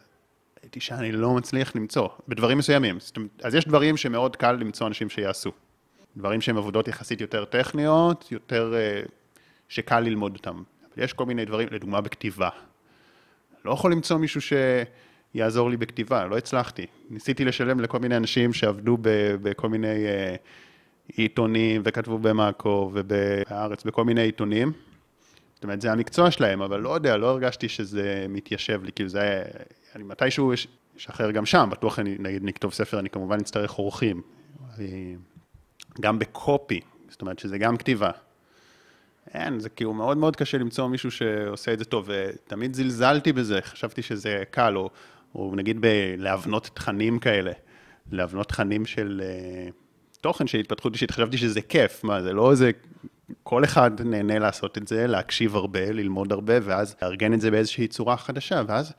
הייתי 0.63 0.81
שאני 0.81 1.13
לא 1.13 1.35
מצליח 1.35 1.77
למצוא, 1.77 2.09
בדברים 2.29 2.59
מסוימים. 2.59 2.99
אז 3.43 3.55
יש 3.55 3.65
דברים 3.65 3.97
שמאוד 3.97 4.37
קל 4.37 4.53
למצוא 4.53 4.87
אנשים 4.87 5.11
שיעשו. 5.11 5.53
דברים 6.19 6.41
שהם 6.41 6.57
עבודות 6.57 6.89
יחסית 6.89 7.21
יותר 7.21 7.45
טכניות, 7.45 8.33
יותר 8.33 8.75
uh, 8.75 9.09
שקל 9.69 10.01
ללמוד 10.01 10.37
אותם. 10.37 10.63
יש 10.97 11.13
כל 11.13 11.27
מיני 11.27 11.45
דברים, 11.45 11.69
לדוגמה 11.71 12.01
בכתיבה. 12.01 12.49
לא 13.65 13.73
יכול 13.73 13.93
למצוא 13.93 14.19
מישהו 14.19 14.41
שיעזור 15.35 15.71
לי 15.71 15.77
בכתיבה, 15.77 16.27
לא 16.27 16.39
הצלחתי. 16.39 16.87
ניסיתי 17.11 17.45
לשלם 17.45 17.81
לכל 17.81 17.99
מיני 17.99 18.17
אנשים 18.17 18.53
שעבדו 18.53 18.99
בכל 19.43 19.69
מיני 19.69 20.07
uh, 20.07 21.17
עיתונים 21.17 21.83
וכתבו 21.85 22.19
במאקו 22.19 22.91
ובהארץ, 22.95 23.85
בכל 23.85 24.05
מיני 24.05 24.21
עיתונים. 24.21 24.73
זאת 25.55 25.65
אומרת, 25.65 25.81
זה 25.81 25.93
המקצוע 25.93 26.31
שלהם, 26.31 26.63
אבל 26.63 26.81
לא 26.81 26.95
יודע, 26.95 27.17
לא 27.17 27.31
הרגשתי 27.31 27.69
שזה 27.69 28.27
מתיישב 28.29 28.85
לי, 28.85 28.93
כאילו 28.93 29.09
זה 29.09 29.21
היה, 29.21 29.43
אני 29.97 30.05
מתישהו 30.05 30.53
אשחרר 30.97 31.31
גם 31.31 31.47
שם, 31.47 31.69
בטוח 31.73 31.99
אני, 31.99 32.17
נגיד, 32.19 32.45
נכתוב 32.45 32.73
ספר, 32.73 32.99
אני 32.99 33.11
כמובן 33.11 33.39
אצטרך 33.41 33.73
עורכים. 33.73 34.23
גם 36.01 36.19
בקופי, 36.19 36.81
זאת 37.09 37.21
אומרת 37.21 37.39
שזה 37.39 37.59
גם 37.59 37.77
כתיבה. 37.77 38.11
אין, 39.35 39.61
זה 39.61 39.69
כאילו 39.69 39.95
מאוד 39.95 40.17
מאוד 40.17 40.37
קשה 40.37 40.59
למצוא 40.59 40.87
מישהו 40.87 41.11
שעושה 41.11 41.73
את 41.73 41.79
זה 41.79 41.85
טוב, 41.85 42.09
ותמיד 42.09 42.75
זלזלתי 42.75 43.33
בזה, 43.33 43.59
חשבתי 43.63 44.03
שזה 44.03 44.43
קל, 44.51 44.77
או, 44.77 44.91
או 45.35 45.53
נגיד 45.57 45.87
להבנות 46.17 46.71
תכנים 46.75 47.19
כאלה, 47.19 47.53
להבנות 48.13 48.49
תכנים 48.49 48.87
של 48.87 49.23
uh, 49.25 49.73
תוכן 50.21 50.47
של 50.47 50.59
התפתחות 50.59 50.93
אישית, 50.93 51.11
חשבתי 51.11 51.39
שזה 51.39 51.61
כיף, 51.61 52.05
מה, 52.05 52.23
זה 52.23 52.33
לא 52.33 52.51
איזה... 52.51 52.71
כל 53.43 53.65
אחד 53.65 54.03
נהנה 54.03 54.39
לעשות 54.39 54.79
את 54.79 54.89
זה, 54.89 55.07
להקשיב 55.07 55.57
הרבה, 55.57 55.93
ללמוד 55.93 56.33
הרבה, 56.33 56.55
ואז 56.63 56.97
לארגן 57.03 57.35
את 57.35 57.41
זה 57.41 57.51
באיזושהי 57.51 57.89
צורה 57.89 58.17
חדשה, 58.17 58.63
ואז 58.67 58.93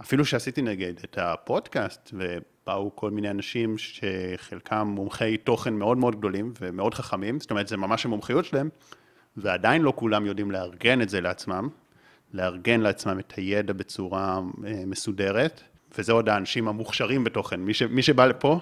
אפילו 0.00 0.24
שעשיתי 0.24 0.62
נגד 0.62 0.92
את 1.04 1.18
הפודקאסט, 1.20 2.10
ובאו 2.12 2.96
כל 2.96 3.10
מיני 3.10 3.30
אנשים 3.30 3.74
שחלקם 3.78 4.86
מומחי 4.86 5.36
תוכן 5.36 5.74
מאוד 5.74 5.98
מאוד 5.98 6.16
גדולים 6.16 6.52
ומאוד 6.60 6.94
חכמים, 6.94 7.40
זאת 7.40 7.50
אומרת, 7.50 7.68
זה 7.68 7.76
ממש 7.76 8.04
המומחיות 8.04 8.44
שלהם, 8.44 8.68
ועדיין 9.36 9.82
לא 9.82 9.92
כולם 9.96 10.26
יודעים 10.26 10.50
לארגן 10.50 11.02
את 11.02 11.08
זה 11.08 11.20
לעצמם, 11.20 11.68
לארגן 12.34 12.80
לעצמם 12.80 13.18
את 13.18 13.32
הידע 13.36 13.72
בצורה 13.72 14.40
אה, 14.66 14.82
מסודרת, 14.86 15.62
וזה 15.98 16.12
עוד 16.12 16.28
האנשים 16.28 16.68
המוכשרים 16.68 17.24
בתוכן. 17.24 17.60
מי, 17.60 17.74
ש, 17.74 17.82
מי 17.82 18.02
שבא 18.02 18.26
לפה, 18.26 18.60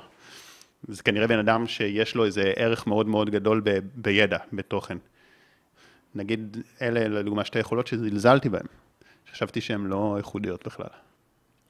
זה 0.88 1.02
כנראה 1.02 1.26
בן 1.26 1.38
אדם 1.38 1.66
שיש 1.66 2.14
לו 2.14 2.24
איזה 2.24 2.52
ערך 2.56 2.86
מאוד 2.86 3.06
מאוד 3.06 3.30
גדול 3.30 3.60
ב, 3.64 3.78
בידע, 3.94 4.38
בתוכן. 4.52 4.98
נגיד, 6.14 6.56
אלה 6.82 7.08
לדוגמה 7.08 7.44
שתי 7.44 7.58
יכולות 7.58 7.86
שזלזלתי 7.86 8.48
בהן, 8.48 8.66
חשבתי 9.32 9.60
שהן 9.60 9.86
לא 9.86 10.14
ייחודיות 10.16 10.66
בכלל. 10.66 10.86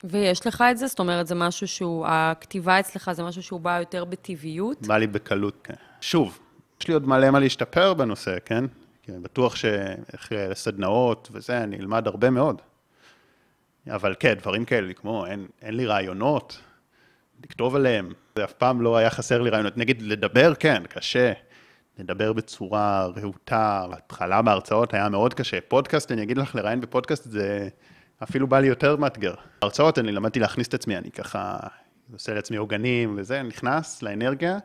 ויש 0.04 0.46
לך 0.46 0.64
את 0.70 0.78
זה? 0.78 0.86
זאת 0.86 0.98
אומרת, 0.98 1.26
זה 1.26 1.34
משהו 1.34 1.68
שהוא, 1.68 2.06
הכתיבה 2.08 2.80
אצלך 2.80 3.10
זה 3.12 3.22
משהו 3.22 3.42
שהוא 3.42 3.60
בא 3.60 3.78
יותר 3.78 4.04
בטבעיות? 4.04 4.86
בא 4.86 4.96
לי 4.96 5.06
בקלות, 5.06 5.58
כן. 5.64 5.74
שוב, 6.00 6.38
יש 6.80 6.88
לי 6.88 6.94
עוד 6.94 7.08
מלא 7.08 7.30
מה 7.30 7.38
להשתפר 7.40 7.94
בנושא, 7.94 8.36
כן? 8.44 8.64
כי 9.02 9.12
אני 9.12 9.20
בטוח 9.20 9.56
שאיך 9.56 10.32
לסדנאות 10.32 11.28
וזה, 11.32 11.62
אני 11.62 11.76
אלמד 11.76 12.06
הרבה 12.06 12.30
מאוד. 12.30 12.62
אבל 13.90 14.14
כן, 14.20 14.34
דברים 14.34 14.64
כאלה, 14.64 14.92
כמו 14.92 15.26
אין, 15.26 15.46
אין 15.62 15.74
לי 15.76 15.86
רעיונות, 15.86 16.58
לכתוב 17.44 17.76
עליהם, 17.76 18.12
זה 18.36 18.44
אף 18.44 18.52
פעם 18.52 18.80
לא 18.80 18.96
היה 18.96 19.10
חסר 19.10 19.42
לי 19.42 19.50
רעיונות. 19.50 19.76
נגיד, 19.76 20.02
לדבר, 20.02 20.54
כן, 20.54 20.82
קשה. 20.88 21.32
לדבר 21.98 22.32
בצורה 22.32 23.06
רהוטה, 23.16 23.86
בהתחלה 23.90 24.42
בהרצאות 24.42 24.94
היה 24.94 25.08
מאוד 25.08 25.34
קשה. 25.34 25.58
פודקאסט, 25.68 26.12
אני 26.12 26.22
אגיד 26.22 26.38
לך, 26.38 26.54
לראיין 26.54 26.80
בפודקאסט 26.80 27.24
זה 27.24 27.68
אפילו 28.24 28.46
בא 28.46 28.60
לי 28.60 28.66
יותר 28.66 28.96
מאתגר. 28.96 29.34
בהרצאות 29.62 29.98
אני 29.98 30.12
למדתי 30.12 30.40
להכניס 30.40 30.68
את 30.68 30.74
עצמי, 30.74 30.96
אני 30.96 31.10
ככה 31.10 31.58
עושה 32.12 32.34
לעצמי 32.34 32.56
עוגנים 32.56 33.14
וזה, 33.18 33.42
נכנס 33.42 34.02
לאנרגיה, 34.02 34.58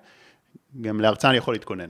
גם 0.81 1.01
להרצאה 1.01 1.29
אני 1.29 1.37
יכול 1.37 1.53
להתכונן. 1.53 1.89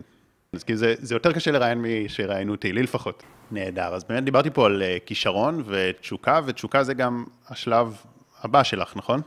אז 0.53 0.63
כאילו 0.63 0.79
זה, 0.79 0.95
זה 0.97 1.15
יותר 1.15 1.34
קשה 1.34 1.51
לראיין 1.51 1.82
משראיינו 1.82 2.51
אותי, 2.51 2.73
לי 2.73 2.84
לפחות. 2.84 3.23
נהדר. 3.51 3.95
אז 3.95 4.03
באמת 4.03 4.23
דיברתי 4.23 4.49
פה 4.49 4.65
על 4.65 4.82
אה, 4.82 4.97
כישרון 5.05 5.63
ותשוקה, 5.65 6.39
ותשוקה 6.45 6.84
זה 6.84 6.93
גם 6.93 7.25
השלב 7.47 8.01
הבא 8.41 8.63
שלך, 8.63 8.97
נכון? 8.97 9.21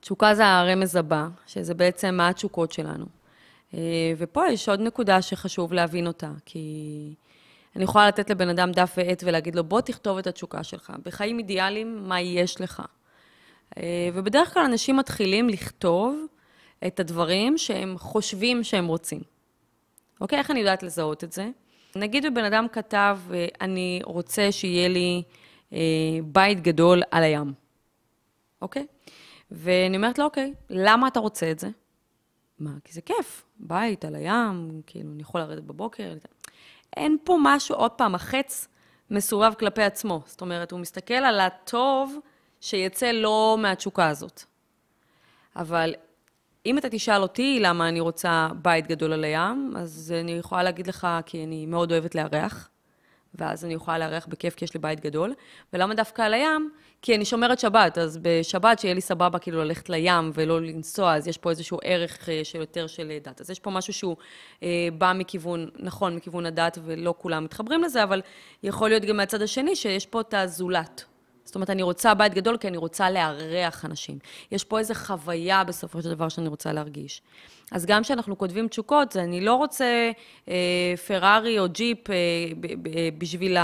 תשוקה 0.00 0.34
זה 0.34 0.46
הרמז 0.46 0.96
הבא, 0.96 1.28
שזה 1.46 1.74
בעצם 1.74 2.14
מה 2.14 2.28
התשוקות 2.28 2.72
שלנו. 2.72 3.06
אה, 3.74 4.12
ופה 4.18 4.42
יש 4.50 4.68
עוד 4.68 4.80
נקודה 4.80 5.22
שחשוב 5.22 5.72
להבין 5.72 6.06
אותה, 6.06 6.30
כי 6.44 7.14
אני 7.76 7.84
יכולה 7.84 8.08
לתת 8.08 8.30
לבן 8.30 8.48
אדם 8.48 8.72
דף 8.72 8.94
ועט 8.96 9.22
ולהגיד 9.26 9.54
לו, 9.54 9.64
בוא 9.64 9.80
תכתוב 9.80 10.18
את 10.18 10.26
התשוקה 10.26 10.64
שלך. 10.64 10.92
בחיים 11.04 11.38
אידיאליים, 11.38 12.08
מה 12.08 12.20
יש 12.20 12.60
לך? 12.60 12.82
אה, 13.78 14.08
ובדרך 14.14 14.54
כלל 14.54 14.64
אנשים 14.64 14.96
מתחילים 14.96 15.48
לכתוב 15.48 16.26
את 16.86 17.00
הדברים 17.00 17.58
שהם 17.58 17.98
חושבים 17.98 18.64
שהם 18.64 18.86
רוצים. 18.86 19.20
אוקיי? 20.20 20.38
איך 20.38 20.50
אני 20.50 20.60
יודעת 20.60 20.82
לזהות 20.82 21.24
את 21.24 21.32
זה? 21.32 21.48
נגיד 21.96 22.24
ובן 22.24 22.44
אדם 22.44 22.66
כתב, 22.72 23.18
אה, 23.34 23.46
אני 23.60 24.00
רוצה 24.04 24.52
שיהיה 24.52 24.88
לי 24.88 25.22
אה, 25.72 25.78
בית 26.24 26.60
גדול 26.60 27.02
על 27.10 27.22
הים, 27.22 27.52
אוקיי? 28.62 28.86
ואני 29.50 29.96
אומרת 29.96 30.18
לו, 30.18 30.24
אוקיי, 30.24 30.54
למה 30.70 31.08
אתה 31.08 31.20
רוצה 31.20 31.50
את 31.50 31.58
זה? 31.58 31.68
מה, 32.58 32.70
כי 32.84 32.92
זה 32.92 33.00
כיף, 33.00 33.44
בית 33.58 34.04
על 34.04 34.14
הים, 34.14 34.82
כאילו, 34.86 35.12
אני 35.12 35.22
יכול 35.22 35.40
לרדת 35.40 35.62
בבוקר. 35.62 36.12
אין 36.96 37.16
פה 37.24 37.36
משהו, 37.42 37.76
עוד 37.76 37.90
פעם, 37.90 38.14
החץ 38.14 38.68
מסובב 39.10 39.52
כלפי 39.58 39.82
עצמו. 39.82 40.22
זאת 40.26 40.40
אומרת, 40.40 40.72
הוא 40.72 40.80
מסתכל 40.80 41.14
על 41.14 41.40
הטוב 41.40 42.18
שיצא 42.60 43.10
לו 43.12 43.56
מהתשוקה 43.58 44.08
הזאת. 44.08 44.42
אבל 45.56 45.94
אם 46.66 46.78
אתה 46.78 46.88
תשאל 46.88 47.22
אותי 47.22 47.58
למה 47.60 47.88
אני 47.88 48.00
רוצה 48.00 48.48
בית 48.62 48.86
גדול 48.86 49.12
על 49.12 49.24
הים, 49.24 49.72
אז 49.76 50.14
אני 50.20 50.32
יכולה 50.32 50.62
להגיד 50.62 50.86
לך 50.86 51.08
כי 51.26 51.44
אני 51.44 51.66
מאוד 51.66 51.92
אוהבת 51.92 52.14
לארח, 52.14 52.68
ואז 53.34 53.64
אני 53.64 53.74
יכולה 53.74 53.98
לארח 53.98 54.26
בכיף 54.26 54.54
כי 54.54 54.64
יש 54.64 54.74
לי 54.74 54.80
בית 54.80 55.00
גדול. 55.00 55.34
ולמה 55.72 55.94
דווקא 55.94 56.22
על 56.22 56.34
הים? 56.34 56.70
כי 57.02 57.14
אני 57.14 57.24
שומרת 57.24 57.58
שבת, 57.58 57.98
אז 57.98 58.18
בשבת 58.22 58.78
שיהיה 58.78 58.94
לי 58.94 59.00
סבבה 59.00 59.38
כאילו 59.38 59.64
ללכת 59.64 59.88
לים 59.88 60.30
ולא 60.34 60.60
לנסוע, 60.60 61.14
אז 61.14 61.28
יש 61.28 61.38
פה 61.38 61.50
איזשהו 61.50 61.78
ערך 61.82 62.28
אה, 62.28 62.40
של 62.44 62.60
יותר 62.60 62.86
של 62.86 63.18
דת. 63.24 63.40
אז 63.40 63.50
יש 63.50 63.60
פה 63.60 63.70
משהו 63.70 63.92
שהוא 63.92 64.16
אה, 64.62 64.88
בא 64.98 65.12
מכיוון, 65.14 65.68
נכון, 65.78 66.16
מכיוון 66.16 66.46
הדת, 66.46 66.78
ולא 66.84 67.14
כולם 67.18 67.44
מתחברים 67.44 67.82
לזה, 67.82 68.02
אבל 68.02 68.20
יכול 68.62 68.88
להיות 68.88 69.04
גם 69.04 69.16
מהצד 69.16 69.42
השני 69.42 69.76
שיש 69.76 70.06
פה 70.06 70.20
את 70.20 70.34
הזולת. 70.34 71.04
זאת 71.44 71.54
אומרת, 71.54 71.70
אני 71.70 71.82
רוצה 71.82 72.14
בית 72.14 72.34
גדול 72.34 72.56
כי 72.56 72.68
אני 72.68 72.76
רוצה 72.76 73.10
לארח 73.10 73.84
אנשים. 73.84 74.18
יש 74.52 74.64
פה 74.64 74.78
איזו 74.78 74.94
חוויה 74.94 75.64
בסופו 75.64 76.02
של 76.02 76.10
דבר 76.10 76.28
שאני 76.28 76.48
רוצה 76.48 76.72
להרגיש. 76.72 77.22
אז 77.72 77.86
גם 77.86 78.02
כשאנחנו 78.02 78.38
כותבים 78.38 78.68
תשוקות, 78.68 79.16
אני 79.16 79.40
לא 79.40 79.54
רוצה 79.54 80.10
אה, 80.48 80.94
פרארי 81.06 81.58
או 81.58 81.68
ג'יפ 81.68 82.10
אה, 82.10 82.14
ב- 82.60 82.88
ב- 82.88 83.18
בשביל 83.18 83.56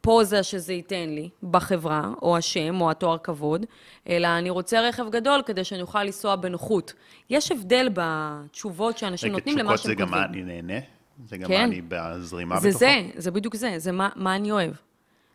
הפוזה 0.00 0.42
שזה 0.42 0.72
ייתן 0.72 1.08
לי 1.08 1.28
בחברה, 1.42 2.12
או 2.22 2.36
השם, 2.36 2.80
או 2.80 2.90
התואר 2.90 3.18
כבוד, 3.18 3.66
אלא 4.08 4.28
אני 4.38 4.50
רוצה 4.50 4.80
רכב 4.80 5.04
גדול 5.10 5.42
כדי 5.46 5.64
שאני 5.64 5.82
אוכל 5.82 6.04
לנסוע 6.04 6.36
בנוחות. 6.36 6.92
יש 7.30 7.52
הבדל 7.52 7.88
בתשובות 7.94 8.98
שאנשים 8.98 9.32
נותנים 9.32 9.58
למה 9.58 9.76
שהם 9.78 9.94
כותבים. 9.94 9.96
רגע, 9.98 10.06
תשוקות 10.06 10.14
זה 10.14 10.14
גם 10.14 10.20
מה 10.20 10.24
אני 10.24 10.62
נהנה? 10.62 10.86
זה 11.24 11.36
גם 11.36 11.48
כן. 11.48 11.58
מה 11.58 11.64
אני 11.64 11.82
בזרימה 11.88 12.56
בתוכו? 12.56 12.70
זה 12.72 12.78
זה, 12.78 13.02
זה 13.16 13.30
בדיוק 13.30 13.56
זה, 13.56 13.74
זה 13.76 13.92
מה, 13.92 14.08
מה 14.16 14.36
אני 14.36 14.52
אוהב. 14.52 14.72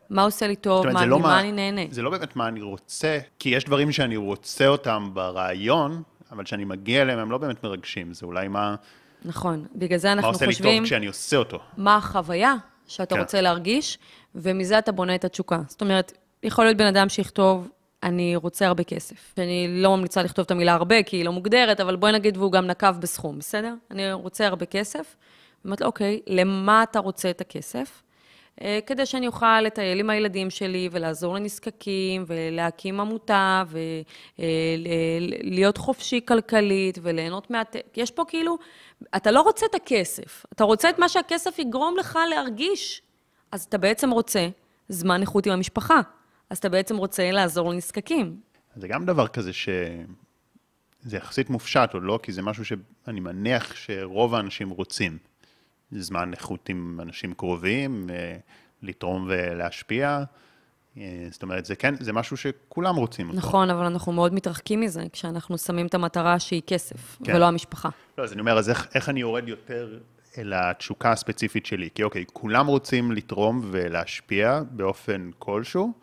מה 0.09 0.23
עושה 0.23 0.47
לי 0.47 0.55
טוב, 0.55 0.89
מה, 0.89 1.05
לא 1.05 1.19
מה, 1.19 1.27
מה 1.27 1.39
אני 1.39 1.51
נהנה. 1.51 1.81
זה 1.91 2.01
לא 2.01 2.09
באמת 2.09 2.35
מה 2.35 2.47
אני 2.47 2.61
רוצה, 2.61 3.19
כי 3.39 3.49
יש 3.49 3.63
דברים 3.65 3.91
שאני 3.91 4.17
רוצה 4.17 4.67
אותם 4.67 5.09
ברעיון, 5.13 6.03
אבל 6.31 6.43
כשאני 6.43 6.65
מגיע 6.65 7.01
אליהם 7.01 7.19
הם 7.19 7.31
לא 7.31 7.37
באמת 7.37 7.63
מרגשים, 7.63 8.13
זה 8.13 8.25
אולי 8.25 8.47
מה... 8.47 8.75
נכון, 9.25 9.65
בגלל 9.75 9.97
זה 9.97 10.11
אנחנו 10.11 10.33
חושבים... 10.33 10.47
מה 10.47 10.51
עושה 10.53 10.69
לי 10.69 10.77
טוב 10.77 10.85
כשאני 10.85 11.05
עושה 11.05 11.37
אותו. 11.37 11.59
מה 11.77 11.95
החוויה 11.95 12.55
שאתה 12.87 13.15
כן. 13.15 13.21
רוצה 13.21 13.41
להרגיש, 13.41 13.97
ומזה 14.35 14.79
אתה 14.79 14.91
בונה 14.91 15.15
את 15.15 15.25
התשוקה. 15.25 15.59
זאת 15.67 15.81
אומרת, 15.81 16.17
יכול 16.43 16.65
להיות 16.65 16.77
בן 16.77 16.85
אדם 16.85 17.09
שיכתוב, 17.09 17.69
אני 18.03 18.35
רוצה 18.35 18.67
הרבה 18.67 18.83
כסף. 18.83 19.33
אני 19.37 19.67
לא 19.69 19.97
ממליצה 19.97 20.23
לכתוב 20.23 20.43
את 20.43 20.51
המילה 20.51 20.73
הרבה, 20.73 21.03
כי 21.03 21.17
היא 21.17 21.25
לא 21.25 21.31
מוגדרת, 21.31 21.79
אבל 21.79 21.95
בואי 21.95 22.11
נגיד 22.11 22.37
והוא 22.37 22.51
גם 22.51 22.67
נקב 22.67 22.91
בסכום, 22.99 23.39
בסדר? 23.39 23.73
אני 23.91 24.13
רוצה 24.13 24.47
הרבה 24.47 24.65
כסף. 24.65 25.15
אומרת 25.65 25.81
לו, 25.81 25.87
אוקיי, 25.87 26.19
למה 26.27 26.83
אתה 26.83 26.99
רוצה 26.99 27.29
את 27.29 27.41
הכסף? 27.41 28.01
אה, 28.61 28.79
כדי 28.85 29.05
שאני 29.05 29.27
אוכל 29.27 29.61
לטייל 29.61 29.99
עם 29.99 30.09
הילדים 30.09 30.49
שלי 30.49 30.89
ולעזור 30.91 31.35
לנזקקים 31.35 32.23
ולהקים 32.27 32.99
עמותה 32.99 33.63
ולהיות 34.37 35.77
אה, 35.77 35.83
חופשי 35.83 36.21
כלכלית 36.27 36.97
וליהנות 37.01 37.51
מה... 37.51 37.61
יש 37.97 38.11
פה 38.11 38.23
כאילו, 38.27 38.57
אתה 39.15 39.31
לא 39.31 39.41
רוצה 39.41 39.65
את 39.69 39.75
הכסף, 39.75 40.45
אתה 40.53 40.63
רוצה 40.63 40.89
את 40.89 40.99
מה 40.99 41.09
שהכסף 41.09 41.59
יגרום 41.59 41.97
לך 41.97 42.19
להרגיש. 42.29 43.01
אז 43.51 43.63
אתה 43.63 43.77
בעצם 43.77 44.11
רוצה 44.11 44.47
זמן 44.89 45.21
איכות 45.21 45.45
עם 45.45 45.53
המשפחה. 45.53 46.01
אז 46.49 46.57
אתה 46.57 46.69
בעצם 46.69 46.97
רוצה 46.97 47.31
לעזור 47.31 47.69
לנזקקים. 47.69 48.39
זה 48.75 48.87
גם 48.87 49.05
דבר 49.05 49.27
כזה 49.27 49.53
ש... 49.53 49.69
זה 51.01 51.17
יחסית 51.17 51.49
מופשט, 51.49 51.89
או 51.93 51.99
לא? 51.99 52.19
כי 52.23 52.31
זה 52.31 52.41
משהו 52.41 52.65
שאני 52.65 53.19
מניח 53.19 53.75
שרוב 53.75 54.35
האנשים 54.35 54.69
רוצים. 54.69 55.17
זמן 55.91 56.33
איכות 56.33 56.69
עם 56.69 56.99
אנשים 57.01 57.33
קרובים, 57.33 58.09
אה, 58.09 58.37
לתרום 58.81 59.25
ולהשפיע. 59.29 60.23
אה, 60.97 61.27
זאת 61.31 61.43
אומרת, 61.43 61.65
זה 61.65 61.75
כן, 61.75 61.95
זה 61.99 62.13
משהו 62.13 62.37
שכולם 62.37 62.95
רוצים 62.95 63.27
אותו. 63.27 63.37
נכון, 63.37 63.69
אבל 63.69 63.85
אנחנו 63.85 64.11
מאוד 64.11 64.33
מתרחקים 64.33 64.79
מזה, 64.79 65.03
כשאנחנו 65.11 65.57
שמים 65.57 65.87
את 65.87 65.93
המטרה 65.93 66.39
שהיא 66.39 66.61
כסף, 66.67 67.17
כן. 67.23 67.35
ולא 67.35 67.45
המשפחה. 67.45 67.89
לא, 68.17 68.23
אז 68.23 68.33
אני 68.33 68.41
אומר, 68.41 68.57
אז 68.57 68.69
איך, 68.69 68.87
איך 68.95 69.09
אני 69.09 69.19
יורד 69.19 69.49
יותר 69.49 69.99
אל 70.37 70.53
התשוקה 70.55 71.11
הספציפית 71.11 71.65
שלי. 71.65 71.89
כי 71.95 72.03
אוקיי, 72.03 72.25
כולם 72.33 72.67
רוצים 72.67 73.11
לתרום 73.11 73.61
ולהשפיע 73.71 74.61
באופן 74.71 75.29
כלשהו, 75.39 75.93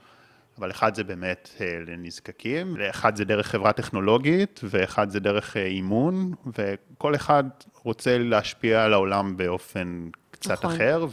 אבל 0.59 0.71
אחד 0.71 0.95
זה 0.95 1.05
באמת 1.05 1.49
אה, 1.61 1.67
לנזקקים, 1.87 2.77
אחד 2.91 3.17
זה 3.17 3.25
דרך 3.25 3.47
חברה 3.47 3.73
טכנולוגית, 3.73 4.61
ואחד 4.65 5.11
זה 5.11 5.21
דרך 5.21 5.57
אה, 5.57 5.67
אימון, 5.67 6.33
וכל 6.59 7.15
אחד 7.15 7.45
רוצה 7.83 8.19
להשפיע 8.19 8.85
על 8.85 8.93
העולם 8.93 9.37
באופן 9.37 10.09
קצת 10.31 10.65
נכון. 10.65 10.75
אחר, 10.75 11.07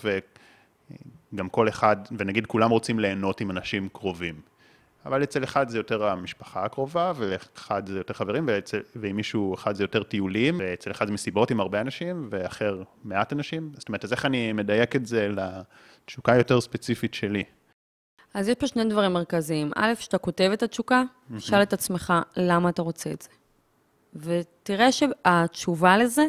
וגם 1.33 1.49
כל 1.49 1.69
אחד, 1.69 1.97
ונגיד 2.17 2.45
כולם 2.45 2.69
רוצים 2.69 2.99
ליהנות 2.99 3.41
עם 3.41 3.51
אנשים 3.51 3.89
קרובים. 3.93 4.41
אבל 5.05 5.23
אצל 5.23 5.43
אחד 5.43 5.69
זה 5.69 5.77
יותר 5.77 6.03
המשפחה 6.03 6.65
הקרובה, 6.65 7.13
ואחד 7.15 7.87
זה 7.87 7.97
יותר 7.97 8.13
חברים, 8.13 8.45
ואצל, 8.47 8.79
ועם 8.95 9.15
מישהו 9.15 9.53
אחד 9.53 9.75
זה 9.75 9.83
יותר 9.83 10.03
טיולים, 10.03 10.55
ואצל 10.59 10.91
אחד 10.91 11.07
זה 11.07 11.13
מסיבות 11.13 11.51
עם 11.51 11.59
הרבה 11.59 11.81
אנשים, 11.81 12.27
ואחר 12.31 12.83
מעט 13.03 13.33
אנשים. 13.33 13.71
זאת 13.77 13.87
אומרת, 13.87 14.03
אז 14.03 14.11
איך 14.11 14.25
אני 14.25 14.53
מדייק 14.53 14.95
את 14.95 15.05
זה 15.05 15.27
לתשוקה 15.29 16.35
יותר 16.35 16.61
ספציפית 16.61 17.13
שלי? 17.13 17.43
אז 18.33 18.47
יש 18.47 18.55
פה 18.55 18.67
שני 18.67 18.89
דברים 18.89 19.13
מרכזיים. 19.13 19.71
א', 19.75 19.93
כשאתה 19.97 20.17
כותב 20.17 20.49
את 20.53 20.63
התשוקה, 20.63 21.03
mm-hmm. 21.03 21.39
שאל 21.39 21.61
את 21.61 21.73
עצמך 21.73 22.13
למה 22.37 22.69
אתה 22.69 22.81
רוצה 22.81 23.11
את 23.11 23.21
זה. 23.21 23.29
ותראה 24.15 24.91
שהתשובה 24.91 25.97
לזה 25.97 26.25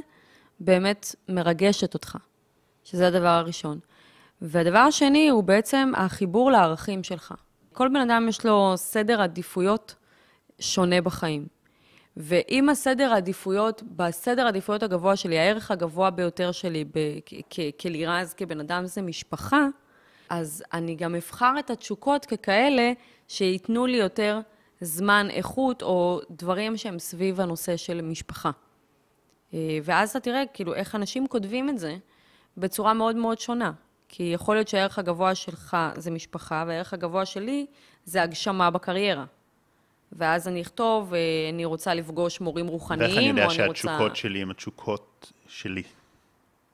באמת 0.61 1.15
מרגשת 1.29 1.95
אותך, 1.95 2.17
שזה 2.85 3.07
הדבר 3.07 3.29
הראשון. 3.29 3.79
והדבר 4.43 4.79
השני 4.79 5.29
הוא 5.29 5.45
בעצם 5.45 5.93
החיבור 5.97 6.51
לערכים 6.51 7.03
שלך. 7.03 7.35
כל 7.73 7.89
בן 7.89 8.11
אדם 8.11 8.27
יש 8.29 8.47
לו 8.47 8.73
סדר 8.77 9.23
עדיפויות 9.23 9.95
שונה 10.61 11.01
בחיים. 11.01 11.47
ואם 12.17 12.69
הסדר 12.69 13.13
העדיפויות, 13.13 13.83
בסדר 13.83 14.45
העדיפויות 14.45 14.83
הגבוה 14.83 15.17
שלי, 15.17 15.39
הערך 15.39 15.71
הגבוה 15.71 16.11
ביותר 16.11 16.53
שלי 16.53 16.85
כלירז, 17.81 18.35
כבן 18.35 18.61
אדם, 18.61 18.87
זה 18.87 19.03
משפחה, 19.03 19.67
אז 20.31 20.65
אני 20.73 20.95
גם 20.95 21.15
אבחר 21.15 21.55
את 21.59 21.71
התשוקות 21.71 22.27
ככאלה 22.27 22.93
שייתנו 23.29 23.87
לי 23.87 23.97
יותר 23.97 24.41
זמן 24.81 25.27
איכות, 25.31 25.83
או 25.83 26.21
דברים 26.31 26.77
שהם 26.77 26.99
סביב 26.99 27.41
הנושא 27.41 27.77
של 27.77 28.01
משפחה. 28.01 28.51
אה, 29.55 29.79
ואז 29.83 30.11
אתה 30.11 30.21
תראה, 30.21 30.43
כאילו, 30.55 30.75
איך 30.75 30.95
אנשים 30.95 31.27
כותבים 31.27 31.69
את 31.69 31.79
זה 31.79 31.97
בצורה 32.57 32.95
מאוד 32.95 33.17
מאוד 33.17 33.39
שונה. 33.41 33.73
כי 34.13 34.23
יכול 34.23 34.57
להיות 34.57 34.69
שהערך 34.69 34.99
הגבוה 34.99 35.35
שלך 35.35 35.77
זה 35.97 36.11
משפחה, 36.11 36.65
והערך 36.67 36.93
הגבוה 36.93 37.27
שלי 37.27 37.67
זה 38.05 38.23
הגשמה 38.23 38.71
בקריירה. 38.71 39.25
ואז 40.13 40.49
אני 40.49 40.63
אכתוב, 40.63 41.15
אה, 41.15 41.21
אני 41.53 41.65
רוצה 41.65 41.95
לפגוש 41.95 42.41
מורים 42.41 42.67
רוחניים, 42.67 43.11
או 43.11 43.19
אני 43.19 43.31
רוצה... 43.31 43.41
ואיך 43.41 43.51
אני 43.51 43.67
יודע 43.67 43.75
שהתשוקות 43.75 44.17
שלי 44.17 44.43
הן 44.43 44.51
התשוקות 44.51 45.33
שלי? 45.49 45.83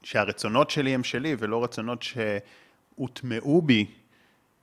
שהרצונות 0.03 0.71
שלי 0.71 0.95
הם 0.95 1.05
שלי, 1.05 1.37
ולא 1.39 1.65
רצונות 1.65 2.03
שהוטמעו 2.03 3.63
בי, 3.63 3.87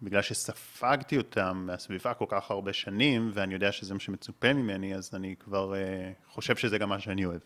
בגלל 0.01 0.21
שספגתי 0.21 1.17
אותם 1.17 1.63
מהסביבה 1.67 2.13
כל 2.13 2.25
כך 2.27 2.51
הרבה 2.51 2.73
שנים, 2.73 3.31
ואני 3.33 3.53
יודע 3.53 3.71
שזה 3.71 3.93
מה 3.93 3.99
שמצופה 3.99 4.53
ממני, 4.53 4.95
אז 4.95 5.11
אני 5.13 5.35
כבר 5.39 5.73
uh, 5.73 6.33
חושב 6.33 6.55
שזה 6.55 6.77
גם 6.77 6.89
מה 6.89 6.99
שאני 6.99 7.25
אוהב. 7.25 7.39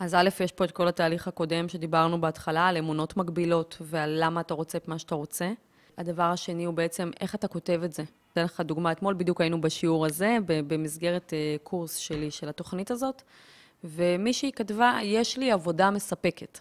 אז 0.00 0.14
א', 0.14 0.28
יש 0.40 0.52
פה 0.52 0.64
את 0.64 0.70
כל 0.70 0.88
התהליך 0.88 1.28
הקודם 1.28 1.68
שדיברנו 1.68 2.20
בהתחלה, 2.20 2.68
על 2.68 2.76
אמונות 2.76 3.16
מגבילות 3.16 3.76
ועל 3.80 4.16
למה 4.24 4.40
אתה 4.40 4.54
רוצה 4.54 4.78
את 4.78 4.88
מה 4.88 4.98
שאתה 4.98 5.14
רוצה. 5.14 5.52
הדבר 5.98 6.22
השני 6.22 6.64
הוא 6.64 6.74
בעצם 6.74 7.10
איך 7.20 7.34
אתה 7.34 7.48
כותב 7.48 7.80
את 7.84 7.92
זה. 7.92 8.02
אתן 8.32 8.44
לך 8.44 8.60
דוגמה, 8.60 8.92
אתמול 8.92 9.14
בדיוק 9.14 9.40
היינו 9.40 9.60
בשיעור 9.60 10.06
הזה, 10.06 10.38
במסגרת 10.46 11.32
אה, 11.32 11.56
קורס 11.62 11.96
שלי, 11.96 12.30
של 12.30 12.48
התוכנית 12.48 12.90
הזאת, 12.90 13.22
ומישהי 13.84 14.52
כתבה, 14.52 14.98
יש 15.02 15.38
לי 15.38 15.52
עבודה 15.52 15.90
מספקת. 15.90 16.58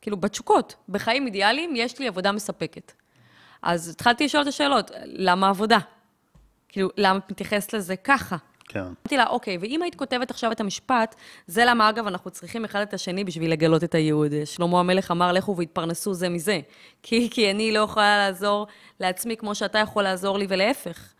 כאילו, 0.00 0.16
בתשוקות, 0.16 0.74
בחיים 0.88 1.26
אידיאליים, 1.26 1.76
יש 1.76 1.98
לי 1.98 2.08
עבודה 2.08 2.32
מספקת. 2.32 2.92
אז 3.62 3.88
התחלתי 3.88 4.24
לשאול 4.24 4.42
את 4.42 4.48
השאלות, 4.48 4.90
למה 5.04 5.48
עבודה? 5.48 5.78
כאילו, 6.68 6.88
למה 6.96 7.18
את 7.18 7.30
מתייחסת 7.30 7.72
לזה 7.72 7.96
ככה? 7.96 8.36
כן. 8.72 8.80
אמרתי 8.80 9.16
לה, 9.16 9.26
אוקיי, 9.26 9.58
ואם 9.60 9.82
היית 9.82 9.94
כותבת 9.94 10.30
עכשיו 10.30 10.52
את 10.52 10.60
המשפט, 10.60 11.14
זה 11.46 11.64
למה, 11.64 11.88
אגב, 11.88 12.06
אנחנו 12.06 12.30
צריכים 12.30 12.64
אחד 12.64 12.80
את 12.80 12.94
השני 12.94 13.24
בשביל 13.24 13.52
לגלות 13.52 13.84
את 13.84 13.94
הייעוד. 13.94 14.32
שלמה 14.44 14.80
המלך 14.80 15.10
אמר, 15.10 15.32
לכו 15.32 15.56
והתפרנסו 15.56 16.14
זה 16.14 16.28
מזה. 16.28 16.60
כי, 17.02 17.28
כי 17.30 17.50
אני 17.50 17.72
לא 17.72 17.80
יכולה 17.80 18.18
לעזור 18.18 18.66
לעצמי 19.00 19.36
כמו 19.36 19.54
שאתה 19.54 19.78
יכול 19.78 20.02
לעזור 20.02 20.38
לי, 20.38 20.46
ולהפך. 20.48 21.12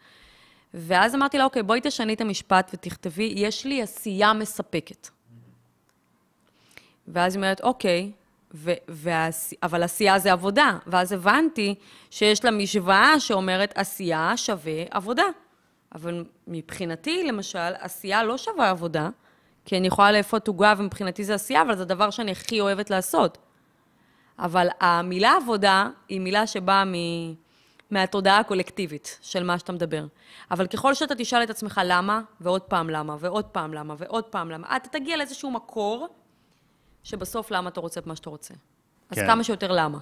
ואז 0.75 1.15
אמרתי 1.15 1.39
לה, 1.39 1.45
אוקיי, 1.45 1.63
בואי 1.63 1.81
תשני 1.83 2.15
את 2.15 2.21
המשפט 2.21 2.71
ותכתבי, 2.75 3.33
יש 3.37 3.65
לי 3.65 3.83
עשייה 3.83 4.33
מספקת. 4.33 5.09
ואז 7.09 7.35
היא 7.35 7.39
אומרת, 7.39 7.61
אוקיי, 7.61 8.13
ו- 8.55 8.73
והעש... 8.89 9.55
אבל 9.63 9.83
עשייה 9.83 10.19
זה 10.19 10.33
עבודה. 10.33 10.79
ואז 10.87 11.13
הבנתי 11.13 11.75
שיש 12.11 12.45
לה 12.45 12.51
משוואה 12.51 13.21
שאומרת 13.21 13.73
עשייה 13.77 14.33
שווה 14.37 14.85
עבודה. 14.91 15.25
אבל 15.95 16.25
מבחינתי, 16.47 17.25
למשל, 17.25 17.59
עשייה 17.59 18.25
לא 18.25 18.39
שווה 18.39 18.71
עבודה, 18.71 19.09
כי 19.65 19.79
אני 19.79 19.87
יכולה 19.87 20.13
לאפות 20.13 20.49
עוגה 20.49 20.75
ומבחינתי 20.79 21.25
זה 21.25 21.35
עשייה, 21.35 21.63
אבל 21.63 21.77
זה 21.77 21.83
הדבר 21.83 22.11
שאני 22.11 22.33
הכי 22.33 22.61
אוהבת 22.61 22.91
לעשות. 22.91 23.39
אבל 24.39 24.69
המילה 24.81 25.37
עבודה 25.43 25.89
היא 26.09 26.21
מילה 26.21 26.47
שבאה 26.47 26.85
מ... 26.85 26.93
מהתודעה 27.91 28.39
הקולקטיבית 28.39 29.19
של 29.23 29.45
מה 29.45 29.59
שאתה 29.59 29.73
מדבר. 29.73 30.07
אבל 30.51 30.67
ככל 30.67 30.95
שאתה 30.95 31.15
תשאל 31.15 31.43
את 31.43 31.51
עצמך 31.51 31.81
למה, 31.85 32.21
ועוד 32.41 32.63
פעם 32.63 32.91
למה, 32.91 33.17
ועוד 33.21 33.45
פעם 33.45 33.75
למה, 33.75 33.95
ועוד 33.99 34.25
פעם 34.25 34.51
למה, 34.51 34.77
אתה 34.77 34.89
תגיע 34.89 35.17
לאיזשהו 35.17 35.51
מקור 35.51 36.09
שבסוף 37.03 37.51
למה 37.51 37.69
אתה 37.69 37.81
רוצה 37.81 38.01
את 38.01 38.07
מה 38.07 38.17
שאתה 38.17 38.31
רוצה. 38.31 38.55
אז 39.11 39.19
כן. 39.19 39.27
כמה 39.27 39.45
שיותר 39.45 39.73
למה. 39.73 39.99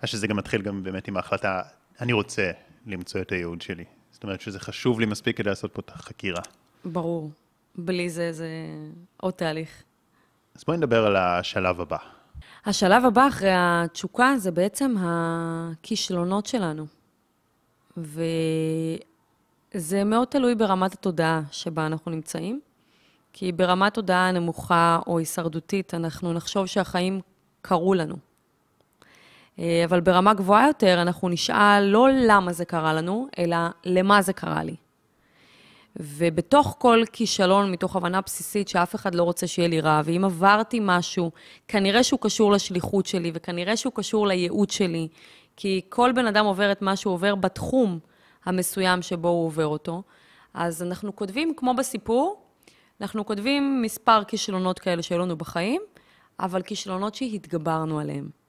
אז 0.00 0.08
שזה 0.08 0.26
גם 0.26 0.36
מתחיל 0.36 0.62
גם 0.62 0.82
באמת 0.82 1.08
עם 1.08 1.16
ההחלטה, 1.16 1.62
אני 2.00 2.12
רוצה 2.12 2.50
למצוא 2.86 3.20
את 3.20 3.32
הייעוד 3.32 3.62
שלי. 3.62 3.84
זאת 4.22 4.24
אומרת 4.24 4.40
שזה 4.40 4.60
חשוב 4.60 5.00
לי 5.00 5.06
מספיק 5.06 5.36
כדי 5.36 5.48
לעשות 5.50 5.72
פה 5.72 5.80
את 5.80 5.90
החקירה. 5.90 6.42
ברור. 6.84 7.30
בלי 7.74 8.10
זה, 8.10 8.32
זה 8.32 8.48
עוד 9.16 9.32
תהליך. 9.32 9.82
אז 10.54 10.64
בואי 10.66 10.78
נדבר 10.78 11.06
על 11.06 11.16
השלב 11.16 11.80
הבא. 11.80 11.96
השלב 12.64 13.04
הבא 13.04 13.28
אחרי 13.28 13.50
התשוקה 13.52 14.34
זה 14.38 14.50
בעצם 14.50 14.94
הכישלונות 14.98 16.46
שלנו. 16.46 16.86
וזה 17.96 18.14
מאוד 20.04 20.28
תלוי 20.28 20.54
ברמת 20.54 20.92
התודעה 20.92 21.40
שבה 21.50 21.86
אנחנו 21.86 22.10
נמצאים. 22.10 22.60
כי 23.32 23.52
ברמת 23.52 23.94
תודעה 23.94 24.32
נמוכה 24.32 24.98
או 25.06 25.18
הישרדותית, 25.18 25.94
אנחנו 25.94 26.32
נחשוב 26.32 26.66
שהחיים 26.66 27.20
קרו 27.62 27.94
לנו. 27.94 28.16
אה, 29.58 29.84
אבל 29.84 30.00
ברמה 30.00 30.34
גבוהה 30.34 30.66
יותר, 30.66 31.02
אנחנו 31.02 31.28
נשאל 31.28 31.84
לא 31.84 32.08
למה 32.12 32.52
זה 32.52 32.64
קרה 32.64 32.92
לנו, 32.94 33.28
אלא 33.38 33.56
למה 33.84 34.22
זה 34.22 34.32
קרה 34.32 34.64
לי. 34.64 34.76
ובתוך 35.96 36.76
כל 36.78 37.02
כישלון, 37.12 37.72
מתוך 37.72 37.96
הבנה 37.96 38.20
בסיסית 38.20 38.68
שאף 38.68 38.94
אחד 38.94 39.14
לא 39.14 39.22
רוצה 39.22 39.46
שיהיה 39.46 39.68
לי 39.68 39.80
רע, 39.80 40.00
ואם 40.04 40.24
עברתי 40.24 40.78
משהו, 40.82 41.30
כנראה 41.68 42.02
שהוא 42.02 42.20
קשור 42.20 42.52
לשליחות 42.52 43.06
שלי, 43.06 43.30
וכנראה 43.34 43.76
שהוא 43.76 43.92
קשור 43.96 44.26
לייעוד 44.26 44.70
שלי, 44.70 45.08
כי 45.56 45.80
כל 45.88 46.12
בן 46.12 46.26
אדם 46.26 46.44
עובר 46.44 46.72
את 46.72 46.82
מה 46.82 46.96
שהוא 46.96 47.14
עובר 47.14 47.34
בתחום 47.34 47.98
המסוים 48.44 49.02
שבו 49.02 49.28
הוא 49.28 49.46
עובר 49.46 49.66
אותו. 49.66 50.02
אז 50.54 50.82
אנחנו 50.82 51.16
כותבים, 51.16 51.54
כמו 51.56 51.74
בסיפור, 51.74 52.42
אנחנו 53.00 53.26
כותבים 53.26 53.82
מספר 53.82 54.24
כישלונות 54.24 54.78
כאלה 54.78 55.02
שהיו 55.02 55.18
לנו 55.18 55.36
בחיים, 55.36 55.82
אבל 56.40 56.62
כישלונות 56.62 57.14
שהתגברנו 57.14 58.00
עליהם. 58.00 58.41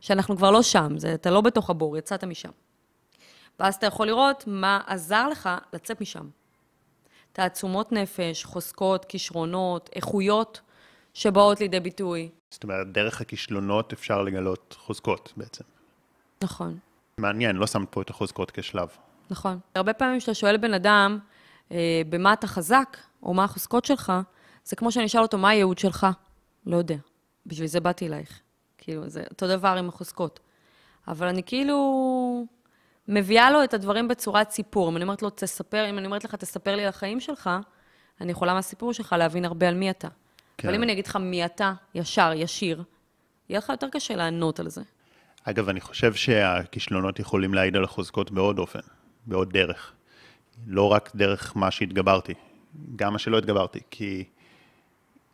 שאנחנו 0.00 0.36
כבר 0.36 0.50
לא 0.50 0.62
שם, 0.62 0.98
זה, 0.98 1.14
אתה 1.14 1.30
לא 1.30 1.40
בתוך 1.40 1.70
הבור, 1.70 1.96
יצאת 1.96 2.24
משם. 2.24 2.50
ואז 3.60 3.74
אתה 3.74 3.86
יכול 3.86 4.06
לראות 4.06 4.44
מה 4.46 4.80
עזר 4.86 5.28
לך 5.28 5.48
לצאת 5.72 6.00
משם. 6.00 6.28
תעצומות 7.32 7.92
נפש, 7.92 8.44
חוזקות, 8.44 9.04
כישרונות, 9.04 9.90
איכויות 9.96 10.60
שבאות 11.14 11.60
לידי 11.60 11.80
ביטוי. 11.80 12.28
זאת 12.50 12.62
אומרת, 12.62 12.92
דרך 12.92 13.20
הכישלונות 13.20 13.92
אפשר 13.92 14.22
לגלות 14.22 14.76
חוזקות 14.78 15.32
בעצם. 15.36 15.64
נכון. 16.42 16.78
מעניין, 17.18 17.56
לא 17.56 17.66
שמת 17.66 17.88
פה 17.90 18.02
את 18.02 18.10
החוזקות 18.10 18.50
כשלב. 18.50 18.88
נכון. 19.30 19.58
הרבה 19.74 19.92
פעמים 19.92 20.18
כשאתה 20.18 20.34
שואל 20.34 20.56
בן 20.56 20.74
אדם, 20.74 21.18
אה, 21.72 22.02
במה 22.08 22.32
אתה 22.32 22.46
חזק, 22.46 22.96
או 23.22 23.34
מה 23.34 23.44
החוזקות 23.44 23.84
שלך, 23.84 24.12
זה 24.64 24.76
כמו 24.76 24.92
שאני 24.92 25.06
אשאל 25.06 25.22
אותו, 25.22 25.38
מה 25.38 25.48
הייעוד 25.48 25.78
שלך? 25.78 26.06
לא 26.66 26.76
יודע. 26.76 26.96
בשביל 27.46 27.66
זה 27.66 27.80
באתי 27.80 28.06
אלייך. 28.06 28.40
כאילו, 28.80 29.08
זה 29.08 29.22
אותו 29.30 29.48
דבר 29.48 29.68
עם 29.68 29.88
החוזקות. 29.88 30.40
אבל 31.08 31.26
אני 31.26 31.42
כאילו 31.42 32.46
מביאה 33.08 33.50
לו 33.50 33.64
את 33.64 33.74
הדברים 33.74 34.08
בצורת 34.08 34.50
סיפור. 34.50 34.88
אם 34.88 34.96
אני 34.96 35.02
אומרת 35.02 35.22
לו, 35.22 35.30
תספר, 35.30 35.90
אם 35.90 35.98
אני 35.98 36.06
אומרת 36.06 36.24
לך, 36.24 36.34
תספר 36.34 36.76
לי 36.76 36.82
על 36.82 36.88
החיים 36.88 37.20
שלך, 37.20 37.50
אני 38.20 38.32
יכולה 38.32 38.54
מהסיפור 38.54 38.92
שלך 38.92 39.14
להבין 39.18 39.44
הרבה 39.44 39.68
על 39.68 39.74
מי 39.74 39.90
אתה. 39.90 40.08
כן. 40.58 40.68
אבל 40.68 40.76
אם 40.76 40.82
אני 40.82 40.92
אגיד 40.92 41.06
לך 41.06 41.16
מי 41.16 41.44
אתה, 41.44 41.72
ישר, 41.94 42.32
ישיר, 42.36 42.82
יהיה 43.48 43.58
לך 43.58 43.68
יותר 43.68 43.88
קשה 43.88 44.16
לענות 44.16 44.60
על 44.60 44.68
זה. 44.68 44.82
אגב, 45.44 45.68
אני 45.68 45.80
חושב 45.80 46.14
שהכישלונות 46.14 47.18
יכולים 47.18 47.54
להעיד 47.54 47.76
על 47.76 47.84
החוזקות 47.84 48.30
בעוד 48.30 48.58
אופן, 48.58 48.80
בעוד 49.26 49.52
דרך. 49.52 49.92
לא 50.66 50.92
רק 50.92 51.10
דרך 51.14 51.56
מה 51.56 51.70
שהתגברתי, 51.70 52.34
גם 52.96 53.12
מה 53.12 53.18
שלא 53.18 53.38
התגברתי, 53.38 53.80
כי 53.90 54.24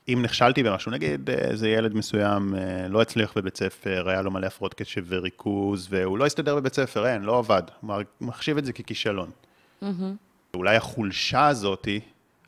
אם 0.09 0.23
נכשלתי 0.23 0.63
במשהו, 0.63 0.93
נגיד 0.93 1.31
איזה 1.31 1.69
ילד 1.69 1.95
מסוים 1.95 2.55
אה, 2.55 2.89
לא 2.89 3.03
הצליח 3.03 3.33
בבית 3.37 3.57
ספר, 3.57 4.09
היה 4.09 4.23
לו 4.23 4.31
מלא 4.31 4.47
הפרעות 4.47 4.75
קשב 4.75 5.05
וריכוז, 5.09 5.87
והוא 5.91 6.19
לא 6.19 6.27
הסתדר 6.27 6.57
בבית 6.57 6.75
ספר, 6.75 7.07
אין, 7.07 7.23
לא 7.23 7.39
עבד. 7.39 7.63
מחשיב 8.21 8.59
את 8.59 8.65
זה 8.65 8.73
ככישלון. 8.73 9.31
Mm-hmm. 9.83 9.87
אולי 10.55 10.77
החולשה 10.77 11.47
הזאתי, 11.47 12.01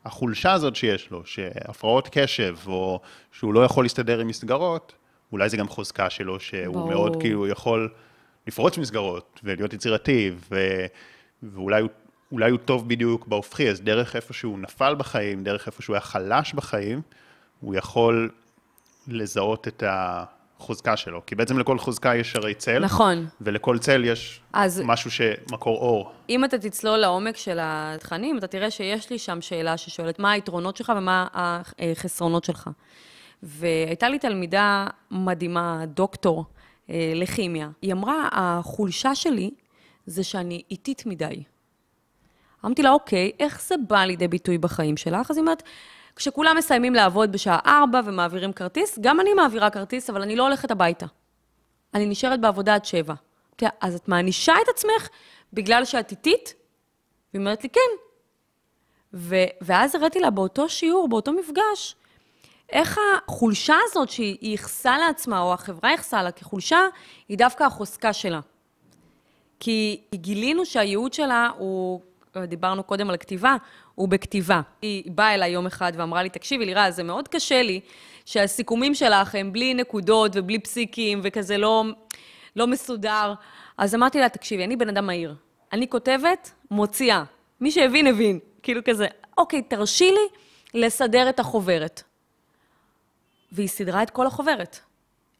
החולשה 0.05 0.53
הזאת 0.53 0.75
שיש 0.75 1.11
לו, 1.11 1.25
שהפרעות 1.25 2.09
קשב, 2.11 2.55
או 2.67 2.99
שהוא 3.31 3.53
לא 3.53 3.65
יכול 3.65 3.85
להסתדר 3.85 4.19
עם 4.19 4.27
מסגרות, 4.27 4.93
אולי 5.31 5.49
זה 5.49 5.57
גם 5.57 5.67
חוזקה 5.67 6.09
שלו, 6.09 6.39
שהוא 6.39 6.73
ברור. 6.73 6.89
מאוד 6.89 7.21
כאילו 7.21 7.47
יכול 7.47 7.89
לפרוץ 8.47 8.77
מסגרות, 8.77 9.39
ולהיות 9.43 9.73
יצירתי, 9.73 10.31
ו... 10.51 10.85
ואולי 11.43 11.81
הוא, 11.81 11.89
הוא 12.29 12.57
טוב 12.65 12.89
בדיוק 12.89 13.27
בהופכי, 13.27 13.69
אז 13.69 13.81
דרך 13.81 14.15
איפה 14.15 14.33
שהוא 14.33 14.59
נפל 14.59 14.95
בחיים, 14.95 15.43
דרך 15.43 15.67
איפה 15.67 15.81
שהוא 15.81 15.93
היה 15.93 16.01
חלש 16.01 16.53
בחיים, 16.53 17.01
הוא 17.61 17.75
יכול 17.75 18.29
לזהות 19.07 19.67
את 19.67 19.83
החוזקה 19.87 20.97
שלו. 20.97 21.21
כי 21.25 21.35
בעצם 21.35 21.59
לכל 21.59 21.79
חוזקה 21.79 22.15
יש 22.15 22.35
הרי 22.35 22.53
צל. 22.53 22.79
נכון. 22.79 23.27
ולכל 23.41 23.77
צל 23.79 24.05
יש 24.05 24.41
אז 24.53 24.81
משהו 24.85 25.11
שמקור 25.11 25.77
אור. 25.77 26.11
אם 26.29 26.45
אתה 26.45 26.57
תצלול 26.57 26.97
לעומק 26.97 27.37
של 27.37 27.57
התכנים, 27.61 28.37
אתה 28.37 28.47
תראה 28.47 28.71
שיש 28.71 29.09
לי 29.09 29.19
שם 29.19 29.41
שאלה 29.41 29.77
ששואלת 29.77 30.19
מה 30.19 30.31
היתרונות 30.31 30.77
שלך 30.77 30.93
ומה 30.97 31.27
החסרונות 31.33 32.43
שלך. 32.43 32.69
והייתה 33.43 34.09
לי 34.09 34.19
תלמידה 34.19 34.87
מדהימה, 35.11 35.83
דוקטור 35.85 36.45
אה, 36.89 37.11
לכימיה. 37.15 37.69
היא 37.81 37.93
אמרה, 37.93 38.29
החולשה 38.31 39.15
שלי 39.15 39.51
זה 40.05 40.23
שאני 40.23 40.61
איטית 40.71 41.05
מדי. 41.05 41.43
אמרתי 42.65 42.83
לה, 42.83 42.91
אוקיי, 42.91 43.31
איך 43.39 43.61
זה 43.61 43.75
בא 43.87 44.05
לידי 44.05 44.27
ביטוי 44.27 44.57
בחיים 44.57 44.97
שלך? 44.97 45.31
אז 45.31 45.37
היא 45.37 45.41
אומרת, 45.41 45.63
כשכולם 46.19 46.57
מסיימים 46.57 46.95
לעבוד 46.95 47.31
בשעה 47.31 47.59
4 47.65 48.01
ומעבירים 48.05 48.53
כרטיס, 48.53 48.99
גם 49.01 49.19
אני 49.19 49.33
מעבירה 49.33 49.69
כרטיס, 49.69 50.09
אבל 50.09 50.21
אני 50.21 50.35
לא 50.35 50.43
הולכת 50.43 50.71
הביתה. 50.71 51.05
אני 51.93 52.05
נשארת 52.05 52.41
בעבודה 52.41 52.75
עד 52.75 52.85
7. 52.85 53.13
אז 53.81 53.95
את 53.95 54.07
מענישה 54.07 54.53
את 54.63 54.69
עצמך 54.69 55.09
בגלל 55.53 55.85
שאת 55.85 56.11
איטית? 56.11 56.53
והיא 57.33 57.39
אומרת 57.39 57.63
לי, 57.63 57.69
כן. 57.69 57.79
ו- 59.13 59.35
ואז 59.61 59.95
הראיתי 59.95 60.19
לה 60.19 60.29
באותו 60.29 60.69
שיעור, 60.69 61.09
באותו 61.09 61.33
מפגש, 61.33 61.95
איך 62.69 62.99
החולשה 63.27 63.75
הזאת 63.83 64.09
שהיא 64.09 64.37
ייחסה 64.41 64.97
לעצמה, 64.97 65.39
או 65.41 65.53
החברה 65.53 65.91
ייחסה 65.91 66.23
לה 66.23 66.31
כחולשה, 66.31 66.79
היא 67.27 67.37
דווקא 67.37 67.63
החוזקה 67.63 68.13
שלה. 68.13 68.39
כי 69.59 70.01
גילינו 70.15 70.65
שהייעוד 70.65 71.13
שלה 71.13 71.49
הוא 71.57 72.01
דיברנו 72.37 72.83
קודם 72.83 73.09
על 73.09 73.17
כתיבה, 73.17 73.55
הוא 73.99 74.09
בכתיבה. 74.09 74.61
היא 74.81 75.11
באה 75.11 75.33
אליי 75.33 75.51
יום 75.51 75.65
אחד 75.65 75.93
ואמרה 75.95 76.23
לי, 76.23 76.29
תקשיבי, 76.29 76.65
לירה, 76.65 76.91
זה 76.91 77.03
מאוד 77.03 77.27
קשה 77.27 77.61
לי 77.61 77.79
שהסיכומים 78.25 78.95
שלך 78.95 79.35
הם 79.35 79.53
בלי 79.53 79.73
נקודות 79.73 80.31
ובלי 80.35 80.59
פסיקים 80.59 81.21
וכזה 81.23 81.57
לא, 81.57 81.83
לא 82.55 82.67
מסודר. 82.67 83.33
אז 83.77 83.95
אמרתי 83.95 84.19
לה, 84.19 84.29
תקשיבי, 84.29 84.63
אני 84.63 84.75
בן 84.75 84.89
אדם 84.89 85.05
מהיר. 85.05 85.35
אני 85.73 85.89
כותבת, 85.89 86.51
מוציאה. 86.71 87.23
מי 87.61 87.71
שהבין, 87.71 88.07
הבין. 88.07 88.39
כאילו 88.63 88.81
כזה, 88.85 89.07
אוקיי, 89.37 89.61
תרשי 89.61 90.11
לי 90.11 90.27
לסדר 90.73 91.29
את 91.29 91.39
החוברת. 91.39 92.03
והיא 93.51 93.67
סידרה 93.67 94.03
את 94.03 94.09
כל 94.09 94.27
החוברת. 94.27 94.79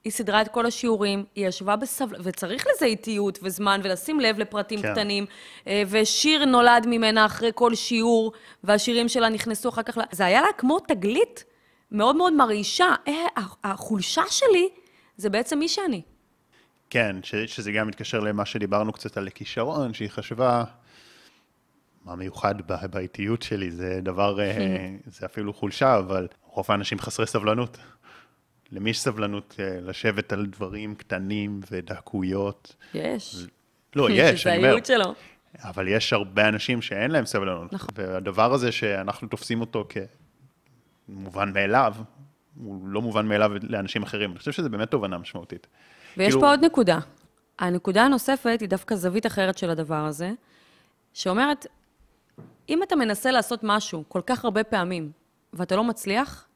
היא 0.10 0.14
סידרה 0.14 0.42
את 0.42 0.48
כל 0.48 0.66
השיעורים, 0.66 1.26
היא 1.36 1.48
ישבה 1.48 1.76
בסבלנות, 1.76 2.26
וצריך 2.28 2.66
לזה 2.76 2.86
איטיות 2.86 3.40
וזמן, 3.44 3.82
ולשים 3.84 4.20
לב 4.20 4.40
לפרטים 4.40 4.82
כן. 4.82 4.92
קטנים, 4.92 5.26
אה, 5.68 5.84
ושיר 5.90 6.46
נולד 6.46 6.86
ממנה 6.88 7.26
אחרי 7.26 7.52
כל 7.56 7.76
שיעור, 7.76 8.34
והשירים 8.64 9.10
שלה 9.10 9.30
נכנסו 9.30 9.70
אחר 9.70 9.84
כך 9.84 9.98
ל... 9.98 10.02
זה 10.12 10.26
היה 10.26 10.42
לה 10.42 10.48
כמו 10.58 10.80
תגלית 10.80 11.44
מאוד 11.92 12.16
מאוד 12.16 12.34
מרעישה. 12.34 12.96
אה, 13.08 13.14
החולשה 13.64 14.22
שלי 14.30 14.70
זה 15.18 15.30
בעצם 15.30 15.60
מי 15.60 15.68
שאני. 15.68 16.02
כן, 16.90 17.16
ש, 17.24 17.36
שזה 17.36 17.72
גם 17.72 17.88
מתקשר 17.88 18.20
למה 18.20 18.46
שדיברנו 18.46 18.94
קצת 18.94 19.18
על 19.18 19.30
כישרון, 19.30 19.94
שהיא 19.94 20.10
חשבה, 20.10 20.64
מה 22.06 22.16
מיוחד 22.16 22.56
באיטיות 22.92 23.42
שלי, 23.42 23.72
זה 23.72 24.00
דבר, 24.04 24.40
אה, 24.40 24.90
זה 25.18 25.26
אפילו 25.26 25.54
חולשה, 25.54 25.98
אבל 25.98 26.28
רוב 26.44 26.66
האנשים 26.70 27.00
חסרי 27.00 27.28
סבלנות. 27.28 27.78
למי 28.72 28.90
יש 28.90 29.00
סבלנות 29.00 29.56
אה, 29.60 29.80
לשבת 29.82 30.34
על 30.34 30.46
דברים 30.46 30.96
קטנים 30.96 31.60
ודקויות? 31.72 32.76
יש. 32.94 33.36
לא, 33.96 34.10
יש, 34.14 34.48
אני 34.48 34.58
אומר. 34.58 34.62
זה 34.62 34.68
הייעוד 34.68 34.86
שלו. 34.86 35.14
אבל 35.64 35.88
יש 35.88 36.14
הרבה 36.14 36.48
אנשים 36.48 36.82
שאין 36.82 37.12
להם 37.12 37.26
סבלנות. 37.26 37.74
נכון. 37.74 37.90
והדבר 37.96 38.54
הזה 38.54 38.72
שאנחנו 38.72 39.28
תופסים 39.28 39.62
אותו 39.62 39.88
כמובן 41.08 41.54
מאליו, 41.54 41.94
הוא 42.56 42.88
לא 42.88 43.02
מובן 43.02 43.28
מאליו 43.28 43.52
לאנשים 43.64 44.04
אחרים. 44.04 44.32
אני 44.32 44.40
חושב 44.40 44.52
שזה 44.52 44.70
באמת 44.70 44.92
תובנה 44.92 45.18
משמעותית. 45.18 45.68
ויש 46.18 46.28
כאילו... 46.28 46.42
פה 46.42 46.50
עוד 46.50 46.66
נקודה. 46.66 47.00
הנקודה 47.60 48.04
הנוספת 48.04 48.58
היא 48.62 48.70
דווקא 48.70 48.96
זווית 48.96 49.26
אחרת 49.26 49.58
של 49.58 49.70
הדבר 49.70 50.06
הזה, 50.06 50.32
שאומרת, 51.14 51.66
אם 52.70 52.84
אתה 52.84 52.96
מנסה 52.96 53.32
לעשות 53.32 53.60
משהו 53.64 54.04
כל 54.08 54.22
כך 54.26 54.46
הרבה 54.46 54.64
פעמים, 54.64 55.12
ואתה 55.54 55.76
לא 55.76 55.84
מצליח, 55.84 56.48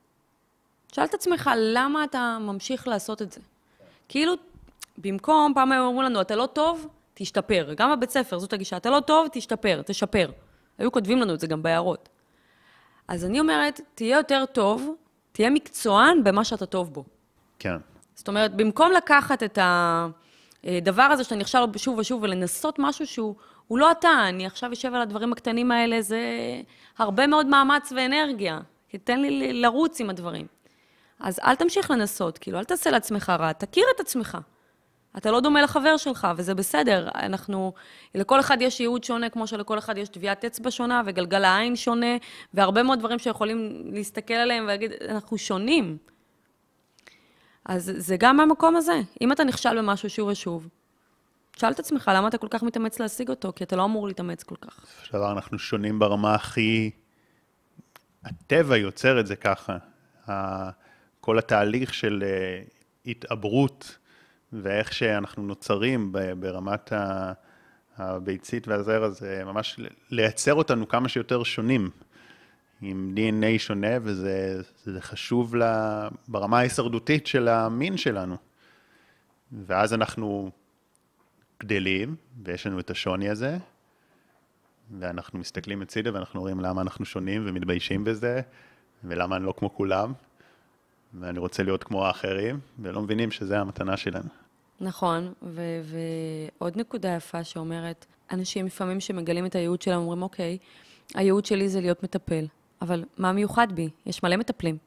שאל 0.96 1.04
את 1.04 1.14
עצמך, 1.14 1.50
למה 1.58 2.04
אתה 2.04 2.38
ממשיך 2.42 2.88
לעשות 2.88 3.22
את 3.22 3.32
זה? 3.32 3.42
כאילו, 4.10 4.34
במקום, 4.98 5.52
פעם 5.56 5.72
היו 5.72 5.84
אומרים 5.84 6.06
לנו, 6.06 6.22
אתה 6.22 6.36
לא 6.36 6.46
טוב, 6.46 6.88
תשתפר. 7.14 7.74
גם 7.78 7.92
בבית 7.92 8.10
ספר, 8.10 8.40
זאת 8.40 8.54
הגישה, 8.54 8.78
אתה 8.78 8.90
לא 8.90 9.00
טוב, 9.00 9.28
תשתפר, 9.32 9.82
תשפר. 9.86 10.32
היו 10.78 10.92
כותבים 10.92 11.18
לנו 11.18 11.34
את 11.34 11.40
זה 11.40 11.48
גם 11.48 11.64
בהערות. 11.64 12.10
אז 13.08 13.26
אני 13.26 13.40
אומרת, 13.40 13.82
תהיה 13.96 14.18
יותר 14.18 14.46
טוב, 14.52 14.96
תהיה 15.32 15.50
מקצוען 15.50 16.24
במה 16.24 16.44
שאתה 16.44 16.66
טוב 16.66 16.94
בו. 16.94 17.04
כן. 17.60 17.76
זאת 18.16 18.28
אומרת, 18.28 18.56
במקום 18.56 18.92
לקחת 18.92 19.44
את 19.44 19.60
הדבר 20.64 21.04
הזה 21.04 21.24
שאתה 21.24 21.36
נכשל 21.36 21.60
שוב 21.78 21.98
ושוב 21.98 22.24
ולנסות 22.24 22.76
משהו 22.80 23.08
שהוא 23.08 23.36
לא 23.72 23.92
אתה, 23.92 24.10
אני 24.30 24.46
עכשיו 24.46 24.74
אשב 24.74 24.94
על 24.94 25.02
הדברים 25.02 25.34
הקטנים 25.34 25.72
האלה, 25.72 26.02
זה 26.02 26.22
הרבה 26.98 27.28
מאוד 27.28 27.46
מאמץ 27.46 27.92
ואנרגיה. 27.96 28.60
תן 29.04 29.22
לי 29.22 29.54
לרוץ 29.54 30.02
עם 30.02 30.10
הדברים. 30.10 30.48
אז 31.24 31.40
אל 31.44 31.56
תמשיך 31.56 31.92
לנסות, 31.92 32.38
כאילו, 32.38 32.60
אל 32.60 32.64
תעשה 32.64 32.92
לעצמך 32.92 33.30
רע, 33.40 33.54
תכיר 33.54 33.86
את 33.96 34.00
עצמך. 34.00 34.38
אתה 35.18 35.32
לא 35.32 35.40
דומה 35.40 35.62
לחבר 35.62 35.98
שלך, 35.98 36.28
וזה 36.38 36.54
בסדר. 36.54 37.10
אנחנו, 37.16 37.74
לכל 38.16 38.40
אחד 38.40 38.58
יש 38.62 38.80
ייעוד 38.80 39.04
שונה, 39.04 39.30
כמו 39.30 39.48
שלכל 39.48 39.78
אחד 39.78 39.98
יש 39.98 40.10
טביעת 40.10 40.46
אצבע 40.46 40.72
שונה, 40.72 41.02
וגלגל 41.06 41.44
העין 41.44 41.76
שונה, 41.76 42.18
והרבה 42.54 42.84
מאוד 42.84 43.00
דברים 43.00 43.20
שיכולים 43.20 43.92
להסתכל 43.94 44.34
עליהם 44.34 44.64
ולהגיד, 44.64 44.92
אנחנו 45.10 45.38
שונים. 45.38 45.98
אז 47.66 47.92
זה 47.98 48.18
גם 48.20 48.38
מהמקום 48.38 48.76
הזה. 48.76 49.02
אם 49.22 49.32
אתה 49.32 49.44
נכשל 49.44 49.78
במשהו 49.78 50.10
שוב 50.10 50.28
ושוב, 50.28 50.68
תשאל 51.52 51.72
את 51.72 51.80
עצמך, 51.80 52.12
למה 52.16 52.28
אתה 52.28 52.38
כל 52.38 52.48
כך 52.50 52.64
מתאמץ 52.64 53.00
להשיג 53.00 53.30
אותו? 53.30 53.54
כי 53.56 53.64
אתה 53.64 53.76
לא 53.76 53.86
אמור 53.86 54.08
להתאמץ 54.08 54.44
כל 54.44 54.56
כך. 54.56 54.80
בסופו 54.84 55.06
של 55.06 55.14
דבר 55.14 55.32
אנחנו 55.32 55.60
שונים 55.60 56.00
ברמה 56.00 56.36
הכי... 56.36 56.92
הטבע 58.26 58.78
יוצר 58.78 59.20
את 59.20 59.28
זה 59.28 59.36
ככה. 59.36 59.78
כל 61.26 61.38
התהליך 61.38 61.94
של 61.94 62.24
אה, 62.26 62.62
התעברות 63.06 63.98
ואיך 64.54 64.94
שאנחנו 64.94 65.44
נוצרים 65.44 66.12
ברמת 66.40 66.94
הביצית 67.98 68.68
והזרע, 68.68 69.10
זה 69.10 69.42
ממש 69.46 69.80
לייצר 70.10 70.54
אותנו 70.54 70.88
כמה 70.88 71.10
שיותר 71.10 71.44
שונים, 71.44 71.90
עם 72.82 73.16
DNA 73.16 73.60
שונה, 73.60 73.88
וזה 74.02 75.02
חשוב 75.02 75.56
לה, 75.56 76.08
ברמה 76.28 76.60
ההישרדותית 76.60 77.28
של 77.28 77.48
המין 77.48 77.98
שלנו. 77.98 78.38
ואז 79.66 79.94
אנחנו 79.94 80.52
גדלים, 81.60 82.16
ויש 82.44 82.68
לנו 82.68 82.80
את 82.80 82.90
השוני 82.90 83.30
הזה, 83.30 83.58
ואנחנו 85.00 85.40
מסתכלים 85.40 85.82
הצידה 85.82 86.14
ואנחנו 86.14 86.42
רואים 86.42 86.60
למה 86.60 86.82
אנחנו 86.82 87.06
שונים 87.06 87.44
ומתביישים 87.46 88.04
בזה, 88.04 88.42
ולמה 89.04 89.36
אני 89.36 89.46
לא 89.46 89.54
כמו 89.58 89.76
כולם. 89.76 90.14
ואני 91.20 91.40
רוצה 91.40 91.64
להיות 91.64 91.84
כמו 91.84 92.06
האחרים, 92.06 92.60
ולא 92.80 93.02
מבינים 93.02 93.32
שזה 93.32 93.60
המתנה 93.60 93.98
שלנו. 93.98 94.30
נכון, 94.82 95.34
ו- 95.44 95.82
ועוד 96.60 96.78
נקודה 96.78 97.10
יפה 97.10 97.44
שאומרת, 97.44 98.06
אנשים 98.32 98.66
לפעמים 98.66 99.00
שמגלים 99.00 99.46
את 99.46 99.56
הייעוד 99.56 99.82
שלהם 99.82 100.00
אומרים, 100.00 100.24
אוקיי, 100.24 100.58
הייעוד 101.16 101.46
שלי 101.46 101.70
זה 101.70 101.82
להיות 101.82 102.04
מטפל, 102.04 102.46
אבל 102.82 103.04
מה 103.18 103.32
מיוחד 103.32 103.68
בי? 103.72 103.90
יש 104.06 104.24
מלא 104.24 104.36
מטפלים. 104.38 104.78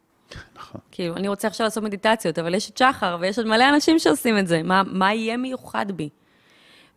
נכון. 0.57 0.81
כאילו, 0.91 1.17
אני 1.17 1.29
רוצה 1.29 1.49
עכשיו 1.49 1.65
לעשות 1.65 1.85
מדיטציות, 1.85 2.39
אבל 2.39 2.55
יש 2.55 2.71
את 2.71 2.79
שחר, 2.79 3.17
ויש 3.21 3.39
עוד 3.39 3.47
מלא 3.47 3.69
אנשים 3.69 3.99
שעושים 3.99 4.39
את 4.39 4.47
זה. 4.47 4.63
מה, 4.63 4.83
מה 4.87 5.15
יהיה 5.15 5.37
מיוחד 5.37 5.87
בי? 5.93 6.09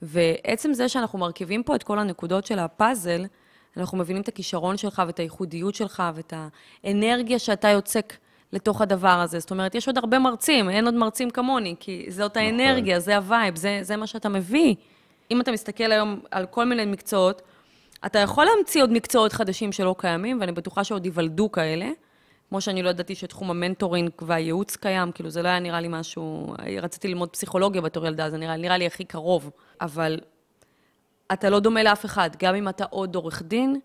ועצם 0.01 0.73
זה 0.73 0.89
שאנחנו 0.89 1.19
מרכיבים 1.19 1.63
פה 1.63 1.75
את 1.75 1.83
כל 1.83 1.99
הנקודות 1.99 2.45
של 2.45 2.59
הפאזל, 2.59 3.25
אנחנו 3.77 3.97
מבינים 3.97 4.21
את 4.21 4.27
הכישרון 4.27 4.77
שלך 4.77 5.01
ואת 5.07 5.19
הייחודיות 5.19 5.75
שלך 5.75 6.03
ואת 6.15 6.33
האנרגיה 6.83 7.39
שאתה 7.39 7.67
יוצק 7.67 8.13
לתוך 8.53 8.81
הדבר 8.81 9.07
הזה. 9.07 9.39
זאת 9.39 9.51
אומרת, 9.51 9.75
יש 9.75 9.87
עוד 9.87 9.97
הרבה 9.97 10.19
מרצים, 10.19 10.69
אין 10.69 10.85
עוד 10.85 10.93
מרצים 10.93 11.29
כמוני, 11.29 11.75
כי 11.79 12.05
זאת 12.09 12.37
נכון. 12.37 12.43
האנרגיה, 12.43 12.99
זה 12.99 13.15
ה 13.17 13.24
vibe, 13.24 13.55
זה, 13.55 13.79
זה 13.81 13.95
מה 13.95 14.07
שאתה 14.07 14.29
מביא. 14.29 14.75
אם 15.31 15.41
אתה 15.41 15.51
מסתכל 15.51 15.91
היום 15.91 16.19
על 16.31 16.45
כל 16.45 16.65
מיני 16.65 16.85
מקצועות, 16.85 17.41
אתה 18.05 18.19
יכול 18.19 18.45
להמציא 18.45 18.81
עוד 18.81 18.91
מקצועות 18.91 19.33
חדשים 19.33 19.71
שלא 19.71 19.95
קיימים, 19.97 20.37
ואני 20.41 20.51
בטוחה 20.51 20.83
שעוד 20.83 21.05
ייוולדו 21.05 21.51
כאלה, 21.51 21.89
כמו 22.49 22.61
שאני 22.61 22.83
לא 22.83 22.89
ידעתי 22.89 23.15
שתחום 23.15 23.49
ה 23.49 23.56
mentoring 23.56 24.11
והייעוץ 24.21 24.75
קיים, 24.75 25.11
כאילו 25.11 25.29
זה 25.29 25.41
לא 25.41 25.47
היה 25.47 25.59
נראה 25.59 25.81
לי 25.81 25.87
משהו, 25.91 26.53
רציתי 26.81 27.07
ללמוד 27.07 27.29
פסיכולוגיה 27.29 27.81
בתור 27.81 28.07
ילדה, 28.07 28.29
זה 28.29 28.37
נראה, 28.37 28.57
נראה 28.57 28.77
לי 28.77 28.85
הכי 28.85 29.05
קרוב. 29.05 29.49
אבל 29.81 30.19
אתה 31.33 31.49
לא 31.49 31.59
דומה 31.59 31.83
לאף 31.83 32.05
אחד, 32.05 32.29
גם 32.39 32.55
אם 32.55 32.69
אתה 32.69 32.85
עוד 32.89 33.15
עורך 33.15 33.41
דין, 33.41 33.79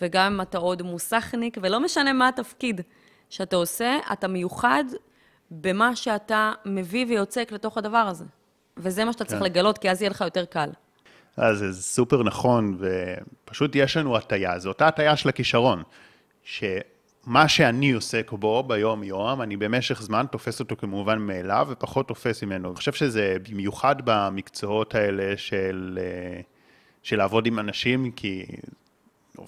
וגם 0.00 0.32
אם 0.32 0.40
אתה 0.40 0.58
עוד 0.58 0.82
מוסכניק, 0.82 1.58
ולא 1.62 1.80
משנה 1.80 2.12
מה 2.12 2.28
התפקיד 2.28 2.80
שאתה 3.30 3.56
עושה, 3.56 3.98
אתה 4.12 4.28
מיוחד 4.28 4.84
במה 5.50 5.96
שאתה 5.96 6.52
מביא 6.66 7.06
ויוצק 7.06 7.52
לתוך 7.52 7.78
הדבר 7.78 7.98
הזה. 7.98 8.24
וזה 8.76 9.04
מה 9.04 9.12
שאתה 9.12 9.24
כן. 9.24 9.30
צריך 9.30 9.42
לגלות, 9.42 9.78
כי 9.78 9.90
אז 9.90 10.02
יהיה 10.02 10.10
לך 10.10 10.20
יותר 10.20 10.44
קל. 10.44 10.70
אז 11.36 11.58
זה 11.58 11.82
סופר 11.82 12.22
נכון, 12.22 12.78
ופשוט 12.78 13.70
יש 13.74 13.96
לנו 13.96 14.16
הטיה, 14.16 14.58
זו 14.58 14.68
אותה 14.68 14.88
הטיה 14.88 15.16
של 15.16 15.28
הכישרון, 15.28 15.82
שמה 16.42 17.48
שאני 17.48 17.92
עוסק 17.92 18.30
בו 18.32 18.62
ביום-יום, 18.62 19.42
אני 19.42 19.56
במשך 19.56 20.02
זמן 20.02 20.26
תופס 20.32 20.60
אותו 20.60 20.76
כמובן 20.76 21.18
מאליו, 21.18 21.66
ופחות 21.70 22.08
תופס 22.08 22.42
ממנו. 22.42 22.68
אני 22.68 22.76
חושב 22.76 22.92
שזה 22.92 23.36
במיוחד 23.50 23.96
במקצועות 24.04 24.94
האלה 24.94 25.36
של, 25.36 25.98
אה, 26.02 26.40
של 27.02 27.16
לעבוד 27.16 27.46
עם 27.46 27.58
אנשים, 27.58 28.10
כי 28.10 28.46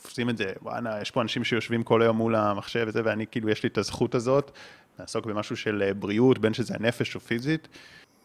עושים 0.05 0.31
את 0.31 0.37
זה, 0.37 0.53
וואנה, 0.63 1.01
יש 1.01 1.11
פה 1.11 1.23
אנשים 1.23 1.45
שיושבים 1.45 1.83
כל 1.83 2.03
היום 2.03 2.17
מול 2.17 2.35
המחשב 2.35 2.85
וזה, 2.89 3.01
ואני 3.05 3.27
כאילו, 3.27 3.49
יש 3.49 3.63
לי 3.63 3.69
את 3.69 3.79
הזכות 3.79 4.15
הזאת, 4.15 4.51
לעסוק 4.99 5.27
במשהו 5.27 5.57
של 5.57 5.83
אה, 5.87 5.95
בריאות, 5.95 6.39
בין 6.39 6.55
שזה 6.55 6.75
הנפש 6.75 7.15
או 7.15 7.21
פיזית. 7.21 7.69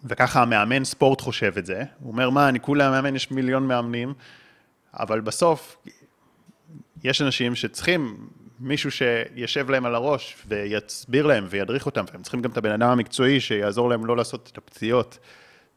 וככה 0.03 0.41
המאמן 0.41 0.83
ספורט 0.83 1.21
חושב 1.21 1.53
את 1.57 1.65
זה. 1.65 1.83
הוא 1.99 2.11
אומר, 2.11 2.29
מה, 2.29 2.49
אני 2.49 2.59
כולה 2.59 2.89
מאמן, 2.89 3.15
יש 3.15 3.31
מיליון 3.31 3.67
מאמנים, 3.67 4.13
אבל 4.93 5.21
בסוף 5.21 5.77
יש 7.03 7.21
אנשים 7.21 7.55
שצריכים 7.55 8.27
מישהו 8.59 8.91
שישב 8.91 9.69
להם 9.69 9.85
על 9.85 9.95
הראש 9.95 10.37
ויסביר 10.47 11.25
להם 11.25 11.45
וידריך 11.49 11.85
אותם, 11.85 12.05
והם 12.11 12.21
צריכים 12.21 12.41
גם 12.41 12.51
את 12.51 12.57
הבן 12.57 12.71
אדם 12.71 12.89
המקצועי 12.89 13.39
שיעזור 13.39 13.89
להם 13.89 14.05
לא 14.05 14.17
לעשות 14.17 14.49
את 14.53 14.57
הפציעות. 14.57 15.17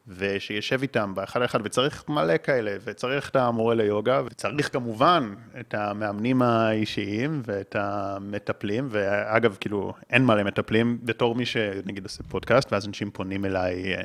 ושישב 0.09 0.83
איתם 0.83 1.15
באחד 1.15 1.41
לאחד, 1.41 1.59
וצריך 1.65 2.09
מלא 2.09 2.37
כאלה, 2.37 2.77
וצריך 2.85 3.31
את 3.31 3.37
המורה 3.37 3.75
ליוגה, 3.75 4.23
וצריך 4.27 4.73
כמובן 4.73 5.35
את 5.61 5.75
המאמנים 5.75 6.43
האישיים 6.43 7.43
ואת 7.45 7.77
המטפלים, 7.79 8.89
ואגב, 8.91 9.57
כאילו, 9.61 9.93
אין 10.11 10.27
מלא 10.27 10.43
מטפלים, 10.43 10.99
בתור 11.03 11.35
מי 11.35 11.47
שנגיד 11.47 12.05
עושה 12.05 12.23
פודקאסט, 12.23 12.73
ואז 12.73 12.87
אנשים 12.87 13.11
פונים 13.11 13.45
אליי 13.45 13.95
אה, 13.95 14.03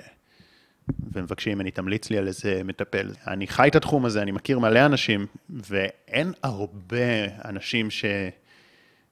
ומבקשים 1.14 1.58
ממני, 1.58 1.72
תמליץ 1.72 2.10
לי 2.10 2.18
על 2.18 2.28
איזה 2.28 2.62
מטפל. 2.66 3.12
אני 3.28 3.48
חי 3.48 3.68
את 3.68 3.76
התחום 3.76 4.06
הזה, 4.06 4.22
אני 4.22 4.32
מכיר 4.32 4.60
מלא 4.60 4.86
אנשים, 4.86 5.26
ואין 5.50 6.34
הרבה 6.44 7.26
אנשים 7.46 7.90
ש... 7.90 8.06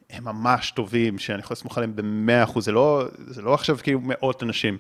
הם 0.10 0.24
ממש 0.24 0.72
טובים, 0.72 1.20
שאני 1.20 1.40
יכול 1.40 1.54
לסמוך 1.54 1.78
עליהם 1.78 1.96
במאה 1.96 2.44
אחוז, 2.44 2.66
זה 2.66 2.72
לא, 2.72 3.06
זה 3.18 3.42
לא 3.42 3.54
עכשיו 3.54 3.78
כאילו 3.84 4.00
מאות 4.04 4.44
אנשים, 4.44 4.78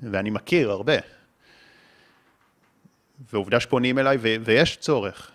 ואני 0.00 0.30
מכיר 0.30 0.70
הרבה. 0.70 1.15
ועובדה 3.32 3.60
שפונים 3.60 3.98
אליי, 3.98 4.16
ו- 4.20 4.36
ויש 4.44 4.76
צורך. 4.76 5.30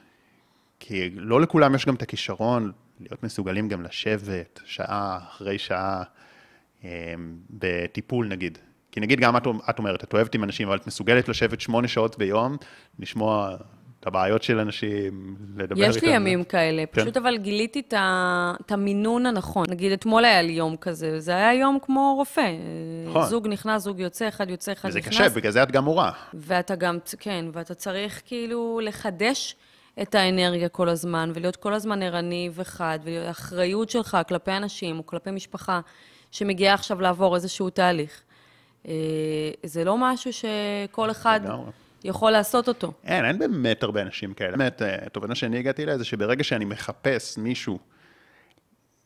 כי 0.80 1.10
לא 1.16 1.42
לכולם 1.42 1.76
יש 1.76 1.86
גם 1.86 1.96
את 1.96 2.02
הכישרון 2.02 2.72
להיות 3.00 3.24
מסוגלים 3.24 3.68
גם 3.68 3.84
לשבת 3.84 4.60
שעה 4.66 5.20
אחרי 5.28 5.58
שעה 5.58 6.04
אה, 6.84 7.14
בטיפול 7.50 8.28
נגיד. 8.28 8.58
כי 8.92 9.00
נגיד 9.00 9.20
גם 9.20 9.38
את, 9.38 9.48
את 9.70 9.80
אומרת, 9.80 10.04
את 10.04 10.14
אוהבת 10.14 10.36
עם 10.36 10.44
אנשים, 10.44 10.68
אבל 10.68 10.78
את 10.78 10.88
מסוגלת 10.88 11.30
לשבת 11.30 11.62
שמונה 11.62 11.88
שעות 11.88 12.18
ביום, 12.18 12.58
לשמוע 13.00 13.56
את 14.02 14.08
הבעיות 14.08 14.44
של 14.44 14.60
אנשים, 14.60 15.36
לדבר 15.58 15.86
איתם. 15.86 15.98
יש 15.98 16.04
לי 16.04 16.16
ימים 16.16 16.44
כאלה, 16.44 16.84
כן. 16.86 17.02
פשוט 17.02 17.18
אבל 17.18 17.38
גיליתי 17.38 17.80
את, 17.80 17.94
ה, 17.94 18.54
את 18.66 18.72
המינון 18.72 19.26
הנכון. 19.26 19.66
נגיד, 19.70 19.92
אתמול 19.92 20.26
היה 20.26 20.42
לי 20.42 20.52
יום 20.52 20.76
כזה, 20.78 21.20
זה 21.20 21.32
היה 21.32 21.54
יום 21.54 21.78
כמו 21.82 22.14
רופא. 22.18 22.52
נכון. 23.08 23.26
זוג 23.26 23.48
נכנס, 23.48 23.82
זוג 23.82 24.00
יוצא, 24.00 24.28
אחד 24.28 24.50
יוצא, 24.50 24.72
אחד 24.72 24.90
וזה 24.90 25.00
נכנס. 25.00 25.14
וזה 25.14 25.24
קשה, 25.24 25.36
בגלל 25.36 25.52
זה 25.52 25.64
את 25.64 25.72
גם 25.72 25.84
מורה. 25.84 26.12
ואתה 26.34 26.76
גם, 26.76 26.98
כן, 27.20 27.46
ואתה 27.54 27.74
צריך 27.74 28.22
כאילו 28.26 28.80
לחדש 28.84 29.56
את 30.02 30.16
האנרגיה 30.16 30.70
כל 30.70 30.90
הזמן, 30.90 31.32
ולהיות 31.36 31.56
כל 31.56 31.74
הזמן 31.74 32.04
ערני 32.04 32.50
וחד, 32.54 33.00
והאחריות 33.04 33.90
שלך 33.90 34.18
כלפי 34.28 34.52
אנשים 34.52 34.98
או 35.00 35.06
כלפי 35.06 35.32
משפחה 35.32 35.80
שמגיעה 36.32 36.74
עכשיו 36.74 37.02
לעבור 37.02 37.36
איזשהו 37.36 37.70
תהליך. 37.70 38.22
אה, 38.88 38.94
זה 39.64 39.84
לא 39.84 39.98
משהו 39.98 40.32
שכל 40.34 41.12
אחד... 41.12 41.40
לגמרי. 41.44 41.72
יכול 42.04 42.32
לעשות 42.32 42.68
אותו. 42.68 42.92
אין, 43.04 43.26
אין 43.26 43.40
באמת 43.40 43.84
הרבה 43.84 44.02
אנשים 44.02 44.34
כאלה. 44.34 44.58
באמת, 44.58 44.82
התובנה 45.06 45.32
אה, 45.32 45.36
שאני 45.36 45.60
הגעתי 45.60 45.84
אליה 45.84 45.98
זה 45.98 46.06
שברגע 46.06 46.44
שאני 46.44 46.66
מחפש 46.66 47.38
מישהו 47.38 47.80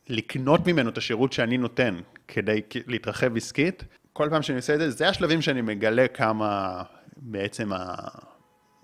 לקנות 0.08 0.66
ממנו 0.66 0.90
את 0.90 0.98
השירות 0.98 1.32
שאני 1.32 1.58
נותן 1.58 2.00
כדי 2.28 2.60
להתרחב 2.86 3.36
עסקית, 3.36 3.84
כל 4.12 4.28
פעם 4.30 4.42
שאני 4.42 4.56
עושה 4.56 4.74
את 4.74 4.78
זה, 4.78 4.90
זה 4.90 5.08
השלבים 5.08 5.42
שאני 5.42 5.60
מגלה 5.60 6.08
כמה 6.08 6.82
בעצם 7.16 7.70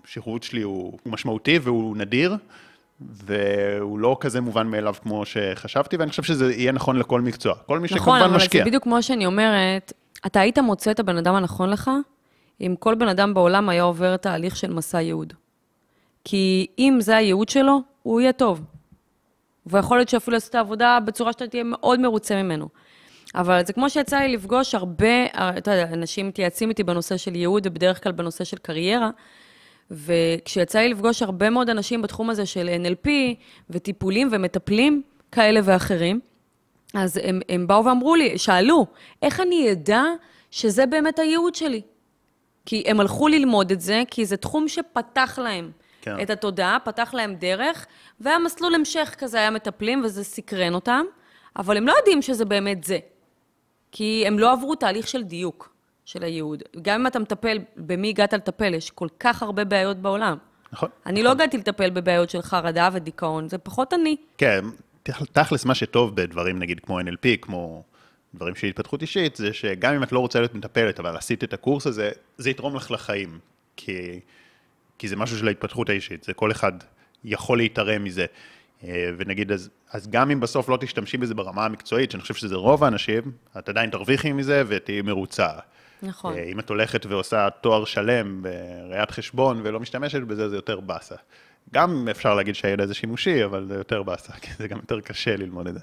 השירות 0.03 0.43
שלי 0.43 0.61
הוא, 0.61 0.99
הוא 1.03 1.13
משמעותי 1.13 1.59
והוא 1.61 1.97
נדיר, 1.97 2.35
והוא 3.01 3.99
לא 3.99 4.17
כזה 4.19 4.41
מובן 4.41 4.67
מאליו 4.67 4.95
כמו 5.01 5.25
שחשבתי, 5.25 5.97
ואני 5.97 6.09
חושב 6.09 6.23
שזה 6.23 6.53
יהיה 6.53 6.71
נכון 6.71 6.99
לכל 6.99 7.21
מקצוע. 7.21 7.53
כל 7.65 7.79
מי 7.79 7.87
נכון, 7.91 7.97
שכמובן 7.97 8.17
משקיע. 8.17 8.29
נכון, 8.29 8.59
אבל 8.59 8.63
זה 8.63 8.65
בדיוק 8.65 8.83
כמו 8.83 9.03
שאני 9.03 9.25
אומרת, 9.25 9.93
אתה 10.25 10.39
היית 10.39 10.59
מוצא 10.59 10.91
את 10.91 10.99
הבן 10.99 11.17
אדם 11.17 11.35
הנכון 11.35 11.69
לך, 11.69 11.91
אם 12.65 12.75
כל 12.79 12.95
בן 12.95 13.07
אדם 13.07 13.33
בעולם 13.33 13.69
היה 13.69 13.83
עובר 13.83 14.17
תהליך 14.17 14.55
של 14.55 14.73
מסע 14.73 15.01
ייעוד. 15.01 15.33
כי 16.23 16.67
אם 16.79 16.97
זה 17.01 17.17
הייעוד 17.17 17.49
שלו, 17.49 17.81
הוא 18.03 18.21
יהיה 18.21 18.33
טוב. 18.33 18.61
ויכול 19.65 19.97
להיות 19.97 20.09
שאפילו 20.09 20.35
יעשה 20.35 20.49
את 20.49 20.55
העבודה 20.55 20.99
בצורה 21.05 21.31
שאתה 21.31 21.47
תהיה 21.47 21.63
מאוד 21.63 21.99
מרוצה 21.99 22.43
ממנו. 22.43 22.67
אבל 23.35 23.65
זה 23.65 23.73
כמו 23.73 23.89
שיצא 23.89 24.17
לי 24.17 24.33
לפגוש 24.33 24.75
הרבה, 24.75 25.25
אתה 25.57 25.71
יודע, 25.71 25.93
אנשים 25.93 26.27
מתייעצים 26.27 26.69
איתי 26.69 26.83
בנושא 26.83 27.17
של 27.17 27.35
ייעוד, 27.35 27.67
ובדרך 27.67 28.03
כלל 28.03 28.11
בנושא 28.11 28.43
של 28.43 28.57
קריירה, 28.57 29.09
וכשיצא 29.91 30.79
לי 30.79 30.89
לפגוש 30.89 31.21
הרבה 31.21 31.49
מאוד 31.49 31.69
אנשים 31.69 32.01
בתחום 32.01 32.29
הזה 32.29 32.45
של 32.45 32.69
NLP, 32.83 33.09
וטיפולים 33.69 34.29
ומטפלים 34.31 35.01
כאלה 35.31 35.59
ואחרים, 35.63 36.19
אז 36.93 37.19
הם, 37.23 37.39
הם 37.49 37.67
באו 37.67 37.85
ואמרו 37.85 38.15
לי, 38.15 38.37
שאלו, 38.37 38.85
איך 39.21 39.39
אני 39.39 39.71
אדע 39.71 40.03
שזה 40.51 40.85
באמת 40.85 41.19
הייעוד 41.19 41.55
שלי? 41.55 41.81
כי 42.65 42.83
הם 42.87 42.99
הלכו 42.99 43.27
ללמוד 43.27 43.71
את 43.71 43.81
זה, 43.81 44.03
כי 44.11 44.25
זה 44.25 44.37
תחום 44.37 44.67
שפתח 44.67 45.39
להם 45.43 45.71
כן. 46.01 46.21
את 46.21 46.29
התודעה, 46.29 46.77
פתח 46.83 47.13
להם 47.13 47.35
דרך, 47.35 47.85
והמסלול 48.19 48.75
המשך 48.75 49.15
כזה 49.17 49.37
היה 49.37 49.51
מטפלים, 49.51 50.01
וזה 50.05 50.23
סקרן 50.23 50.73
אותם, 50.73 51.03
אבל 51.57 51.77
הם 51.77 51.87
לא 51.87 51.93
יודעים 51.97 52.21
שזה 52.21 52.45
באמת 52.45 52.83
זה. 52.83 52.99
כי 53.91 54.23
הם 54.27 54.39
לא 54.39 54.51
עברו 54.51 54.75
תהליך 54.75 55.07
של 55.07 55.23
דיוק 55.23 55.73
של 56.05 56.23
הייעוד. 56.23 56.63
גם 56.81 56.99
אם 56.99 57.07
אתה 57.07 57.19
מטפל, 57.19 57.59
במי 57.77 58.09
הגעת 58.09 58.33
לטפל, 58.33 58.73
יש 58.73 58.91
כל 58.91 59.07
כך 59.19 59.43
הרבה 59.43 59.63
בעיות 59.63 59.97
בעולם. 59.97 60.37
נכון. 60.73 60.89
אני 61.05 61.13
נכון. 61.13 61.25
לא 61.25 61.31
הגעתי 61.31 61.57
לטפל 61.57 61.89
בבעיות 61.89 62.29
של 62.29 62.41
חרדה 62.41 62.89
ודיכאון, 62.93 63.49
זה 63.49 63.57
פחות 63.57 63.93
אני. 63.93 64.15
כן, 64.37 64.65
תכלס 65.31 65.65
מה 65.65 65.75
שטוב 65.75 66.15
בדברים, 66.15 66.59
נגיד, 66.59 66.79
כמו 66.79 66.99
NLP, 66.99 67.37
כמו 67.41 67.83
דברים 68.35 68.55
של 68.55 68.67
התפתחות 68.67 69.01
אישית, 69.01 69.35
זה 69.35 69.53
שגם 69.53 69.93
אם 69.93 70.03
את 70.03 70.11
לא 70.11 70.19
רוצה 70.19 70.39
להיות 70.39 70.55
מטפלת, 70.55 70.99
אבל 70.99 71.17
עשית 71.17 71.43
את 71.43 71.53
הקורס 71.53 71.87
הזה, 71.87 72.11
זה 72.37 72.49
יתרום 72.49 72.75
לך 72.75 72.91
לחיים. 72.91 73.39
כי, 73.75 74.19
כי 74.97 75.07
זה 75.07 75.15
משהו 75.15 75.37
של 75.37 75.47
ההתפתחות 75.47 75.89
האישית, 75.89 76.23
זה 76.23 76.33
כל 76.33 76.51
אחד 76.51 76.71
יכול 77.23 77.57
להתערם 77.57 78.03
מזה. 78.03 78.25
אה, 78.83 79.09
ונגיד, 79.17 79.51
אז, 79.51 79.69
אז 79.91 80.07
גם 80.09 80.31
אם 80.31 80.39
בסוף 80.39 80.69
לא 80.69 80.77
תשתמשי 80.77 81.17
בזה 81.17 81.35
ברמה 81.35 81.65
המקצועית, 81.65 82.11
שאני 82.11 82.21
חושב 82.21 82.33
שזה 82.33 82.55
רוב 82.55 82.83
האנשים, 82.83 83.21
את 83.57 83.69
עדיין 83.69 83.89
תרוויחי 83.89 84.31
מזה 84.31 84.63
ותהיי 84.67 85.01
מרוצה. 85.01 85.49
נכון. 86.01 86.33
אה, 86.33 86.43
אם 86.43 86.59
את 86.59 86.69
הולכת 86.69 87.05
ועושה 87.05 87.49
תואר 87.61 87.85
שלם 87.85 88.41
בראיית 88.41 89.11
חשבון 89.11 89.61
ולא 89.63 89.79
משתמשת 89.79 90.21
בזה, 90.21 90.49
זה 90.49 90.55
יותר 90.55 90.79
באסה. 90.79 91.15
גם 91.73 92.07
אפשר 92.11 92.35
להגיד 92.35 92.55
שהידע 92.55 92.85
זה 92.85 92.93
שימושי, 92.93 93.45
אבל 93.45 93.65
זה 93.67 93.75
יותר 93.75 94.03
באסה, 94.03 94.33
כי 94.41 94.51
זה 94.57 94.67
גם 94.67 94.77
יותר 94.77 95.01
קשה 95.01 95.35
ללמוד 95.35 95.67
את 95.67 95.73
זה. 95.73 95.79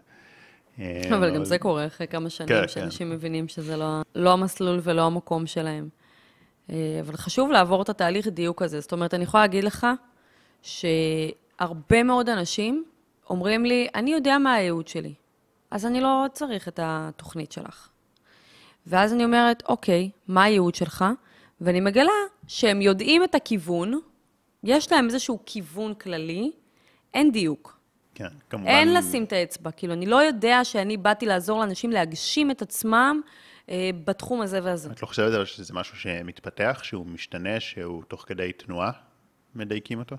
אה, 0.81 1.16
אבל 1.16 1.35
גם 1.35 1.45
זה 1.45 1.59
קורה 1.59 1.87
אחרי 1.87 2.07
כמה 2.07 2.31
שנים, 2.31 2.49
כן, 2.49 2.68
שאנשים 2.68 3.09
כן. 3.09 3.12
מבינים 3.14 3.49
שזה 3.49 3.76
לא, 3.76 4.01
לא 4.14 4.33
המסלול 4.33 4.81
ולא 4.83 5.03
המקום 5.03 5.47
שלהם. 5.47 5.89
אה, 6.70 7.01
אבל 7.01 7.16
חשוב 7.16 7.51
לעבור 7.51 7.83
את 7.83 7.89
התהליך 7.89 8.28
דיוק 8.28 8.62
הזה. 8.62 8.81
זאת 8.81 8.93
אומרת, 8.93 9.14
אני 9.14 9.24
יכולה 9.24 9.43
להגיד 9.43 9.64
לך 9.64 9.87
שהרבה 10.62 12.03
מאוד 12.03 12.28
אנשים 12.28 12.85
אומרים 13.31 13.64
לי, 13.64 13.89
אני 13.95 14.12
יודע 14.12 14.39
מה 14.39 14.53
הייעוד 14.55 14.89
שלי, 14.89 15.14
אז 15.70 15.87
אני 15.87 16.01
לא 16.01 16.26
צריך 16.33 16.68
את 16.68 16.81
התוכנית 16.83 17.53
שלך. 17.53 17.89
ואז 18.87 19.12
אני 19.12 19.24
אומרת, 19.24 19.62
אוקיי, 19.68 20.11
מה 20.28 20.45
הייעוד 20.45 20.74
שלך? 20.74 21.05
ואני 21.61 21.81
מגלה 21.81 22.12
שהם 22.47 22.81
יודעים 22.81 23.24
את 23.24 23.35
הכיוון, 23.35 24.01
יש 24.64 24.93
להם 24.93 25.07
איזשהו 25.07 25.39
כיוון 25.47 25.95
כללי, 25.95 26.53
אין 27.14 27.33
דיוק. 27.33 27.80
כן, 28.21 28.35
כמובן. 28.51 28.68
אין 28.68 28.95
לשים 28.95 29.25
את 29.25 29.33
האצבע. 29.33 29.71
כאילו, 29.71 29.93
אני 29.93 30.07
לא 30.07 30.16
יודע 30.16 30.64
שאני 30.64 30.97
באתי 30.97 31.27
לעזור 31.27 31.61
לאנשים 31.61 31.91
להגשים 31.91 32.51
את 32.51 32.62
עצמם 32.62 33.21
אה, 33.68 33.91
בתחום 34.05 34.41
הזה 34.41 34.61
והזה. 34.62 34.91
את 34.91 35.03
לא 35.03 35.07
חושבת 35.07 35.35
על 35.35 35.45
שזה 35.45 35.75
משהו 35.75 35.97
שמתפתח, 35.97 36.81
שהוא 36.83 37.07
משתנה, 37.07 37.61
שהוא 37.61 38.03
תוך 38.09 38.25
כדי 38.27 38.53
תנועה 38.53 38.91
מדייקים 39.55 39.99
אותו? 39.99 40.16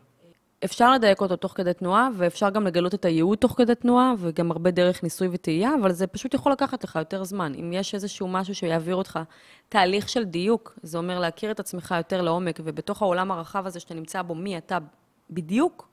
אפשר 0.66 0.92
לדייק 0.92 1.22
אותו 1.22 1.36
תוך 1.36 1.54
כדי 1.56 1.74
תנועה, 1.74 2.10
ואפשר 2.18 2.50
גם 2.50 2.68
לגלות 2.68 2.94
את 2.94 3.06
הייעוד 3.06 3.38
תוך 3.38 3.54
כדי 3.58 3.76
תנועה, 3.76 4.14
וגם 4.18 4.52
הרבה 4.52 4.72
דרך 4.72 5.04
ניסוי 5.04 5.28
וטעייה, 5.32 5.72
אבל 5.82 5.92
זה 5.92 6.08
פשוט 6.08 6.34
יכול 6.34 6.52
לקחת 6.52 6.84
לך 6.84 6.96
יותר 6.96 7.24
זמן. 7.24 7.54
אם 7.60 7.74
יש 7.74 7.96
איזשהו 7.96 8.28
משהו 8.28 8.56
שיעביר 8.56 8.96
אותך 8.96 9.20
תהליך 9.70 10.10
של 10.10 10.24
דיוק, 10.24 10.80
זה 10.84 10.98
אומר 10.98 11.20
להכיר 11.20 11.52
את 11.52 11.60
עצמך 11.60 11.96
יותר 11.98 12.22
לעומק, 12.22 12.60
ובתוך 12.64 13.02
העולם 13.02 13.32
הרחב 13.32 13.66
הזה 13.66 13.80
שאתה 13.80 13.94
נמצא 13.94 14.22
בו, 14.22 14.36
מי 14.36 14.58
אתה 14.58 14.78
בדיוק, 15.30 15.90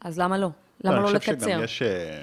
אז 0.00 0.18
למה 0.18 0.38
לא? 0.38 0.48
למה 0.84 1.00
לא, 1.00 1.06
אני 1.06 1.14
לקצר? 1.14 1.34
חושב 1.34 1.48
שגם 1.48 1.64
יש... 1.64 1.82
אה, 1.82 2.22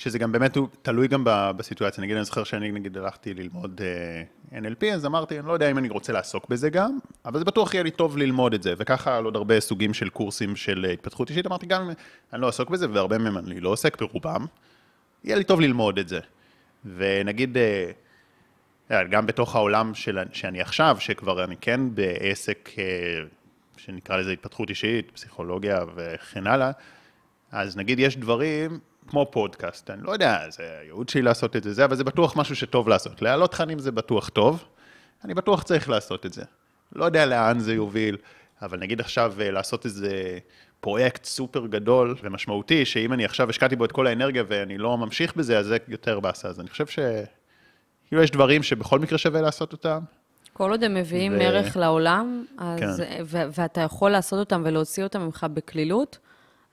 שזה 0.00 0.18
גם 0.18 0.32
באמת 0.32 0.56
הוא 0.56 0.68
תלוי 0.82 1.08
גם 1.08 1.24
בסיטואציה. 1.56 2.04
נגיד, 2.04 2.16
אני 2.16 2.24
זוכר 2.24 2.44
שאני 2.44 2.72
נגיד 2.72 2.98
הלכתי 2.98 3.34
ללמוד 3.34 3.80
uh, 3.80 4.54
NLP, 4.54 4.86
אז 4.94 5.06
אמרתי, 5.06 5.38
אני 5.38 5.46
לא 5.46 5.52
יודע 5.52 5.70
אם 5.70 5.78
אני 5.78 5.88
רוצה 5.88 6.12
לעסוק 6.12 6.48
בזה 6.48 6.70
גם, 6.70 6.98
אבל 7.24 7.38
זה 7.38 7.44
בטוח 7.44 7.74
יהיה 7.74 7.82
לי 7.82 7.90
טוב 7.90 8.18
ללמוד 8.18 8.54
את 8.54 8.62
זה. 8.62 8.74
וככה 8.78 9.16
על 9.16 9.24
עוד 9.24 9.36
הרבה 9.36 9.60
סוגים 9.60 9.94
של 9.94 10.08
קורסים 10.08 10.56
של 10.56 10.86
uh, 10.88 10.92
התפתחות 10.92 11.30
אישית, 11.30 11.46
אמרתי, 11.46 11.66
גם 11.66 11.90
אני 12.32 12.40
לא 12.40 12.46
אעסוק 12.46 12.70
בזה, 12.70 12.86
והרבה 12.92 13.18
מהם 13.18 13.38
אני 13.38 13.60
לא 13.60 13.68
עוסק 13.68 14.02
ברובם, 14.02 14.46
יהיה 15.24 15.36
לי 15.36 15.44
טוב 15.44 15.60
ללמוד 15.60 15.98
את 15.98 16.08
זה. 16.08 16.20
ונגיד, 16.96 17.56
uh, 18.90 18.94
גם 19.10 19.26
בתוך 19.26 19.56
העולם 19.56 19.94
של, 19.94 20.18
שאני 20.32 20.60
עכשיו, 20.60 20.96
שכבר 21.00 21.44
אני 21.44 21.56
כן 21.60 21.80
בעסק 21.94 22.70
שנקרא 23.76 24.16
לזה 24.16 24.32
התפתחות 24.32 24.70
אישית, 24.70 25.10
פסיכולוגיה 25.10 25.80
וכן 25.94 26.46
הלאה, 26.46 26.70
אז 27.52 27.76
נגיד 27.76 27.98
יש 27.98 28.16
דברים 28.16 28.78
כמו 29.06 29.26
פודקאסט, 29.30 29.90
אני 29.90 30.02
לא 30.02 30.12
יודע, 30.12 30.38
זה 30.50 30.78
הייעוד 30.80 31.08
שלי 31.08 31.22
לעשות 31.22 31.56
את 31.56 31.62
זה, 31.62 31.72
זה, 31.72 31.84
אבל 31.84 31.96
זה 31.96 32.04
בטוח 32.04 32.36
משהו 32.36 32.56
שטוב 32.56 32.88
לעשות. 32.88 33.22
להעלות 33.22 33.50
תכנים 33.50 33.78
זה 33.78 33.92
בטוח 33.92 34.28
טוב, 34.28 34.64
אני 35.24 35.34
בטוח 35.34 35.62
צריך 35.62 35.88
לעשות 35.88 36.26
את 36.26 36.32
זה. 36.32 36.42
לא 36.92 37.04
יודע 37.04 37.26
לאן 37.26 37.58
זה 37.58 37.74
יוביל, 37.74 38.16
אבל 38.62 38.78
נגיד 38.78 39.00
עכשיו 39.00 39.34
אה, 39.40 39.50
לעשות 39.50 39.84
איזה 39.84 40.38
פרויקט 40.80 41.24
סופר 41.24 41.66
גדול 41.66 42.14
ומשמעותי, 42.22 42.84
שאם 42.84 43.12
אני 43.12 43.24
עכשיו 43.24 43.50
השקעתי 43.50 43.76
בו 43.76 43.84
את 43.84 43.92
כל 43.92 44.06
האנרגיה 44.06 44.44
ואני 44.48 44.78
לא 44.78 44.98
ממשיך 44.98 45.36
בזה, 45.36 45.58
אז 45.58 45.66
זה 45.66 45.76
יותר 45.88 46.20
באסה. 46.20 46.48
אז 46.48 46.60
אני 46.60 46.68
חושב 46.68 46.86
ש... 46.86 46.98
כאילו 48.08 48.22
יש 48.22 48.30
דברים 48.30 48.62
שבכל 48.62 48.98
מקרה 48.98 49.18
שווה 49.18 49.40
לעשות 49.40 49.72
אותם. 49.72 50.00
כל 50.52 50.70
עוד 50.70 50.84
הם 50.84 50.94
מביאים 50.94 51.32
ו- 51.32 51.40
ערך 51.40 51.76
לעולם, 51.76 52.44
אז, 52.58 52.80
כן. 52.80 53.22
ו- 53.24 53.42
ואתה 53.54 53.80
יכול 53.80 54.10
לעשות 54.10 54.38
אותם 54.38 54.62
ולהוציא 54.64 55.04
אותם 55.04 55.20
ממך 55.20 55.46
בקלילות, 55.54 56.18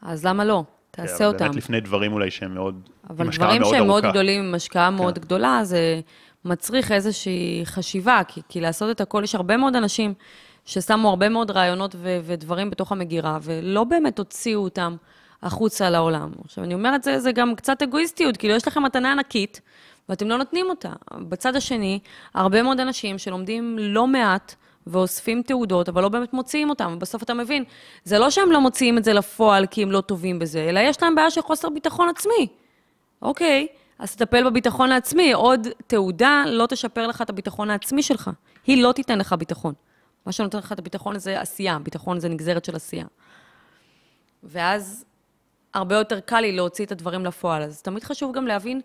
אז 0.01 0.25
למה 0.25 0.45
לא? 0.45 0.63
תעשה 0.91 1.15
אבל 1.15 1.25
אותם. 1.25 1.45
באמת 1.45 1.55
לפני 1.55 1.79
דברים 1.81 2.13
אולי 2.13 2.31
שהם 2.31 2.53
מאוד... 2.53 2.89
אבל 3.09 3.29
דברים 3.29 3.63
שהם 3.65 3.87
מאוד 3.87 4.03
ארוכה. 4.03 4.11
גדולים, 4.11 4.43
עם 4.43 4.55
השקעה 4.55 4.89
מאוד 4.89 5.15
כן. 5.15 5.21
גדולה, 5.21 5.59
זה 5.63 6.01
מצריך 6.45 6.91
איזושהי 6.91 7.61
חשיבה, 7.65 8.21
כי, 8.27 8.41
כי 8.49 8.61
לעשות 8.61 8.91
את 8.91 9.01
הכל, 9.01 9.21
יש 9.23 9.35
הרבה 9.35 9.57
מאוד 9.57 9.75
אנשים 9.75 10.13
ששמו 10.65 11.09
הרבה 11.09 11.29
מאוד 11.29 11.51
רעיונות 11.51 11.95
ו- 11.97 12.19
ודברים 12.23 12.69
בתוך 12.69 12.91
המגירה, 12.91 13.37
ולא 13.41 13.83
באמת 13.83 14.19
הוציאו 14.19 14.63
אותם 14.63 14.95
החוצה 15.43 15.89
לעולם. 15.89 16.29
עכשיו, 16.43 16.63
אני 16.63 16.73
אומרת, 16.73 17.03
זה, 17.03 17.19
זה 17.19 17.31
גם 17.31 17.55
קצת 17.55 17.81
אגואיסטיות, 17.81 18.37
כאילו, 18.37 18.53
יש 18.55 18.67
לכם 18.67 18.83
מתנה 18.83 19.11
ענקית, 19.11 19.61
ואתם 20.09 20.27
לא 20.29 20.37
נותנים 20.37 20.65
אותה. 20.69 20.89
בצד 21.13 21.55
השני, 21.55 21.99
הרבה 22.33 22.63
מאוד 22.63 22.79
אנשים 22.79 23.17
שלומדים 23.17 23.77
לא 23.79 24.07
מעט, 24.07 24.55
ואוספים 24.87 25.41
תעודות, 25.41 25.89
אבל 25.89 26.01
לא 26.01 26.09
באמת 26.09 26.33
מוציאים 26.33 26.69
אותם, 26.69 26.93
ובסוף 26.95 27.23
אתה 27.23 27.33
מבין, 27.33 27.63
זה 28.03 28.19
לא 28.19 28.29
שהם 28.29 28.51
לא 28.51 28.61
מוציאים 28.61 28.97
את 28.97 29.03
זה 29.03 29.13
לפועל 29.13 29.65
כי 29.67 29.83
הם 29.83 29.91
לא 29.91 30.01
טובים 30.01 30.39
בזה, 30.39 30.69
אלא 30.69 30.79
יש 30.79 31.03
להם 31.03 31.15
בעיה 31.15 31.31
של 31.31 31.41
חוסר 31.41 31.69
ביטחון 31.69 32.09
עצמי. 32.09 32.47
אוקיי, 33.21 33.67
אז 33.99 34.15
תטפל 34.15 34.49
בביטחון 34.49 34.91
העצמי. 34.91 35.33
עוד 35.33 35.67
תעודה 35.87 36.43
לא 36.47 36.65
תשפר 36.65 37.07
לך 37.07 37.21
את 37.21 37.29
הביטחון 37.29 37.69
העצמי 37.69 38.03
שלך. 38.03 38.31
היא 38.67 38.83
לא 38.83 38.91
תיתן 38.91 39.19
לך 39.19 39.33
ביטחון. 39.33 39.73
מה 40.25 40.31
שנותן 40.31 40.57
לך 40.57 40.71
את 40.71 40.79
הביטחון 40.79 41.19
זה 41.19 41.41
עשייה, 41.41 41.79
ביטחון 41.79 42.19
זה 42.19 42.29
נגזרת 42.29 42.65
של 42.65 42.75
עשייה. 42.75 43.05
ואז 44.43 45.05
הרבה 45.73 45.95
יותר 45.95 46.19
קל 46.19 46.39
לי 46.39 46.51
להוציא 46.51 46.85
את 46.85 46.91
הדברים 46.91 47.25
לפועל. 47.25 47.63
אז 47.63 47.81
תמיד 47.81 48.03
חשוב 48.03 48.35
גם 48.35 48.47
להבין 48.47 48.81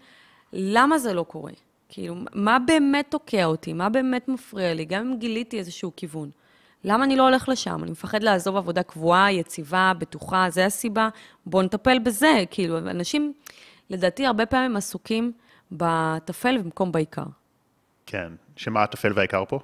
למה 0.52 0.98
זה 0.98 1.14
לא 1.14 1.22
קורה. 1.22 1.52
כאילו, 1.94 2.14
מה 2.34 2.58
באמת 2.58 3.06
תוקע 3.10 3.44
אותי? 3.44 3.72
מה 3.72 3.88
באמת 3.88 4.28
מפריע 4.28 4.74
לי? 4.74 4.84
גם 4.84 5.06
אם 5.06 5.18
גיליתי 5.18 5.58
איזשהו 5.58 5.92
כיוון. 5.96 6.30
למה 6.84 7.04
אני 7.04 7.16
לא 7.16 7.22
הולך 7.22 7.48
לשם? 7.48 7.80
אני 7.82 7.90
מפחד 7.90 8.22
לעזוב 8.22 8.56
עבודה 8.56 8.82
קבועה, 8.82 9.32
יציבה, 9.32 9.92
בטוחה, 9.98 10.46
זה 10.50 10.66
הסיבה. 10.66 11.08
בואו 11.46 11.62
נטפל 11.62 11.98
בזה. 11.98 12.44
כאילו, 12.50 12.78
אנשים, 12.78 13.32
לדעתי, 13.90 14.26
הרבה 14.26 14.46
פעמים 14.46 14.76
עסוקים 14.76 15.32
בטפל 15.72 16.58
במקום 16.58 16.92
בעיקר. 16.92 17.24
כן. 18.06 18.32
שמה 18.56 18.82
הטפל 18.82 19.12
והעיקר 19.14 19.44
פה? 19.48 19.58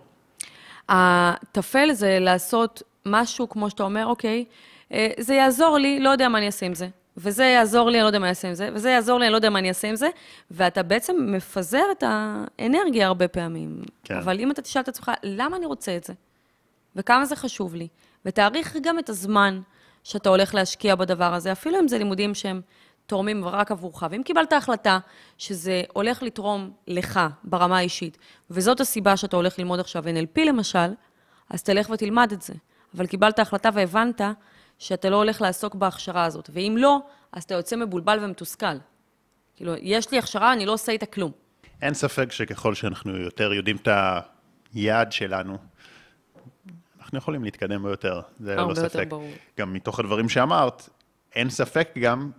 הטפל 0.88 1.92
זה 1.92 2.18
לעשות 2.20 2.82
משהו, 3.06 3.48
כמו 3.48 3.70
שאתה 3.70 3.82
אומר, 3.82 4.06
אוקיי, 4.06 4.44
אה, 4.92 5.10
זה 5.18 5.34
יעזור 5.34 5.78
לי, 5.78 6.00
לא 6.00 6.10
יודע 6.10 6.28
מה 6.28 6.38
אני 6.38 6.46
אעשה 6.46 6.66
עם 6.66 6.74
זה. 6.74 6.88
וזה 7.20 7.44
יעזור 7.44 7.90
לי, 7.90 7.98
אני 7.98 8.02
לא 8.02 8.06
יודע 8.06 8.18
מה 8.18 8.26
אני 8.26 8.30
אעשה 8.30 8.48
עם 8.48 8.54
זה, 8.54 8.68
וזה 8.74 8.90
יעזור 8.90 9.18
לי, 9.18 9.26
אני 9.26 9.32
לא 9.32 9.36
יודע 9.36 9.50
מה 9.50 9.58
אני 9.58 9.68
אעשה 9.68 9.88
עם 9.88 9.96
זה, 9.96 10.08
ואתה 10.50 10.82
בעצם 10.82 11.16
מפזר 11.20 11.84
את 11.92 12.04
האנרגיה 12.06 13.06
הרבה 13.06 13.28
פעמים. 13.28 13.82
כן. 14.04 14.16
אבל 14.16 14.40
אם 14.40 14.50
אתה 14.50 14.62
תשאל 14.62 14.82
את 14.82 14.88
עצמך, 14.88 15.10
למה 15.22 15.56
אני 15.56 15.66
רוצה 15.66 15.96
את 15.96 16.04
זה? 16.04 16.12
וכמה 16.96 17.24
זה 17.24 17.36
חשוב 17.36 17.74
לי? 17.74 17.88
ותעריך 18.24 18.76
גם 18.82 18.98
את 18.98 19.08
הזמן 19.08 19.60
שאתה 20.04 20.28
הולך 20.28 20.54
להשקיע 20.54 20.94
בדבר 20.94 21.34
הזה, 21.34 21.52
אפילו 21.52 21.78
אם 21.80 21.88
זה 21.88 21.98
לימודים 21.98 22.34
שהם 22.34 22.60
תורמים 23.06 23.44
רק 23.44 23.70
עבורך. 23.70 24.04
ואם 24.10 24.22
קיבלת 24.22 24.52
החלטה 24.52 24.98
שזה 25.38 25.82
הולך 25.92 26.22
לתרום 26.22 26.70
לך 26.86 27.20
ברמה 27.44 27.78
האישית, 27.78 28.18
וזאת 28.50 28.80
הסיבה 28.80 29.16
שאתה 29.16 29.36
הולך 29.36 29.58
ללמוד 29.58 29.80
עכשיו 29.80 30.04
NLP 30.04 30.40
למשל, 30.44 30.94
אז 31.50 31.62
תלך 31.62 31.90
ותלמד 31.90 32.32
את 32.32 32.42
זה. 32.42 32.54
אבל 32.96 33.06
קיבלת 33.06 33.38
החלטה 33.38 33.70
והבנת 33.74 34.20
שאתה 34.78 35.10
לא 35.10 35.16
הולך 35.16 35.42
לעסוק 35.42 35.74
בהכשרה 35.74 36.24
הזאת. 36.24 36.50
ואם 36.52 36.76
לא, 36.78 36.98
אז 37.32 37.42
אתה 37.42 37.54
יוצא 37.54 37.76
מבולבל 37.76 38.24
ומתוסכל. 38.24 38.66
כאילו, 39.56 39.74
יש 39.80 40.10
לי 40.10 40.18
הכשרה, 40.18 40.52
אני 40.52 40.66
לא 40.66 40.72
עושה 40.72 40.92
איתה 40.92 41.06
כלום. 41.06 41.32
אין 41.82 41.94
ספק 41.94 42.32
שככל 42.32 42.74
שאנחנו 42.74 43.16
יותר 43.16 43.52
יודעים 43.52 43.76
את 43.76 43.88
היעד 44.74 45.12
שלנו, 45.12 45.58
אנחנו 47.00 47.18
יכולים 47.18 47.44
להתקדם 47.44 47.82
בו 47.82 47.88
יותר, 47.88 48.20
זה 48.40 48.56
ללא 48.56 48.74
ספק. 48.74 49.06
ברור. 49.08 49.30
גם 49.58 49.72
מתוך 49.72 50.00
הדברים 50.00 50.28
שאמרת, 50.28 50.88
אין 51.34 51.50
ספק 51.50 51.88
גם 52.00 52.30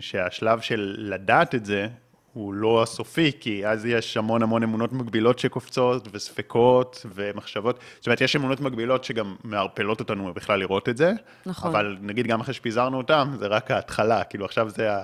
שהשלב 0.00 0.60
של 0.60 0.96
לדעת 0.98 1.54
את 1.54 1.64
זה 1.64 1.88
הוא 2.32 2.54
לא 2.54 2.82
הסופי, 2.82 3.32
כי 3.40 3.66
אז 3.66 3.86
יש 3.86 4.16
המון 4.16 4.42
המון 4.42 4.62
אמונות 4.62 4.92
מגבילות 4.92 5.38
שקופצות, 5.38 6.08
וספקות, 6.12 7.06
ומחשבות. 7.14 7.78
זאת 7.98 8.06
אומרת, 8.06 8.20
יש 8.20 8.36
אמונות 8.36 8.60
מגבילות 8.60 9.04
שגם 9.04 9.36
מערפלות 9.44 10.00
אותנו 10.00 10.34
בכלל 10.34 10.58
לראות 10.58 10.88
את 10.88 10.96
זה. 10.96 11.12
נכון. 11.46 11.70
אבל 11.70 11.96
נגיד, 12.00 12.26
גם 12.26 12.40
אחרי 12.40 12.54
שפיזרנו 12.54 12.96
אותם, 12.96 13.32
זה 13.38 13.46
רק 13.46 13.70
ההתחלה. 13.70 14.24
כאילו, 14.24 14.44
עכשיו 14.44 14.70
זה 14.70 14.92
ה... 14.92 15.02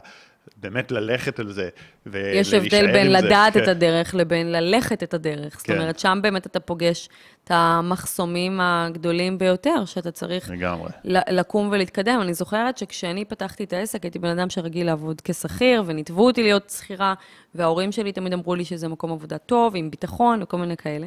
באמת 0.56 0.92
ללכת 0.92 1.38
על 1.38 1.52
זה, 1.52 1.68
ולהישאר 2.06 2.40
יש 2.40 2.54
הבדל 2.54 2.92
בין 2.92 3.06
עם 3.06 3.20
זה. 3.20 3.26
לדעת 3.26 3.52
כן. 3.52 3.62
את 3.62 3.68
הדרך 3.68 4.14
לבין 4.14 4.52
ללכת 4.52 5.02
את 5.02 5.14
הדרך. 5.14 5.58
זאת 5.58 5.66
כן. 5.66 5.72
אומרת, 5.78 5.98
שם 5.98 6.18
באמת 6.22 6.46
אתה 6.46 6.60
פוגש 6.60 7.08
את 7.44 7.50
המחסומים 7.54 8.60
הגדולים 8.60 9.38
ביותר, 9.38 9.84
שאתה 9.84 10.10
צריך 10.10 10.50
לגמרי. 10.50 10.90
לקום 11.04 11.68
ולהתקדם. 11.72 12.18
אני 12.22 12.34
זוכרת 12.34 12.78
שכשאני 12.78 13.24
פתחתי 13.24 13.64
את 13.64 13.72
העסק, 13.72 14.02
הייתי 14.02 14.18
בן 14.18 14.38
אדם 14.38 14.50
שרגיל 14.50 14.86
לעבוד 14.86 15.20
כשכיר, 15.20 15.82
וניתבו 15.86 16.26
אותי 16.26 16.42
להיות 16.42 16.70
שכירה, 16.70 17.14
וההורים 17.54 17.92
שלי 17.92 18.12
תמיד 18.12 18.32
אמרו 18.32 18.54
לי 18.54 18.64
שזה 18.64 18.88
מקום 18.88 19.12
עבודה 19.12 19.38
טוב, 19.38 19.76
עם 19.76 19.90
ביטחון 19.90 20.42
וכל 20.42 20.56
מיני 20.56 20.76
כאלה. 20.76 21.06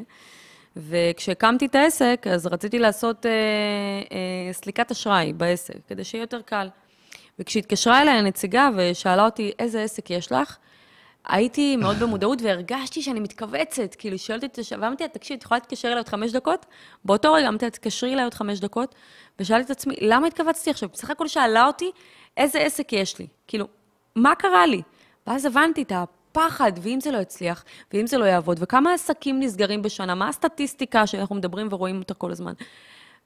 וכשהקמתי 0.78 1.66
את 1.66 1.76
העסק, 1.76 2.26
אז 2.32 2.48
רציתי 2.48 2.80
לעשות 2.80 3.26
אה, 3.26 3.32
אה, 4.12 4.54
סליקת 4.54 4.92
אשראי 4.92 5.34
בעסק, 5.34 5.76
כדי 5.88 6.04
שיהיה 6.04 6.24
יותר 6.24 6.42
קל. 6.42 6.68
וכשהתקשרה 7.42 8.02
אליי 8.02 8.14
הנציגה 8.14 8.70
ושאלה 8.76 9.26
אותי, 9.26 9.52
איזה 9.60 9.84
עסק 9.84 10.10
יש 10.10 10.32
לך? 10.32 10.58
הייתי 11.28 11.76
מאוד 11.76 12.00
במודעות 12.00 12.42
והרגשתי 12.42 13.02
שאני 13.02 13.20
מתכווצת, 13.20 13.96
כאילו, 13.96 14.18
שואלת 14.18 14.44
אותי, 14.44 14.62
ואמרתי 14.80 15.04
לה, 15.04 15.10
תקשיבי, 15.10 15.38
את 15.38 15.44
יכולה 15.44 15.60
להתקשר 15.60 15.88
אליי 15.88 15.98
עוד 15.98 16.10
חמש 16.10 16.32
דקות? 16.32 16.66
באותו 17.06 17.34
רגע 17.34 17.48
אמרתי 17.48 17.66
לה, 17.66 17.72
תתקשרי 17.72 18.14
אליי 18.14 18.24
עוד 18.24 18.34
חמש 18.34 18.60
דקות, 18.60 18.96
ושאלתי 19.40 19.66
את 19.66 19.70
עצמי, 19.70 19.96
למה 20.02 20.28
התכווצתי 20.28 20.70
עכשיו? 20.70 20.90
בסך 20.94 21.10
הכל 21.10 21.28
שאלה 21.28 21.66
אותי, 21.68 21.92
איזה 22.38 22.60
עסק 22.60 22.94
יש 22.94 23.20
לי? 23.20 23.28
כאילו, 23.48 23.68
מה 24.16 24.36
קרה 24.36 24.66
לי? 24.66 24.82
ואז 25.28 25.46
הבנתי 25.46 25.82
את 25.82 25.92
הפחד, 25.92 26.72
ואם 26.82 27.00
זה 27.00 27.12
לא 27.12 27.18
יצליח, 27.18 27.64
ואם 27.94 28.08
זה 28.08 28.18
לא 28.18 28.26
יעבוד, 28.26 28.58
וכמה 28.62 28.94
עסקים 28.94 29.40
נסגרים 29.40 29.82
בשנה, 29.82 30.16
מה 30.16 30.30
הסטטיסטיקה 30.30 31.08
שאנחנו 31.08 31.36
מדברים 31.36 31.68
ורואים 31.72 32.00
אותה 32.00 32.14
כל 32.14 32.32
הזמן. 32.32 32.54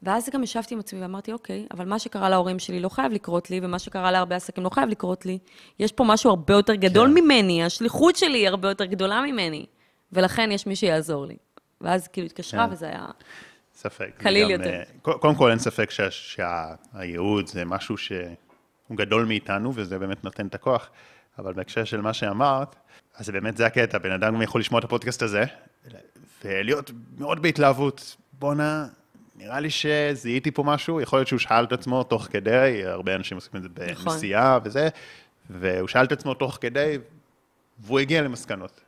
ואז 0.03 0.29
גם 0.33 0.43
ישבתי 0.43 0.73
עם 0.73 0.79
עצמי 0.79 1.01
ואמרתי, 1.01 1.33
אוקיי, 1.33 1.67
אבל 1.71 1.85
מה 1.85 1.99
שקרה 1.99 2.29
להורים 2.29 2.59
שלי 2.59 2.79
לא 2.79 2.89
חייב 2.89 3.11
לקרות 3.11 3.49
לי, 3.49 3.59
ומה 3.63 3.79
שקרה 3.79 4.11
להרבה 4.11 4.35
עסקים 4.35 4.63
לא 4.63 4.69
חייב 4.69 4.89
לקרות 4.89 5.25
לי. 5.25 5.39
יש 5.79 5.91
פה 5.91 6.03
משהו 6.03 6.29
הרבה 6.29 6.53
יותר 6.53 6.75
גדול 6.75 7.07
כן. 7.07 7.13
ממני, 7.23 7.63
השליחות 7.63 8.15
שלי 8.15 8.37
היא 8.37 8.47
הרבה 8.47 8.69
יותר 8.69 8.85
גדולה 8.85 9.21
ממני, 9.21 9.65
ולכן 10.11 10.51
יש 10.51 10.67
מי 10.67 10.75
שיעזור 10.75 11.25
לי. 11.25 11.37
ואז 11.81 12.07
כאילו 12.07 12.25
התקשרה, 12.25 12.67
כן. 12.67 12.73
וזה 12.73 12.85
היה... 12.87 13.05
ספק. 13.73 14.11
קליל 14.17 14.49
יותר. 14.49 14.69
אה, 14.69 14.83
קודם 15.01 15.35
כל 15.35 15.49
אין 15.49 15.59
ספק 15.59 15.91
שה- 15.91 16.11
שהייעוד 16.11 17.47
זה 17.47 17.65
משהו 17.65 17.97
שהוא 17.97 18.27
גדול 18.91 19.25
מאיתנו, 19.25 19.71
וזה 19.75 19.99
באמת 19.99 20.23
נותן 20.23 20.47
את 20.47 20.55
הכוח, 20.55 20.89
אבל 21.39 21.53
בהקשר 21.53 21.83
של 21.83 22.01
מה 22.01 22.13
שאמרת, 22.13 22.75
אז 23.15 23.29
באמת 23.29 23.57
זה 23.57 23.65
הקטע, 23.65 23.97
בן 23.97 24.11
אדם 24.11 24.33
גם 24.33 24.41
יכול 24.41 24.61
לשמוע 24.61 24.79
את 24.79 24.83
הפודקאסט 24.83 25.21
הזה, 25.21 25.43
ולהיות 26.45 26.91
מאוד 27.17 27.41
בהתלהבות, 27.41 28.15
בואנה, 28.33 28.87
נראה 29.35 29.59
לי 29.59 29.69
שזיהיתי 29.69 30.51
פה 30.51 30.63
משהו, 30.63 31.01
יכול 31.01 31.19
להיות 31.19 31.27
שהוא 31.27 31.39
שאל 31.39 31.63
את 31.63 31.71
עצמו 31.71 32.03
תוך 32.03 32.27
כדי, 32.31 32.81
הרבה 32.85 33.15
אנשים 33.15 33.37
עושים 33.37 33.51
את 33.55 33.61
זה 33.61 33.69
נכון. 33.91 34.05
בנסיעה 34.05 34.59
וזה, 34.63 34.89
והוא 35.49 35.87
שאל 35.87 36.05
את 36.05 36.11
עצמו 36.11 36.33
תוך 36.33 36.57
כדי, 36.61 36.97
והוא 37.79 37.99
הגיע 37.99 38.21
למסקנות. 38.21 38.81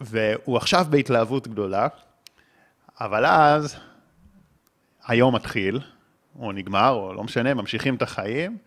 והוא 0.00 0.56
עכשיו 0.56 0.86
בהתלהבות 0.90 1.48
גדולה, 1.48 1.88
אבל 3.00 3.26
אז 3.26 3.76
היום 5.06 5.34
מתחיל, 5.34 5.80
או 6.38 6.52
נגמר, 6.52 6.90
או 6.90 7.14
לא 7.14 7.24
משנה, 7.24 7.54
ממשיכים 7.54 7.94
את 7.94 8.02
החיים, 8.02 8.58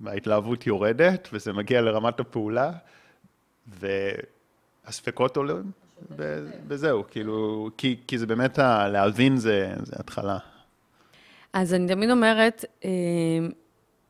וההתלהבות 0.00 0.66
יורדת, 0.66 1.28
וזה 1.32 1.52
מגיע 1.52 1.80
לרמת 1.80 2.20
הפעולה, 2.20 2.72
והספקות 4.86 5.36
עולים, 5.36 5.70
וזהו, 6.68 7.04
כאילו, 7.10 7.70
כי, 7.76 7.96
כי 8.06 8.18
זה 8.18 8.26
באמת, 8.26 8.58
ה- 8.58 8.88
להבין 8.88 9.36
זה, 9.36 9.74
זה 9.82 9.92
התחלה. 9.98 10.38
אז 11.52 11.74
אני 11.74 11.88
תמיד 11.88 12.10
אומרת, 12.10 12.64
אה, 12.84 12.90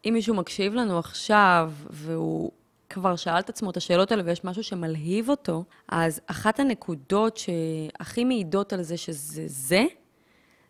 אם 0.04 0.10
מישהו 0.14 0.34
מקשיב 0.34 0.74
לנו 0.74 0.98
עכשיו, 0.98 1.72
והוא 1.90 2.50
כבר 2.90 3.16
שאל 3.16 3.38
את 3.38 3.48
עצמו 3.48 3.70
את 3.70 3.76
השאלות 3.76 4.10
האלה 4.12 4.22
ויש 4.26 4.44
משהו 4.44 4.62
שמלהיב 4.62 5.30
אותו, 5.30 5.64
אז 5.88 6.20
אחת 6.26 6.60
הנקודות 6.60 7.36
שהכי 7.36 8.24
מעידות 8.24 8.72
על 8.72 8.82
זה 8.82 8.96
שזה 8.96 9.42
זה, 9.46 9.84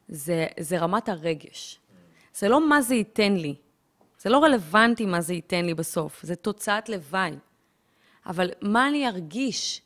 זה, 0.08 0.46
זה 0.60 0.78
רמת 0.78 1.08
הרגש. 1.08 1.80
זה 2.34 2.48
לא 2.48 2.68
מה 2.68 2.82
זה 2.82 2.94
ייתן 2.94 3.32
לי. 3.32 3.54
זה 4.22 4.30
לא 4.30 4.44
רלוונטי 4.44 5.06
מה 5.06 5.20
זה 5.20 5.34
ייתן 5.34 5.64
לי 5.64 5.74
בסוף, 5.74 6.20
זה 6.22 6.36
תוצאת 6.36 6.88
לוואי. 6.88 7.32
אבל 8.26 8.50
מה 8.62 8.88
אני 8.88 9.08
ארגיש, 9.08 9.82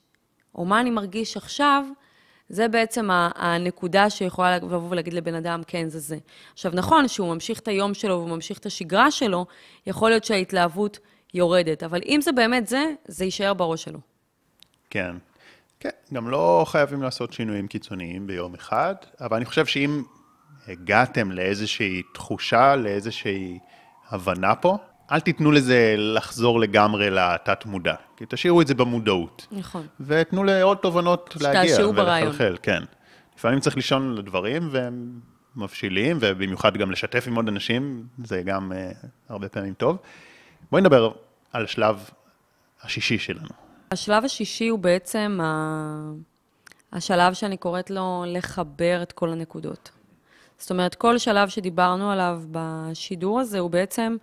או 0.55 0.65
מה 0.65 0.81
אני 0.81 0.91
מרגיש 0.91 1.37
עכשיו, 1.37 1.85
זה 2.49 2.69
בעצם 2.69 3.09
הנקודה 3.11 4.11
שיכולה 4.11 4.57
לבוא 4.57 4.91
ולהגיד 4.91 5.15
לבן 5.15 5.35
אדם, 5.35 5.63
כן, 5.67 5.89
זה 5.89 5.99
זה. 5.99 6.19
עכשיו, 6.53 6.73
נכון 6.75 7.09
שהוא 7.09 7.35
ממשיך 7.35 7.59
את 7.59 7.69
היום 7.69 7.95
שלו 7.95 8.15
והוא 8.15 8.29
ממשיך 8.29 8.59
את 8.59 8.67
השגרה 8.67 9.11
שלו, 9.11 9.47
יכול 9.87 10.11
להיות 10.11 10.25
שההתלהבות 10.25 10.99
יורדת, 11.35 11.83
אבל 11.83 12.01
אם 12.07 12.21
זה 12.23 12.33
באמת 12.33 12.67
זה, 12.67 12.85
זה 13.09 13.25
יישאר 13.25 13.55
בראש 13.55 13.85
שלו. 13.85 13.99
כן. 14.91 15.17
כן, 15.81 15.91
גם 16.15 16.29
לא 16.29 16.65
חייבים 16.69 17.03
לעשות 17.03 17.33
שינויים 17.33 17.67
קיצוניים 17.67 18.27
ביום 18.27 18.55
אחד, 18.55 18.95
אבל 19.21 19.37
אני 19.37 19.45
חושב 19.45 19.67
שאם 19.67 20.03
הגעתם 20.67 21.33
לאיזושהי 21.33 22.03
תחושה, 22.15 22.77
לאיזושהי 22.77 23.59
הבנה 24.09 24.55
פה, 24.55 24.77
אל 25.13 25.21
תיתנו 25.21 25.53
לזה 25.53 25.95
לחזור 25.99 26.61
לגמרי 26.61 27.11
לתת-מודע, 27.11 27.95
כי 28.17 28.25
תשאירו 28.29 28.61
את 28.61 28.67
זה 28.67 28.75
במודעות. 28.75 29.47
נכון. 29.53 29.87
ותנו 30.01 30.45
לעוד 30.45 30.79
תובנות 30.79 31.37
להגיע. 31.41 31.89
ולחלחל, 31.89 32.57
כן. 32.63 32.83
לפעמים 33.37 33.61
צריך 33.61 33.77
לישון 33.77 34.11
על 34.11 34.19
הדברים, 34.19 34.69
והם 34.71 35.21
מבשילים, 35.57 36.19
ובמיוחד 36.21 36.77
גם 36.77 36.91
לשתף 36.91 37.25
עם 37.27 37.35
עוד 37.35 37.49
אנשים, 37.49 38.07
זה 38.25 38.43
גם 38.43 38.73
uh, 38.73 39.07
הרבה 39.29 39.49
פעמים 39.49 39.75
טוב. 39.75 39.97
בואי 40.71 40.83
נדבר 40.83 41.13
על 41.53 41.65
השלב 41.65 42.11
השישי 42.83 43.19
שלנו. 43.19 43.49
השלב 43.91 44.25
השישי 44.25 44.69
הוא 44.69 44.79
בעצם 44.79 45.39
ה... 45.43 46.13
השלב 46.93 47.33
שאני 47.33 47.57
קוראת 47.57 47.91
לו 47.91 48.25
לחבר 48.27 49.03
את 49.03 49.13
כל 49.13 49.31
הנקודות. 49.31 49.91
זאת 50.59 50.71
אומרת, 50.71 50.95
כל 50.95 51.19
שלב 51.19 51.49
שדיברנו 51.49 52.11
עליו 52.11 52.43
בשידור 52.51 53.41
הזה 53.41 53.59
הוא 53.59 53.71
בעצם 53.71 54.17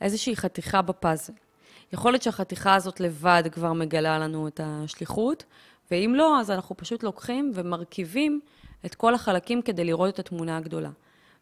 איזושהי 0.00 0.36
חתיכה 0.36 0.82
בפאזל. 0.82 1.32
יכול 1.92 2.12
להיות 2.12 2.22
שהחתיכה 2.22 2.74
הזאת 2.74 3.00
לבד 3.00 3.42
כבר 3.52 3.72
מגלה 3.72 4.18
לנו 4.18 4.48
את 4.48 4.60
השליחות, 4.64 5.44
ואם 5.90 6.12
לא, 6.16 6.40
אז 6.40 6.50
אנחנו 6.50 6.76
פשוט 6.76 7.02
לוקחים 7.02 7.52
ומרכיבים 7.54 8.40
את 8.86 8.94
כל 8.94 9.14
החלקים 9.14 9.62
כדי 9.62 9.84
לראות 9.84 10.14
את 10.14 10.18
התמונה 10.18 10.56
הגדולה. 10.56 10.90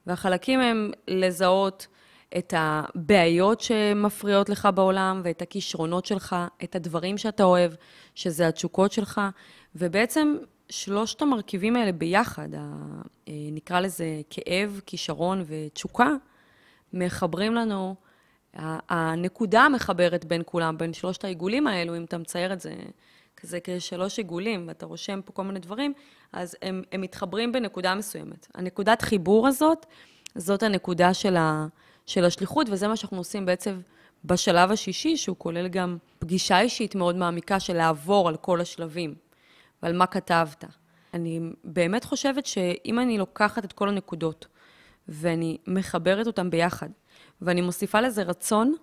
והחלקים 0.06 0.60
הם 0.60 0.90
לזהות 1.08 1.86
את 2.38 2.54
הבעיות 2.56 3.60
שמפריעות 3.60 4.48
לך 4.48 4.68
בעולם 4.74 5.20
ואת 5.24 5.42
הכישרונות 5.42 6.06
שלך, 6.06 6.36
את 6.64 6.76
הדברים 6.76 7.18
שאתה 7.18 7.44
אוהב, 7.44 7.72
שזה 8.14 8.48
התשוקות 8.48 8.92
שלך, 8.92 9.20
ובעצם 9.74 10.36
שלושת 10.68 11.22
המרכיבים 11.22 11.76
האלה 11.76 11.92
ביחד, 11.92 12.48
אה, 12.54 12.60
נקרא 13.28 13.80
לזה 13.80 14.20
כאב, 14.30 14.80
כישרון 14.86 15.44
ותשוקה, 15.46 16.08
מחברים 16.92 17.54
לנו, 17.54 17.94
הנקודה 18.88 19.62
המחברת 19.62 20.24
בין 20.24 20.42
כולם, 20.46 20.78
בין 20.78 20.92
שלושת 20.92 21.24
העיגולים 21.24 21.66
האלו, 21.66 21.96
אם 21.96 22.04
אתה 22.04 22.18
מצייר 22.18 22.52
את 22.52 22.60
זה 22.60 22.74
כזה 23.36 23.58
כשלוש 23.64 24.18
עיגולים, 24.18 24.64
ואתה 24.68 24.86
רושם 24.86 25.20
פה 25.24 25.32
כל 25.32 25.44
מיני 25.44 25.58
דברים, 25.58 25.92
אז 26.32 26.56
הם, 26.62 26.82
הם 26.92 27.00
מתחברים 27.00 27.52
בנקודה 27.52 27.94
מסוימת. 27.94 28.46
הנקודת 28.54 29.02
חיבור 29.02 29.48
הזאת, 29.48 29.86
זאת 30.34 30.62
הנקודה 30.62 31.14
של, 31.14 31.36
ה, 31.36 31.66
של 32.06 32.24
השליחות, 32.24 32.66
וזה 32.70 32.88
מה 32.88 32.96
שאנחנו 32.96 33.18
עושים 33.18 33.46
בעצם 33.46 33.80
בשלב 34.24 34.70
השישי, 34.70 35.16
שהוא 35.16 35.36
כולל 35.38 35.68
גם 35.68 35.96
פגישה 36.18 36.60
אישית 36.60 36.94
מאוד 36.94 37.16
מעמיקה 37.16 37.60
של 37.60 37.76
לעבור 37.76 38.28
על 38.28 38.36
כל 38.36 38.60
השלבים, 38.60 39.14
ועל 39.82 39.96
מה 39.96 40.06
כתבת. 40.06 40.64
אני 41.14 41.40
באמת 41.64 42.04
חושבת 42.04 42.46
שאם 42.46 42.98
אני 42.98 43.18
לוקחת 43.18 43.64
את 43.64 43.72
כל 43.72 43.88
הנקודות, 43.88 44.46
ואני 45.08 45.58
מחברת 45.66 46.26
אותן 46.26 46.50
ביחד, 46.50 46.88
ואני 47.44 47.60
מוסיפה 47.60 48.00
לזה 48.00 48.22
רצון, 48.22 48.74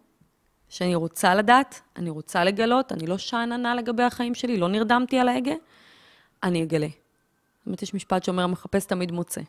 שאני 0.70 0.96
רוצה 0.96 1.36
לדעת, 1.36 1.82
אני 1.96 2.10
רוצה 2.10 2.44
לגלות, 2.44 2.92
אני 2.92 3.08
לא 3.08 3.18
שאננה 3.18 3.76
לגבי 3.76 4.04
החיים 4.04 4.36
שלי, 4.36 4.58
לא 4.58 4.68
נרדמתי 4.68 5.20
על 5.20 5.30
ההגה, 5.30 5.54
אני 6.44 6.64
אגלה. 6.64 6.88
זאת 6.88 7.66
אומרת, 7.66 7.82
יש 7.82 7.94
משפט 7.94 8.24
שאומר, 8.24 8.44
המחפש 8.44 8.86
תמיד 8.86 9.12
מוצא. 9.12 9.42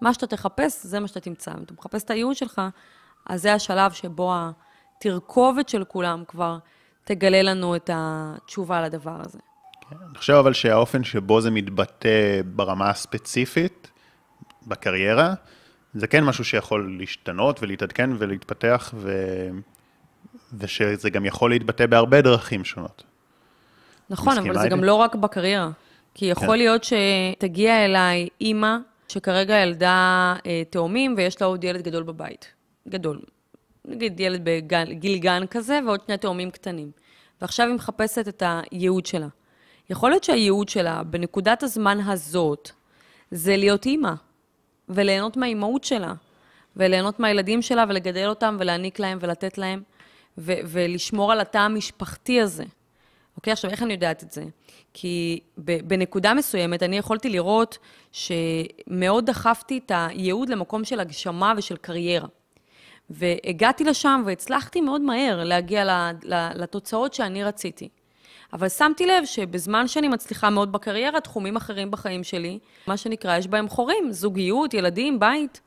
מה 0.00 0.14
שאתה 0.14 0.26
תחפש, 0.26 0.72
זה 0.82 1.00
מה 1.00 1.08
שאתה 1.08 1.20
תמצא. 1.20 1.50
אם 1.50 1.62
אתה 1.62 1.74
מחפש 1.74 2.02
את 2.02 2.10
הייעוד 2.10 2.36
שלך, 2.36 2.62
אז 3.26 3.42
זה 3.42 3.54
השלב 3.54 3.92
שבו 3.92 4.34
התרכובת 4.34 5.68
של 5.68 5.84
כולם 5.84 6.24
כבר 6.28 6.58
תגלה 7.04 7.42
לנו 7.42 7.76
את 7.76 7.90
התשובה 7.92 8.82
לדבר 8.82 9.20
הזה. 9.20 9.38
אני 9.92 10.18
חושב 10.18 10.32
אבל 10.32 10.52
שהאופן 10.52 11.04
שבו 11.04 11.40
זה 11.40 11.50
מתבטא 11.50 12.40
ברמה 12.44 12.90
הספציפית, 12.90 13.90
בקריירה, 14.66 15.34
זה 15.94 16.06
כן 16.06 16.24
משהו 16.24 16.44
שיכול 16.44 16.96
להשתנות 16.98 17.62
ולהתעדכן 17.62 18.10
ולהתפתח, 18.18 18.94
ו... 18.96 19.12
ושזה 20.58 21.10
גם 21.10 21.24
יכול 21.24 21.50
להתבטא 21.50 21.86
בהרבה 21.86 22.20
דרכים 22.20 22.64
שונות. 22.64 23.02
נכון, 24.10 24.38
אבל 24.38 24.54
זה 24.54 24.60
איתי? 24.60 24.70
גם 24.70 24.84
לא 24.84 24.94
רק 24.94 25.14
בקריירה. 25.14 25.70
כי 26.14 26.26
יכול 26.26 26.48
כן. 26.48 26.56
להיות 26.56 26.84
שתגיע 26.84 27.84
אליי 27.84 28.28
אימא, 28.40 28.76
שכרגע 29.08 29.56
ילדה 29.56 30.34
אה, 30.46 30.62
תאומים, 30.70 31.14
ויש 31.16 31.40
לה 31.40 31.46
עוד 31.46 31.64
ילד 31.64 31.82
גדול 31.82 32.02
בבית. 32.02 32.46
גדול. 32.88 33.20
נגיד 33.84 34.20
ילד 34.20 34.40
בגיל 34.44 35.18
גן 35.18 35.42
כזה, 35.50 35.80
ועוד 35.86 36.00
שני 36.06 36.16
תאומים 36.16 36.50
קטנים. 36.50 36.90
ועכשיו 37.40 37.66
היא 37.66 37.74
מחפשת 37.74 38.28
את 38.28 38.42
הייעוד 38.46 39.06
שלה. 39.06 39.28
יכול 39.90 40.10
להיות 40.10 40.24
שהייעוד 40.24 40.68
שלה, 40.68 41.02
בנקודת 41.02 41.62
הזמן 41.62 42.00
הזאת, 42.00 42.70
זה 43.30 43.56
להיות 43.56 43.86
אימא, 43.86 44.12
וליהנות 44.88 45.36
מהאימהות 45.36 45.84
שלה, 45.84 46.14
וליהנות 46.76 47.20
מהילדים 47.20 47.62
שלה, 47.62 47.84
ולגדל 47.88 48.28
אותם, 48.28 48.56
ולהעניק 48.60 48.98
להם, 48.98 49.18
ולתת 49.20 49.58
להם, 49.58 49.82
ו- 50.38 50.60
ולשמור 50.66 51.32
על 51.32 51.40
התא 51.40 51.58
המשפחתי 51.58 52.40
הזה. 52.40 52.64
אוקיי, 53.36 53.52
עכשיו, 53.52 53.70
איך 53.70 53.82
אני 53.82 53.92
יודעת 53.92 54.22
את 54.22 54.30
זה? 54.32 54.44
כי 54.92 55.40
בנקודה 55.58 56.34
מסוימת 56.34 56.82
אני 56.82 56.98
יכולתי 56.98 57.30
לראות 57.30 57.78
שמאוד 58.12 59.26
דחפתי 59.26 59.80
את 59.86 59.92
הייעוד 59.94 60.48
למקום 60.48 60.84
של 60.84 61.00
הגשמה 61.00 61.52
ושל 61.56 61.76
קריירה. 61.76 62.28
והגעתי 63.10 63.84
לשם 63.84 64.22
והצלחתי 64.26 64.80
מאוד 64.80 65.00
מהר 65.00 65.44
להגיע 65.44 66.10
לתוצאות 66.54 67.14
שאני 67.14 67.44
רציתי. 67.44 67.88
אבל 68.54 68.68
שמתי 68.68 69.06
לב 69.06 69.24
שבזמן 69.24 69.88
שאני 69.88 70.08
מצליחה 70.08 70.50
מאוד 70.50 70.72
בקריירה, 70.72 71.20
תחומים 71.20 71.56
אחרים 71.56 71.90
בחיים 71.90 72.24
שלי, 72.24 72.58
מה 72.86 72.96
שנקרא, 72.96 73.36
יש 73.36 73.46
בהם 73.46 73.68
חורים, 73.68 74.12
זוגיות, 74.12 74.74
ילדים, 74.74 75.20
בית. 75.20 75.60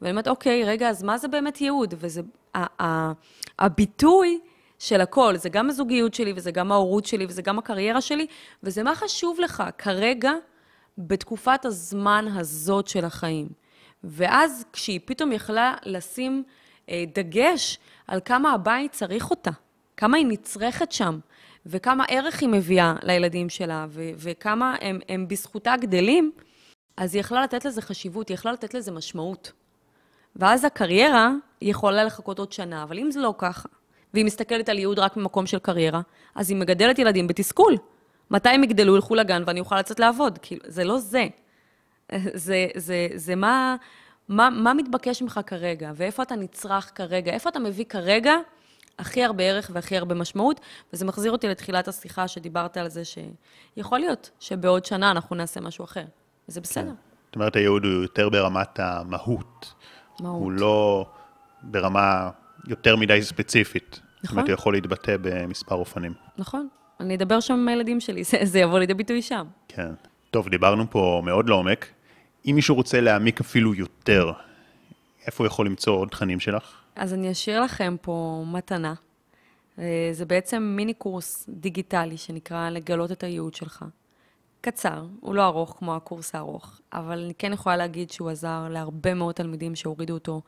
ואני 0.00 0.10
אומרת, 0.10 0.28
אוקיי, 0.28 0.64
רגע, 0.64 0.88
אז 0.88 1.02
מה 1.02 1.18
זה 1.18 1.28
באמת 1.28 1.60
ייעוד? 1.60 1.94
וזה, 1.98 2.20
הביטוי 3.58 4.40
של 4.78 5.00
הכל, 5.00 5.36
זה 5.36 5.48
גם 5.48 5.70
הזוגיות 5.70 6.14
שלי, 6.14 6.32
וזה 6.36 6.50
גם 6.50 6.72
ההורות 6.72 7.06
שלי, 7.06 7.26
וזה 7.28 7.42
גם 7.42 7.58
הקריירה 7.58 8.00
שלי, 8.00 8.26
וזה 8.62 8.82
מה 8.82 8.94
חשוב 8.94 9.40
לך 9.40 9.62
כרגע, 9.78 10.32
בתקופת 10.98 11.64
הזמן 11.64 12.26
הזאת 12.34 12.88
של 12.88 13.04
החיים. 13.04 13.48
ואז 14.04 14.64
כשהיא 14.72 15.00
פתאום 15.04 15.32
יכלה 15.32 15.74
לשים 15.84 16.42
אה, 16.90 17.04
דגש 17.14 17.78
על 18.06 18.20
כמה 18.24 18.52
הבית 18.52 18.92
צריך 18.92 19.30
אותה, 19.30 19.50
כמה 19.96 20.16
היא 20.16 20.26
נצרכת 20.26 20.92
שם, 20.92 21.18
וכמה 21.66 22.04
ערך 22.08 22.40
היא 22.40 22.48
מביאה 22.48 22.94
לילדים 23.02 23.48
שלה, 23.48 23.86
ו- 23.88 24.10
וכמה 24.16 24.76
הם, 24.80 25.00
הם 25.08 25.28
בזכותה 25.28 25.74
גדלים, 25.80 26.32
אז 26.96 27.14
היא 27.14 27.20
יכלה 27.20 27.42
לתת 27.42 27.64
לזה 27.64 27.82
חשיבות, 27.82 28.28
היא 28.28 28.34
יכלה 28.34 28.52
לתת 28.52 28.74
לזה 28.74 28.92
משמעות. 28.92 29.52
ואז 30.36 30.64
הקריירה 30.64 31.30
יכולה 31.62 32.04
לחכות 32.04 32.38
עוד 32.38 32.52
שנה, 32.52 32.82
אבל 32.82 32.98
אם 32.98 33.10
זה 33.10 33.20
לא 33.20 33.34
ככה, 33.38 33.68
והיא 34.14 34.24
מסתכלת 34.24 34.68
על 34.68 34.78
ייעוד 34.78 34.98
רק 34.98 35.16
ממקום 35.16 35.46
של 35.46 35.58
קריירה, 35.58 36.00
אז 36.34 36.50
היא 36.50 36.56
מגדלת 36.56 36.98
ילדים 36.98 37.26
בתסכול. 37.26 37.76
מתי 38.30 38.48
הם 38.48 38.64
יגדלו, 38.64 38.94
ילכו 38.96 39.14
לגן 39.14 39.42
ואני 39.46 39.60
אוכל 39.60 39.78
לצאת 39.78 40.00
לעבוד? 40.00 40.38
כאילו, 40.42 40.62
זה 40.66 40.84
לא 40.84 40.98
זה. 40.98 41.26
זה, 42.34 42.66
זה, 42.76 43.08
זה 43.14 43.34
מה, 43.34 43.76
מה, 44.28 44.50
מה 44.50 44.74
מתבקש 44.74 45.22
ממך 45.22 45.40
כרגע, 45.46 45.92
ואיפה 45.94 46.22
אתה 46.22 46.36
נצרך 46.36 46.92
כרגע, 46.94 47.32
איפה 47.32 47.48
אתה 47.48 47.58
מביא 47.58 47.84
כרגע 47.84 48.34
הכי 48.98 49.24
הרבה 49.24 49.44
ערך 49.44 49.70
והכי 49.72 49.96
הרבה 49.96 50.14
משמעות, 50.14 50.60
וזה 50.92 51.04
מחזיר 51.04 51.32
אותי 51.32 51.48
לתחילת 51.48 51.88
השיחה 51.88 52.28
שדיברת 52.28 52.76
על 52.76 52.88
זה 52.88 53.02
שיכול 53.04 53.98
להיות 53.98 54.30
שבעוד 54.40 54.84
שנה 54.84 55.10
אנחנו 55.10 55.36
נעשה 55.36 55.60
משהו 55.60 55.84
אחר, 55.84 56.04
וזה 56.48 56.60
בסדר. 56.60 56.84
כן. 56.84 56.94
זאת 57.26 57.34
אומרת, 57.34 57.56
הייעוד 57.56 57.84
הוא 57.84 58.02
יותר 58.02 58.28
ברמת 58.28 58.80
המהות. 58.80 59.74
מהות. 60.20 60.42
הוא 60.42 60.52
לא 60.52 61.06
ברמה 61.62 62.30
יותר 62.66 62.96
מדי 62.96 63.22
ספציפית. 63.22 63.90
נכון. 63.90 64.20
זאת 64.22 64.30
אומרת, 64.30 64.46
הוא 64.46 64.54
יכול 64.54 64.74
להתבטא 64.74 65.16
במספר 65.20 65.74
אופנים. 65.74 66.12
נכון. 66.38 66.68
אני 67.00 67.14
אדבר 67.14 67.40
שם 67.40 67.54
עם 67.54 67.68
הילדים 67.68 68.00
שלי, 68.00 68.24
זה, 68.24 68.38
זה 68.42 68.58
יבוא 68.58 68.78
לידי 68.78 68.94
ביטוי 68.94 69.22
שם. 69.22 69.46
כן. 69.68 69.90
טוב, 70.30 70.48
דיברנו 70.48 70.90
פה 70.90 71.22
מאוד 71.24 71.48
לעומק. 71.48 71.86
אם 72.46 72.52
מישהו 72.54 72.74
רוצה 72.74 73.00
להעמיק 73.00 73.40
אפילו 73.40 73.74
יותר, 73.74 74.32
איפה 75.26 75.44
הוא 75.44 75.46
יכול 75.46 75.66
למצוא 75.66 75.96
עוד 75.96 76.08
תכנים 76.08 76.40
שלך? 76.40 76.85
אז 76.96 77.14
אני 77.14 77.32
אשאיר 77.32 77.60
לכם 77.60 77.96
פה 78.00 78.44
מתנה. 78.46 78.94
אה, 79.78 80.08
זה 80.12 80.24
בעצם 80.24 80.62
מיני 80.76 80.94
קורס 80.94 81.46
דיגיטלי 81.48 82.16
שנקרא 82.16 82.70
לגלות 82.70 83.12
את 83.12 83.22
הייעוד 83.22 83.54
שלך. 83.54 83.84
קצר, 84.60 85.04
הוא 85.20 85.34
לא 85.34 85.44
ארוך 85.44 85.76
כמו 85.78 85.96
הקורס 85.96 86.34
הארוך, 86.34 86.80
אבל 86.92 87.22
אני 87.24 87.34
כן 87.34 87.52
יכולה 87.52 87.76
להגיד 87.76 88.10
שהוא 88.10 88.30
עזר 88.30 88.68
להרבה 88.70 89.14
מאוד 89.14 89.34
תלמידים 89.34 89.74
שהורידו 89.74 90.14
אותו 90.14 90.42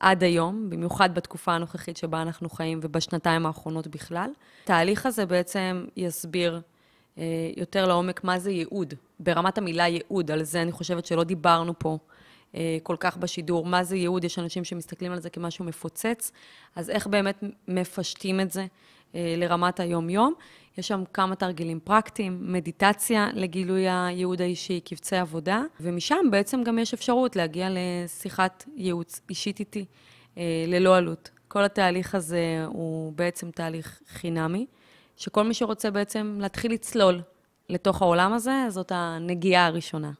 עד 0.00 0.22
היום, 0.22 0.70
במיוחד 0.70 1.14
בתקופה 1.14 1.52
הנוכחית 1.52 1.96
שבה 1.96 2.22
אנחנו 2.22 2.50
חיים 2.50 2.80
ובשנתיים 2.82 3.46
האחרונות 3.46 3.86
בכלל. 3.86 4.30
התהליך 4.62 5.06
הזה 5.06 5.26
בעצם 5.26 5.84
יסביר 5.96 6.60
אה, 7.18 7.24
יותר 7.56 7.86
לעומק 7.86 8.24
מה 8.24 8.38
זה 8.38 8.50
ייעוד, 8.50 8.94
ברמת 9.20 9.58
המילה 9.58 9.86
ייעוד, 9.86 10.30
על 10.30 10.42
זה 10.42 10.62
אני 10.62 10.72
חושבת 10.72 11.06
שלא 11.06 11.24
דיברנו 11.24 11.78
פה 11.78 11.98
כל 12.82 12.96
כך 13.00 13.16
בשידור. 13.16 13.66
מה 13.66 13.84
זה 13.84 13.96
ייעוד? 13.96 14.24
יש 14.24 14.38
אנשים 14.38 14.64
שמסתכלים 14.64 15.12
על 15.12 15.20
זה 15.20 15.30
כמשהו 15.30 15.64
מפוצץ, 15.64 16.32
אז 16.76 16.90
איך 16.90 17.06
באמת 17.06 17.44
מפשטים 17.68 18.40
את 18.40 18.50
זה 18.50 18.66
אה, 19.14 19.34
לרמת 19.36 19.80
היום-יום? 19.80 20.34
יש 20.78 20.88
שם 20.88 21.02
כמה 21.12 21.34
תרגילים 21.34 21.80
פרקטיים, 21.84 22.52
מדיטציה 22.52 23.28
לגילוי 23.32 23.88
הייעוד 23.88 24.40
האישי, 24.40 24.80
קבצי 24.80 25.16
עבודה, 25.16 25.62
ומשם 25.80 26.30
בעצם 26.30 26.62
גם 26.62 26.78
יש 26.78 26.94
אפשרות 26.94 27.36
להגיע 27.36 27.68
לשיחת 27.70 28.64
ייעוץ 28.76 29.20
אישית 29.30 29.60
איתי, 29.60 29.84
ללא 30.66 30.96
עלות. 30.96 31.30
כל 31.48 31.64
התהליך 31.64 32.14
הזה 32.14 32.64
הוא 32.66 33.12
בעצם 33.12 33.50
תהליך 33.50 34.00
חינמי. 34.08 34.66
שכל 35.16 35.42
מי 35.44 35.54
שרוצה 35.54 35.90
בעצם 35.90 36.38
להתחיל 36.40 36.72
לצלול 36.72 37.20
לתוך 37.68 38.02
העולם 38.02 38.32
הזה, 38.32 38.66
זאת 38.68 38.92
הנגיעה 38.94 39.66
הראשונה. 39.66 40.10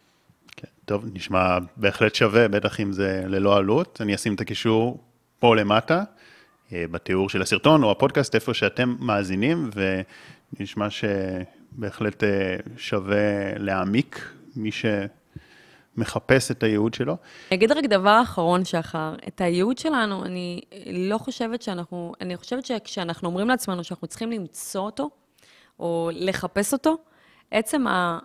טוב, 0.84 1.04
נשמע 1.12 1.58
בהחלט 1.76 2.14
שווה, 2.14 2.48
בטח 2.48 2.80
אם 2.80 2.92
זה 2.92 3.22
ללא 3.26 3.56
עלות. 3.56 3.98
אני 4.00 4.14
אשים 4.14 4.34
את 4.34 4.40
הקישור 4.40 5.04
פה 5.38 5.56
למטה, 5.56 6.02
אה, 6.72 6.84
בתיאור 6.90 7.28
של 7.28 7.42
הסרטון 7.42 7.82
או 7.82 7.90
הפודקאסט, 7.90 8.34
איפה 8.34 8.54
שאתם 8.54 8.96
מאזינים, 9.00 9.70
ונשמע 10.60 10.86
שבהחלט 10.90 12.24
אה, 12.24 12.56
שווה 12.76 13.58
להעמיק, 13.58 14.32
מי 14.56 14.72
ש... 14.72 14.84
מחפש 15.96 16.50
את 16.50 16.62
הייעוד 16.62 16.94
שלו. 16.94 17.16
אני 17.50 17.56
אגיד 17.56 17.72
רק 17.72 17.84
דבר 17.84 18.20
אחרון, 18.22 18.64
שחר. 18.64 19.14
את 19.28 19.40
הייעוד 19.40 19.78
שלנו, 19.78 20.24
אני 20.24 20.60
לא 20.86 21.18
חושבת 21.18 21.62
שאנחנו, 21.62 22.12
אני 22.20 22.36
חושבת 22.36 22.66
שכשאנחנו 22.66 23.28
אומרים 23.28 23.48
לעצמנו 23.48 23.84
שאנחנו 23.84 24.06
צריכים 24.06 24.30
למצוא 24.30 24.80
אותו, 24.80 25.10
או 25.78 26.10
לחפש 26.14 26.72
אותו, 26.72 26.96
עצם 27.54 27.84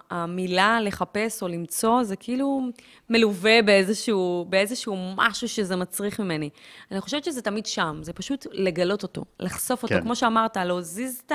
המילה 0.09 0.81
לחפש 0.81 1.43
או 1.43 1.47
למצוא, 1.47 2.03
זה 2.03 2.15
כאילו 2.15 2.61
מלווה 3.09 3.61
באיזשהו, 3.61 4.45
באיזשהו 4.49 4.95
משהו 5.15 5.47
שזה 5.47 5.75
מצריך 5.75 6.19
ממני. 6.19 6.49
אני 6.91 7.01
חושבת 7.01 7.23
שזה 7.23 7.41
תמיד 7.41 7.65
שם, 7.65 7.99
זה 8.01 8.13
פשוט 8.13 8.47
לגלות 8.51 9.03
אותו, 9.03 9.25
לחשוף 9.39 9.83
אותו. 9.83 9.95
כן. 9.95 10.01
כמו 10.01 10.15
שאמרת, 10.15 10.57
להזיז 10.57 11.21
את 11.25 11.31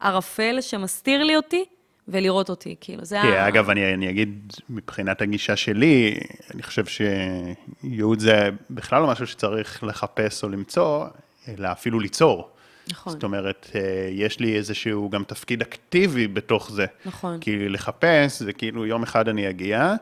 הערפל 0.00 0.60
שמסתיר 0.60 1.24
לי 1.24 1.36
אותי, 1.36 1.64
ולראות 2.08 2.50
אותי, 2.50 2.76
כאילו, 2.80 3.04
זה 3.04 3.20
ה... 3.20 3.48
אגב, 3.48 3.70
אני, 3.70 3.94
אני 3.94 4.10
אגיד, 4.10 4.52
מבחינת 4.70 5.22
הגישה 5.22 5.56
שלי, 5.56 6.18
אני 6.54 6.62
חושב 6.62 6.84
שייעוד 6.86 8.18
זה 8.18 8.48
בכלל 8.70 9.02
לא 9.02 9.08
משהו 9.08 9.26
שצריך 9.26 9.84
לחפש 9.84 10.44
או 10.44 10.48
למצוא, 10.48 11.06
אלא 11.48 11.72
אפילו 11.72 12.00
ליצור. 12.00 12.51
נכון. 12.92 13.12
זאת 13.12 13.24
אומרת, 13.24 13.70
אה, 13.74 14.08
יש 14.10 14.40
לי 14.40 14.56
איזשהו 14.56 15.10
גם 15.10 15.24
תפקיד 15.24 15.62
אקטיבי 15.62 16.28
בתוך 16.28 16.70
זה. 16.70 16.86
נכון. 17.06 17.40
כי 17.40 17.68
לחפש, 17.68 18.42
זה 18.42 18.52
כאילו 18.52 18.86
יום 18.86 19.02
אחד 19.02 19.28
אני 19.28 19.50
אגיע, 19.50 19.94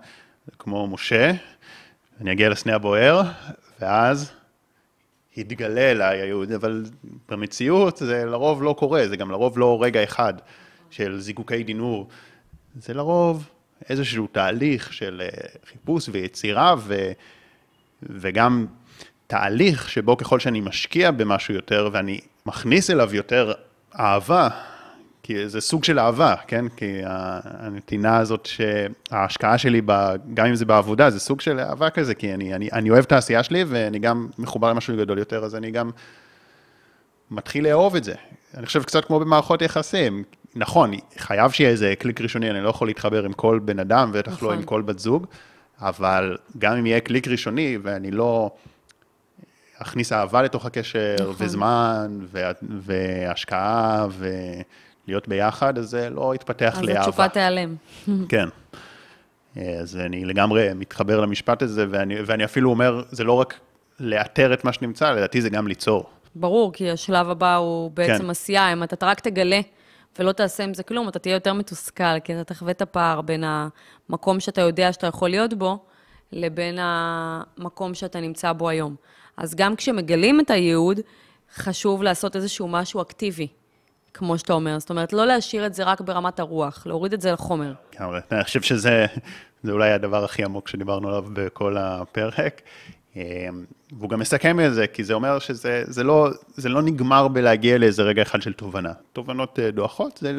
כמו 0.59 0.87
משה, 0.87 1.33
אני 2.21 2.33
אגיע 2.33 2.49
לסנה 2.49 2.75
הבוער, 2.75 3.23
ואז 3.81 4.33
יתגלה 5.37 5.91
אליי 5.91 6.21
הייעוד, 6.21 6.53
אבל 6.53 6.85
במציאות 7.29 7.97
זה 7.97 8.25
לרוב 8.25 8.63
לא 8.63 8.75
קורה, 8.79 9.09
זה 9.09 9.17
גם 9.17 9.31
לרוב 9.31 9.59
לא 9.59 9.79
רגע 9.83 10.05
אחד. 10.05 10.35
של 10.91 11.21
זיקוקי 11.21 11.63
דינור, 11.63 12.09
זה 12.75 12.95
לרוב 12.95 13.49
איזשהו 13.89 14.27
תהליך 14.27 14.93
של 14.93 15.23
אה, 15.25 15.49
חיפוש 15.71 16.09
ויצירה, 16.13 16.75
ו, 16.79 17.13
וגם 18.03 18.67
תהליך 19.27 19.89
שבו 19.89 20.17
ככל 20.17 20.39
שאני 20.39 20.61
משקיע 20.61 21.11
במשהו 21.11 21.55
יותר 21.55 21.89
ואני 21.93 22.21
מכניס 22.51 22.91
אליו 22.91 23.15
יותר 23.15 23.53
אהבה, 23.99 24.49
כי 25.23 25.49
זה 25.49 25.61
סוג 25.61 25.85
של 25.85 25.99
אהבה, 25.99 26.35
כן? 26.47 26.69
כי 26.69 27.01
הנתינה 27.05 28.17
הזאת, 28.17 28.47
שההשקעה 28.47 29.59
שלי, 29.59 29.81
בה, 29.81 30.13
גם 30.35 30.47
אם 30.47 30.55
זה 30.55 30.65
בעבודה, 30.65 31.11
זה 31.11 31.21
סוג 31.21 31.41
של 31.41 31.61
אהבה 31.61 31.91
כזה, 31.91 32.15
כי 32.15 32.35
אני, 32.35 32.55
אני, 32.55 32.69
אני 32.73 32.91
אוהב 32.91 33.05
את 33.05 33.13
העשייה 33.13 33.43
שלי 33.43 33.65
ואני 33.69 33.99
גם 33.99 34.29
מחובר 34.39 34.71
למשהו 34.71 34.97
גדול 34.97 35.19
יותר, 35.19 35.45
אז 35.45 35.55
אני 35.57 35.71
גם 35.71 35.91
מתחיל 37.31 37.65
לאהוב 37.65 37.97
את 37.97 38.05
זה. 38.05 38.15
אני 38.55 38.67
חושב 38.67 38.83
קצת 38.83 39.05
כמו 39.05 39.21
במערכות 39.21 39.63
יחסים, 39.63 40.25
נכון, 40.55 40.91
חייב 41.19 41.51
שיהיה 41.51 41.71
איזה 41.71 41.95
קליק 41.99 42.21
ראשוני, 42.21 42.51
אני 42.51 42.61
לא 42.61 42.69
יכול 42.69 42.89
להתחבר 42.89 43.25
עם 43.25 43.33
כל 43.33 43.61
בן 43.65 43.79
אדם, 43.79 44.13
בטח 44.13 44.33
נכון. 44.33 44.49
לא 44.49 44.53
עם 44.53 44.61
נכון. 44.61 44.69
כל 44.69 44.83
בת 44.83 44.99
זוג, 44.99 45.27
אבל 45.81 46.37
גם 46.59 46.77
אם 46.77 46.87
יהיה 46.87 47.01
קליק 47.01 47.29
ראשוני 47.29 47.79
ואני 47.83 48.11
לא 48.11 48.51
אכניס 49.83 50.13
אהבה 50.13 50.43
לתוך 50.43 50.67
הקשר, 50.67 51.17
נכון. 51.21 51.35
וזמן, 51.39 52.19
והשקעה, 52.81 54.07
ולהיות 54.19 55.29
ביחד, 55.29 55.79
אז 55.79 55.91
זה 55.91 56.11
לא 56.11 56.35
יתפתח 56.35 56.75
אז 56.77 56.83
לאהבה. 56.83 57.01
אז 57.01 57.09
התשובה 57.09 57.29
תיעלם. 57.29 57.75
כן. 58.29 58.49
אז 59.81 59.97
אני 59.97 60.25
לגמרי 60.25 60.69
מתחבר 60.75 61.21
למשפט 61.21 61.63
הזה, 61.63 61.87
ואני, 61.91 62.17
ואני 62.27 62.45
אפילו 62.45 62.71
אומר, 62.71 63.03
זה 63.11 63.25
לא 63.25 63.33
רק 63.33 63.55
לאתר 64.01 64.53
את 64.55 64.65
מה 64.65 64.73
שנמצא, 64.73 65.11
לדעתי 65.11 65.41
זה 65.41 65.51
גם 65.51 65.69
ליצור. 65.69 66.05
ברור, 66.35 66.73
כי 66.73 66.91
השלב 66.91 67.31
הבא 67.31 67.57
הוא 67.57 67.91
בעצם 67.91 68.23
כן. 68.23 68.31
עשייה, 68.31 68.73
אם 68.73 68.83
אתה 68.83 69.07
רק 69.07 69.21
תגלה 69.21 69.61
ולא 70.19 70.33
תעשה 70.33 70.65
עם 70.65 70.75
זה 70.75 70.83
כלום, 70.83 71.09
אתה 71.09 71.19
תהיה 71.19 71.35
יותר 71.35 71.53
מתוסכל, 71.53 72.21
כי 72.25 72.35
אתה 72.35 72.45
תחווה 72.45 72.71
את 72.71 72.83
הפער 72.83 73.21
בין 73.21 73.45
המקום 73.47 74.41
שאתה 74.41 74.61
יודע 74.61 74.93
שאתה 74.93 75.07
יכול 75.07 75.29
להיות 75.29 75.55
בו, 75.55 75.79
לבין 76.33 76.79
המקום 76.81 77.95
שאתה 77.95 78.21
נמצא 78.21 78.53
בו 78.53 78.69
היום. 78.69 78.97
אז 79.41 79.55
גם 79.55 79.77
כשמגלים 79.77 80.41
את 80.41 80.51
הייעוד, 80.51 81.01
חשוב 81.55 82.03
לעשות 82.03 82.37
איזשהו 82.37 82.69
משהו 82.69 83.03
אקטיבי, 83.03 83.47
כמו 84.15 84.39
שאתה 84.39 84.53
אומר. 84.53 84.79
זאת 84.79 84.91
אומרת, 84.91 85.13
לא 85.13 85.27
להשאיר 85.27 85.67
את 85.67 85.75
זה 85.75 85.85
רק 85.85 86.01
ברמת 86.01 86.41
הרוח, 86.41 86.87
להוריד 86.87 87.13
את 87.13 87.21
זה 87.21 87.33
לחומר. 87.33 87.73
כן, 87.91 88.05
אני 88.33 88.45
חושב 88.45 88.63
שזה 88.63 89.07
אולי 89.69 89.93
הדבר 89.93 90.25
הכי 90.25 90.45
עמוק 90.45 90.69
שדיברנו 90.69 91.09
עליו 91.09 91.25
בכל 91.33 91.77
הפרק. 91.79 92.61
אמ, 93.17 93.23
והוא 93.93 94.11
גם 94.11 94.21
מסכם 94.21 94.61
את 94.61 94.75
זה, 94.75 94.87
כי 94.87 95.05
זה 95.05 95.15
אומר 95.15 95.39
שזה 95.39 95.83
זה 95.87 96.05
לא, 96.05 96.29
זה 96.55 96.69
לא 96.69 96.83
נגמר 96.83 97.29
בלהגיע 97.29 97.79
לאיזה 97.79 98.03
רגע 98.03 98.23
אחד 98.23 98.43
של 98.43 98.53
תובנה. 98.53 98.93
תובנות 99.13 99.59
אה, 99.59 99.71
דועכות, 99.71 100.19
זה 100.23 100.33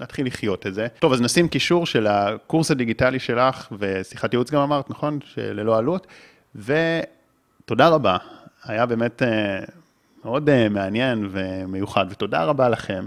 להתחיל 0.00 0.26
לחיות 0.26 0.66
את 0.66 0.74
זה. 0.74 0.86
טוב, 0.98 1.12
אז 1.12 1.20
נשים 1.20 1.48
קישור 1.48 1.86
של 1.86 2.06
הקורס 2.06 2.70
הדיגיטלי 2.70 3.18
שלך, 3.18 3.72
ושיחת 3.78 4.32
ייעוץ 4.32 4.50
גם 4.50 4.60
אמרת, 4.60 4.90
נכון? 4.90 5.18
שללא 5.24 5.78
עלות, 5.78 6.06
ותודה 7.66 7.88
רבה. 7.88 8.16
היה 8.64 8.86
באמת 8.86 9.22
אה, 9.22 9.58
מאוד 10.24 10.48
אה, 10.48 10.68
מעניין 10.68 11.28
ומיוחד, 11.30 12.06
ותודה 12.10 12.44
רבה 12.44 12.68
לכם. 12.68 13.06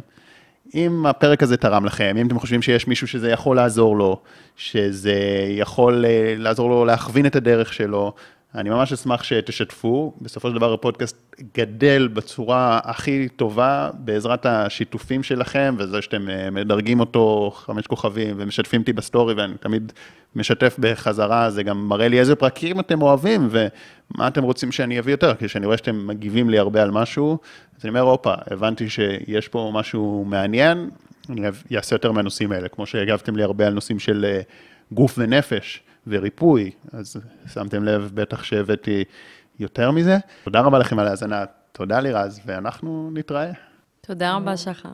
אם 0.76 1.06
הפרק 1.06 1.44
הזה 1.44 1.58
תרם 1.58 1.86
לכם, 1.86 2.16
אם 2.20 2.28
אתם 2.28 2.40
חושבים 2.40 2.62
שיש 2.62 2.88
מישהו 2.88 3.08
שזה 3.08 3.30
יכול 3.30 3.56
לעזור 3.56 3.98
לו, 3.98 4.22
שזה 4.58 5.14
יכול 5.50 6.06
לעזור 6.38 6.70
לו 6.70 6.86
להכווין 6.86 7.26
את 7.26 7.36
הדרך 7.36 7.74
שלו, 7.74 8.14
אני 8.56 8.70
ממש 8.70 8.94
אשמח 8.94 9.24
שתשתפו. 9.24 10.14
בסופו 10.22 10.50
של 10.50 10.56
דבר 10.56 10.74
הפודקאסט 10.74 11.18
גדל 11.58 12.08
בצורה 12.08 12.80
הכי 12.84 13.28
טובה 13.36 13.90
בעזרת 13.94 14.46
השיתופים 14.46 15.24
שלכם, 15.24 15.76
וזה 15.78 16.02
שאתם 16.02 16.30
אה, 16.30 16.50
מדרגים 16.50 17.00
אותו 17.00 17.52
חמש 17.56 17.88
כוכבים 17.88 18.36
ומשתפים 18.40 18.82
אותי 18.82 18.94
בסטורי, 18.94 19.34
ואני 19.34 19.54
תמיד 19.60 19.92
משתף 20.36 20.76
בחזרה, 20.80 21.50
זה 21.50 21.64
גם 21.64 21.88
מראה 21.88 22.08
לי 22.08 22.20
איזה 22.20 22.36
פרקים 22.36 22.80
אתם 22.80 23.02
אוהבים 23.02 23.50
ומה 23.52 24.28
אתם 24.28 24.44
רוצים 24.44 24.72
שאני 24.72 25.00
אביא 25.00 25.14
יותר, 25.14 25.34
כשאני 25.40 25.66
רואה 25.66 25.78
שאתם 25.78 26.08
מגיבים 26.08 26.50
לי 26.50 26.60
הרבה 26.60 26.82
על 26.82 26.92
משהו, 26.92 27.38
אז 27.78 27.86
אני 27.86 27.90
אומר, 27.90 28.02
הופה, 28.02 28.34
הבנתי 28.52 28.90
שיש 28.90 29.48
פה 29.48 29.72
משהו 29.74 30.26
מעניין, 30.28 30.90
אני 31.30 31.42
אעשה 31.76 31.96
יותר 31.96 32.12
מהנושאים 32.12 32.52
האלה, 32.52 32.68
כמו 32.68 32.86
שהגבתם 32.86 33.36
לי 33.36 33.44
הרבה 33.44 33.68
על 33.68 33.74
נושאים 33.74 34.00
של 34.00 34.26
אה, 34.26 34.42
גוף 34.92 35.16
ונפש. 35.18 35.84
וריפוי, 36.10 36.72
אז 36.94 37.18
שמתם 37.54 37.84
לב 37.84 38.12
בטח 38.14 38.44
שהבאתי 38.44 39.04
יותר 39.60 39.92
מזה. 39.92 40.18
תודה 40.44 40.62
רבה 40.62 40.80
לכם 40.80 41.00
על 41.00 41.08
ההאזנה, 41.08 41.46
תודה 41.72 42.00
לירז, 42.00 42.42
ואנחנו 42.46 43.12
נתראה. 43.14 43.52
תודה 44.02 44.36
רבה, 44.36 44.58
שחר. 44.58 44.90